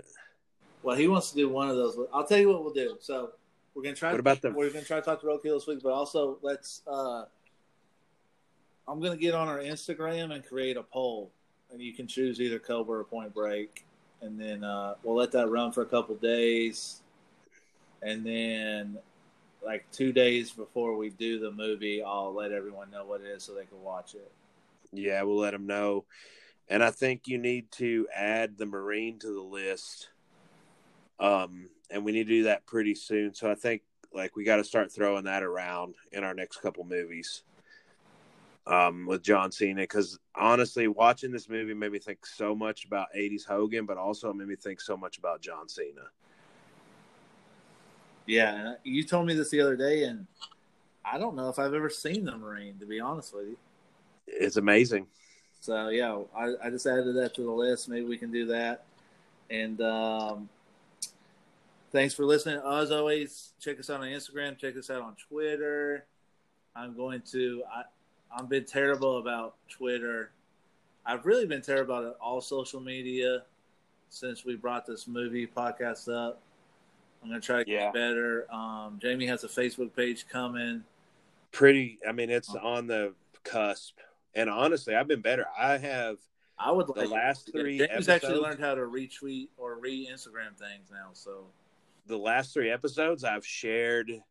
Well, 0.81 0.95
he 0.95 1.07
wants 1.07 1.29
to 1.31 1.35
do 1.35 1.49
one 1.49 1.69
of 1.69 1.75
those. 1.75 1.97
I'll 2.13 2.25
tell 2.25 2.39
you 2.39 2.47
what 2.49 2.63
we'll 2.63 2.73
do. 2.73 2.97
So 3.01 3.31
we're 3.73 3.83
gonna 3.83 3.95
try. 3.95 4.11
What 4.11 4.19
about 4.19 4.41
the- 4.41 4.51
We're 4.51 4.69
gonna 4.69 4.85
try 4.85 4.99
to 4.99 5.05
talk 5.05 5.19
to 5.21 5.27
Roadkill 5.27 5.57
this 5.57 5.67
week, 5.67 5.79
but 5.83 5.91
also 5.91 6.39
let's. 6.41 6.81
uh 6.87 7.25
I'm 8.87 9.01
gonna 9.01 9.17
get 9.17 9.33
on 9.33 9.47
our 9.47 9.59
Instagram 9.59 10.33
and 10.33 10.45
create 10.45 10.77
a 10.77 10.83
poll, 10.83 11.31
and 11.71 11.81
you 11.81 11.93
can 11.93 12.07
choose 12.07 12.39
either 12.39 12.59
Cobra 12.59 12.99
or 12.99 13.03
Point 13.03 13.33
Break, 13.33 13.83
and 14.21 14.39
then 14.39 14.63
uh, 14.63 14.95
we'll 15.03 15.15
let 15.15 15.31
that 15.33 15.49
run 15.49 15.71
for 15.71 15.81
a 15.81 15.85
couple 15.85 16.15
days, 16.15 17.01
and 18.01 18.25
then 18.25 18.97
like 19.65 19.85
two 19.91 20.13
days 20.13 20.51
before 20.51 20.95
we 20.95 21.09
do 21.09 21.39
the 21.39 21.51
movie, 21.51 22.03
I'll 22.03 22.33
let 22.33 22.51
everyone 22.51 22.91
know 22.91 23.03
what 23.03 23.21
it 23.21 23.27
is 23.27 23.43
so 23.43 23.53
they 23.53 23.65
can 23.65 23.81
watch 23.81 24.13
it. 24.13 24.31
Yeah, 24.93 25.23
we'll 25.23 25.37
let 25.39 25.51
them 25.51 25.65
know. 25.65 26.05
And 26.69 26.83
I 26.83 26.91
think 26.91 27.27
you 27.27 27.37
need 27.37 27.71
to 27.73 28.07
add 28.15 28.57
the 28.57 28.65
Marine 28.65 29.19
to 29.19 29.27
the 29.27 29.41
list. 29.41 30.09
Um, 31.19 31.69
and 31.89 32.03
we 32.03 32.11
need 32.11 32.27
to 32.27 32.33
do 32.33 32.43
that 32.43 32.65
pretty 32.65 32.95
soon. 32.95 33.33
So 33.33 33.49
I 33.49 33.55
think 33.55 33.81
like 34.13 34.35
we 34.35 34.43
got 34.43 34.57
to 34.57 34.63
start 34.63 34.91
throwing 34.91 35.25
that 35.25 35.43
around 35.43 35.95
in 36.11 36.23
our 36.23 36.33
next 36.33 36.57
couple 36.57 36.83
movies. 36.83 37.43
Um, 38.67 39.05
with 39.05 39.21
John 39.21 39.51
Cena, 39.51 39.81
because 39.81 40.17
honestly, 40.33 40.87
watching 40.87 41.31
this 41.31 41.47
movie 41.47 41.75
made 41.75 41.91
me 41.91 41.99
think 41.99 42.25
so 42.25 42.55
much 42.55 42.85
about 42.85 43.07
'80s 43.15 43.45
Hogan, 43.45 43.85
but 43.85 43.97
also 43.97 44.33
made 44.33 44.47
me 44.47 44.55
think 44.55 44.81
so 44.81 44.97
much 44.97 45.19
about 45.19 45.39
John 45.39 45.69
Cena. 45.69 46.01
Yeah, 48.25 48.73
you 48.83 49.03
told 49.03 49.27
me 49.27 49.35
this 49.35 49.51
the 49.51 49.61
other 49.61 49.75
day, 49.75 50.05
and 50.05 50.25
I 51.03 51.19
don't 51.19 51.35
know 51.35 51.49
if 51.49 51.59
I've 51.59 51.75
ever 51.75 51.91
seen 51.91 52.25
the 52.25 52.35
Marine, 52.35 52.79
to 52.79 52.87
be 52.87 52.99
honest 52.99 53.35
with 53.35 53.49
you. 53.49 53.57
It's 54.27 54.57
amazing. 54.57 55.05
So 55.59 55.89
yeah, 55.89 56.21
I, 56.35 56.53
I 56.63 56.69
just 56.69 56.85
added 56.85 57.15
that 57.15 57.33
to 57.35 57.43
the 57.43 57.51
list. 57.51 57.89
Maybe 57.89 58.05
we 58.05 58.17
can 58.17 58.31
do 58.31 58.47
that. 58.47 58.85
And 59.49 59.79
um, 59.81 60.49
thanks 61.91 62.13
for 62.13 62.25
listening. 62.25 62.61
As 62.65 62.91
always, 62.91 63.53
check 63.59 63.79
us 63.79 63.89
out 63.89 64.01
on 64.01 64.07
Instagram. 64.07 64.57
Check 64.57 64.77
us 64.77 64.89
out 64.89 65.01
on 65.01 65.15
Twitter. 65.29 66.05
I'm 66.75 66.95
going 66.95 67.21
to. 67.31 67.63
I, 67.71 67.83
I've 68.37 68.49
been 68.49 68.65
terrible 68.65 69.17
about 69.17 69.55
Twitter. 69.69 70.31
I've 71.05 71.25
really 71.25 71.45
been 71.45 71.61
terrible 71.61 71.97
about 71.97 72.17
all 72.19 72.41
social 72.41 72.81
media 72.81 73.43
since 74.09 74.43
we 74.43 74.55
brought 74.55 74.85
this 74.85 75.07
movie 75.07 75.47
podcast 75.47 76.13
up. 76.13 76.41
I'm 77.23 77.29
gonna 77.29 77.39
try 77.41 77.63
to 77.63 77.69
Yeah. 77.69 77.85
get 77.85 77.93
better. 77.93 78.51
Um, 78.53 78.99
Jamie 79.01 79.25
has 79.27 79.43
a 79.43 79.47
Facebook 79.47 79.95
page 79.95 80.27
coming. 80.27 80.83
Pretty. 81.51 81.97
I 82.07 82.11
mean, 82.11 82.29
it's 82.29 82.53
on 82.53 82.87
the 82.87 83.13
cusp. 83.43 83.99
And 84.33 84.49
honestly, 84.49 84.95
I've 84.95 85.07
been 85.07 85.21
better. 85.21 85.45
I 85.57 85.77
have 85.77 86.17
I 86.57 86.71
would 86.71 86.87
like 86.89 87.07
The 87.09 87.13
last 87.13 87.51
three 87.51 87.77
Jamie's 87.79 88.07
actually 88.07 88.37
learned 88.39 88.59
how 88.61 88.75
to 88.75 88.81
retweet 88.81 89.49
or 89.57 89.75
re-Instagram 89.75 90.55
things 90.57 90.89
now. 90.89 91.09
So 91.11 91.47
the 92.05 92.17
last 92.17 92.53
three 92.53 92.69
episodes, 92.69 93.23
I've 93.25 93.45
shared 93.45 94.23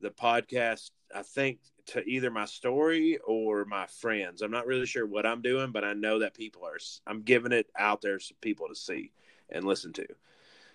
the 0.00 0.10
podcast, 0.10 0.90
I 1.14 1.22
think, 1.22 1.58
to 1.90 2.04
either 2.08 2.30
my 2.30 2.44
story 2.44 3.18
or 3.26 3.64
my 3.64 3.86
friends. 3.86 4.42
I'm 4.42 4.50
not 4.50 4.66
really 4.66 4.86
sure 4.86 5.06
what 5.06 5.26
I'm 5.26 5.42
doing, 5.42 5.72
but 5.72 5.84
I 5.84 5.92
know 5.92 6.20
that 6.20 6.34
people 6.34 6.64
are, 6.64 6.78
I'm 7.06 7.22
giving 7.22 7.52
it 7.52 7.66
out 7.76 8.00
there 8.00 8.18
for 8.20 8.34
people 8.40 8.68
to 8.68 8.76
see 8.76 9.12
and 9.48 9.64
listen 9.64 9.92
to. 9.94 10.06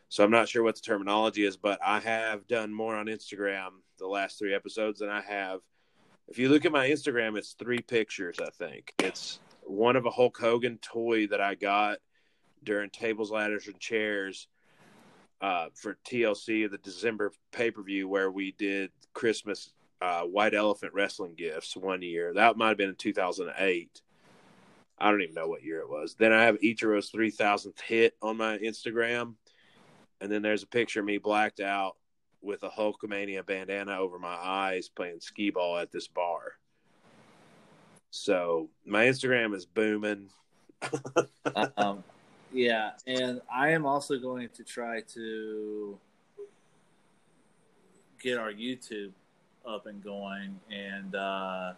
So 0.09 0.23
I'm 0.23 0.31
not 0.31 0.49
sure 0.49 0.61
what 0.61 0.75
the 0.75 0.81
terminology 0.81 1.45
is, 1.45 1.55
but 1.55 1.79
I 1.83 1.99
have 2.01 2.47
done 2.47 2.73
more 2.73 2.95
on 2.95 3.05
Instagram 3.05 3.69
the 3.97 4.07
last 4.07 4.37
three 4.37 4.53
episodes 4.53 4.99
than 4.99 5.09
I 5.09 5.21
have. 5.21 5.61
If 6.27 6.37
you 6.37 6.49
look 6.49 6.65
at 6.65 6.71
my 6.71 6.89
Instagram, 6.89 7.37
it's 7.37 7.53
three 7.53 7.79
pictures, 7.79 8.37
I 8.41 8.49
think. 8.49 8.93
It's 8.99 9.39
one 9.63 9.95
of 9.95 10.05
a 10.05 10.11
Hulk 10.11 10.37
Hogan 10.37 10.79
toy 10.79 11.27
that 11.27 11.39
I 11.39 11.55
got 11.55 11.99
during 12.63 12.89
Tables, 12.89 13.31
Ladders, 13.31 13.67
and 13.67 13.79
Chairs 13.79 14.47
uh, 15.39 15.67
for 15.73 15.97
TLC, 16.05 16.69
the 16.69 16.77
December 16.79 17.31
pay 17.51 17.71
per 17.71 17.83
view, 17.83 18.09
where 18.09 18.31
we 18.31 18.51
did 18.51 18.91
Christmas 19.13 19.71
uh, 20.01 20.21
White 20.23 20.53
Elephant 20.53 20.93
Wrestling 20.93 21.35
gifts 21.35 21.75
one 21.75 22.01
year. 22.01 22.33
That 22.33 22.57
might 22.57 22.69
have 22.69 22.77
been 22.77 22.89
in 22.89 22.95
2008. 22.95 24.01
I 24.97 25.11
don't 25.11 25.21
even 25.21 25.35
know 25.35 25.47
what 25.47 25.63
year 25.63 25.79
it 25.79 25.89
was. 25.89 26.15
Then 26.15 26.31
I 26.31 26.43
have 26.43 26.59
Ichiro's 26.59 27.11
3000th 27.11 27.81
hit 27.81 28.15
on 28.21 28.37
my 28.37 28.57
Instagram. 28.57 29.35
And 30.21 30.31
then 30.31 30.41
there's 30.41 30.63
a 30.63 30.67
picture 30.67 31.01
of 31.01 31.05
me 31.05 31.17
blacked 31.17 31.59
out 31.59 31.95
with 32.41 32.63
a 32.63 32.69
Hulkamania 32.69 33.45
bandana 33.45 33.97
over 33.97 34.19
my 34.19 34.35
eyes 34.35 34.87
playing 34.87 35.19
skee 35.19 35.49
ball 35.49 35.77
at 35.77 35.91
this 35.91 36.07
bar. 36.07 36.53
So 38.11 38.69
my 38.85 39.05
Instagram 39.05 39.53
is 39.53 39.65
booming. 39.65 40.29
um, 41.77 42.03
yeah, 42.53 42.91
and 43.05 43.41
I 43.53 43.71
am 43.71 43.85
also 43.85 44.17
going 44.17 44.49
to 44.55 44.63
try 44.63 45.01
to 45.13 45.99
get 48.21 48.37
our 48.37 48.53
YouTube 48.53 49.11
up 49.67 49.85
and 49.85 50.03
going 50.03 50.59
and 50.71 51.15
uh, 51.15 51.73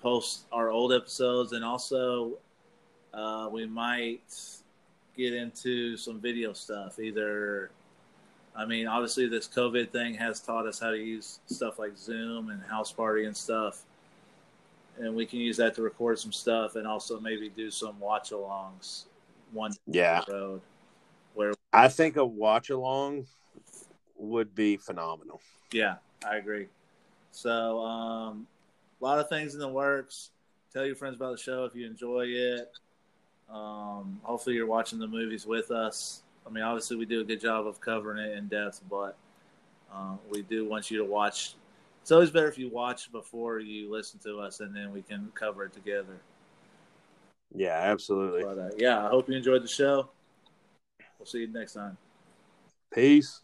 post 0.00 0.42
our 0.52 0.70
old 0.70 0.92
episodes, 0.92 1.52
and 1.52 1.64
also 1.64 2.32
uh, 3.14 3.48
we 3.50 3.66
might 3.66 4.20
get 5.16 5.34
into 5.34 5.96
some 5.96 6.20
video 6.20 6.52
stuff. 6.52 6.98
Either, 6.98 7.70
I 8.56 8.64
mean, 8.64 8.86
obviously 8.86 9.28
this 9.28 9.48
COVID 9.48 9.90
thing 9.90 10.14
has 10.14 10.40
taught 10.40 10.66
us 10.66 10.78
how 10.78 10.90
to 10.90 10.98
use 10.98 11.40
stuff 11.46 11.78
like 11.78 11.96
Zoom 11.96 12.50
and 12.50 12.62
House 12.62 12.92
Party 12.92 13.24
and 13.24 13.36
stuff, 13.36 13.82
and 14.98 15.14
we 15.14 15.26
can 15.26 15.40
use 15.40 15.56
that 15.56 15.74
to 15.74 15.82
record 15.82 16.18
some 16.18 16.32
stuff, 16.32 16.76
and 16.76 16.86
also 16.86 17.20
maybe 17.20 17.48
do 17.48 17.70
some 17.70 17.98
watch-alongs 18.00 19.04
one 19.52 19.72
Yeah. 19.86 20.22
road 20.28 20.60
where 21.34 21.54
I 21.72 21.88
think 21.88 22.16
a 22.16 22.24
watch 22.24 22.70
along 22.70 23.26
would 24.16 24.54
be 24.54 24.76
phenomenal. 24.76 25.40
Yeah, 25.72 25.96
I 26.26 26.36
agree. 26.36 26.66
So, 27.30 27.80
um, 27.80 28.46
a 29.00 29.04
lot 29.04 29.18
of 29.18 29.28
things 29.28 29.54
in 29.54 29.60
the 29.60 29.68
works. 29.68 30.30
Tell 30.72 30.84
your 30.84 30.96
friends 30.96 31.16
about 31.16 31.36
the 31.36 31.42
show 31.42 31.64
if 31.64 31.74
you 31.74 31.86
enjoy 31.86 32.26
it. 32.26 32.72
Um, 33.50 34.20
hopefully, 34.22 34.56
you're 34.56 34.66
watching 34.66 34.98
the 34.98 35.06
movies 35.06 35.46
with 35.46 35.70
us. 35.70 36.22
I 36.46 36.50
mean, 36.50 36.64
obviously, 36.64 36.96
we 36.96 37.06
do 37.06 37.20
a 37.20 37.24
good 37.24 37.40
job 37.40 37.66
of 37.66 37.80
covering 37.80 38.18
it 38.18 38.36
in 38.36 38.48
depth, 38.48 38.82
but 38.90 39.16
uh, 39.92 40.16
we 40.30 40.42
do 40.42 40.68
want 40.68 40.90
you 40.90 40.98
to 40.98 41.04
watch. 41.04 41.54
It's 42.02 42.12
always 42.12 42.30
better 42.30 42.48
if 42.48 42.58
you 42.58 42.68
watch 42.70 43.10
before 43.12 43.58
you 43.60 43.90
listen 43.90 44.18
to 44.20 44.40
us, 44.40 44.60
and 44.60 44.74
then 44.74 44.92
we 44.92 45.02
can 45.02 45.30
cover 45.34 45.64
it 45.64 45.72
together. 45.72 46.20
Yeah, 47.54 47.78
absolutely. 47.78 48.44
But 48.44 48.58
uh, 48.58 48.70
yeah, 48.76 49.06
I 49.06 49.08
hope 49.08 49.28
you 49.28 49.36
enjoyed 49.36 49.62
the 49.62 49.68
show. 49.68 50.10
We'll 51.18 51.26
see 51.26 51.40
you 51.40 51.48
next 51.48 51.74
time. 51.74 51.96
Peace. 52.92 53.40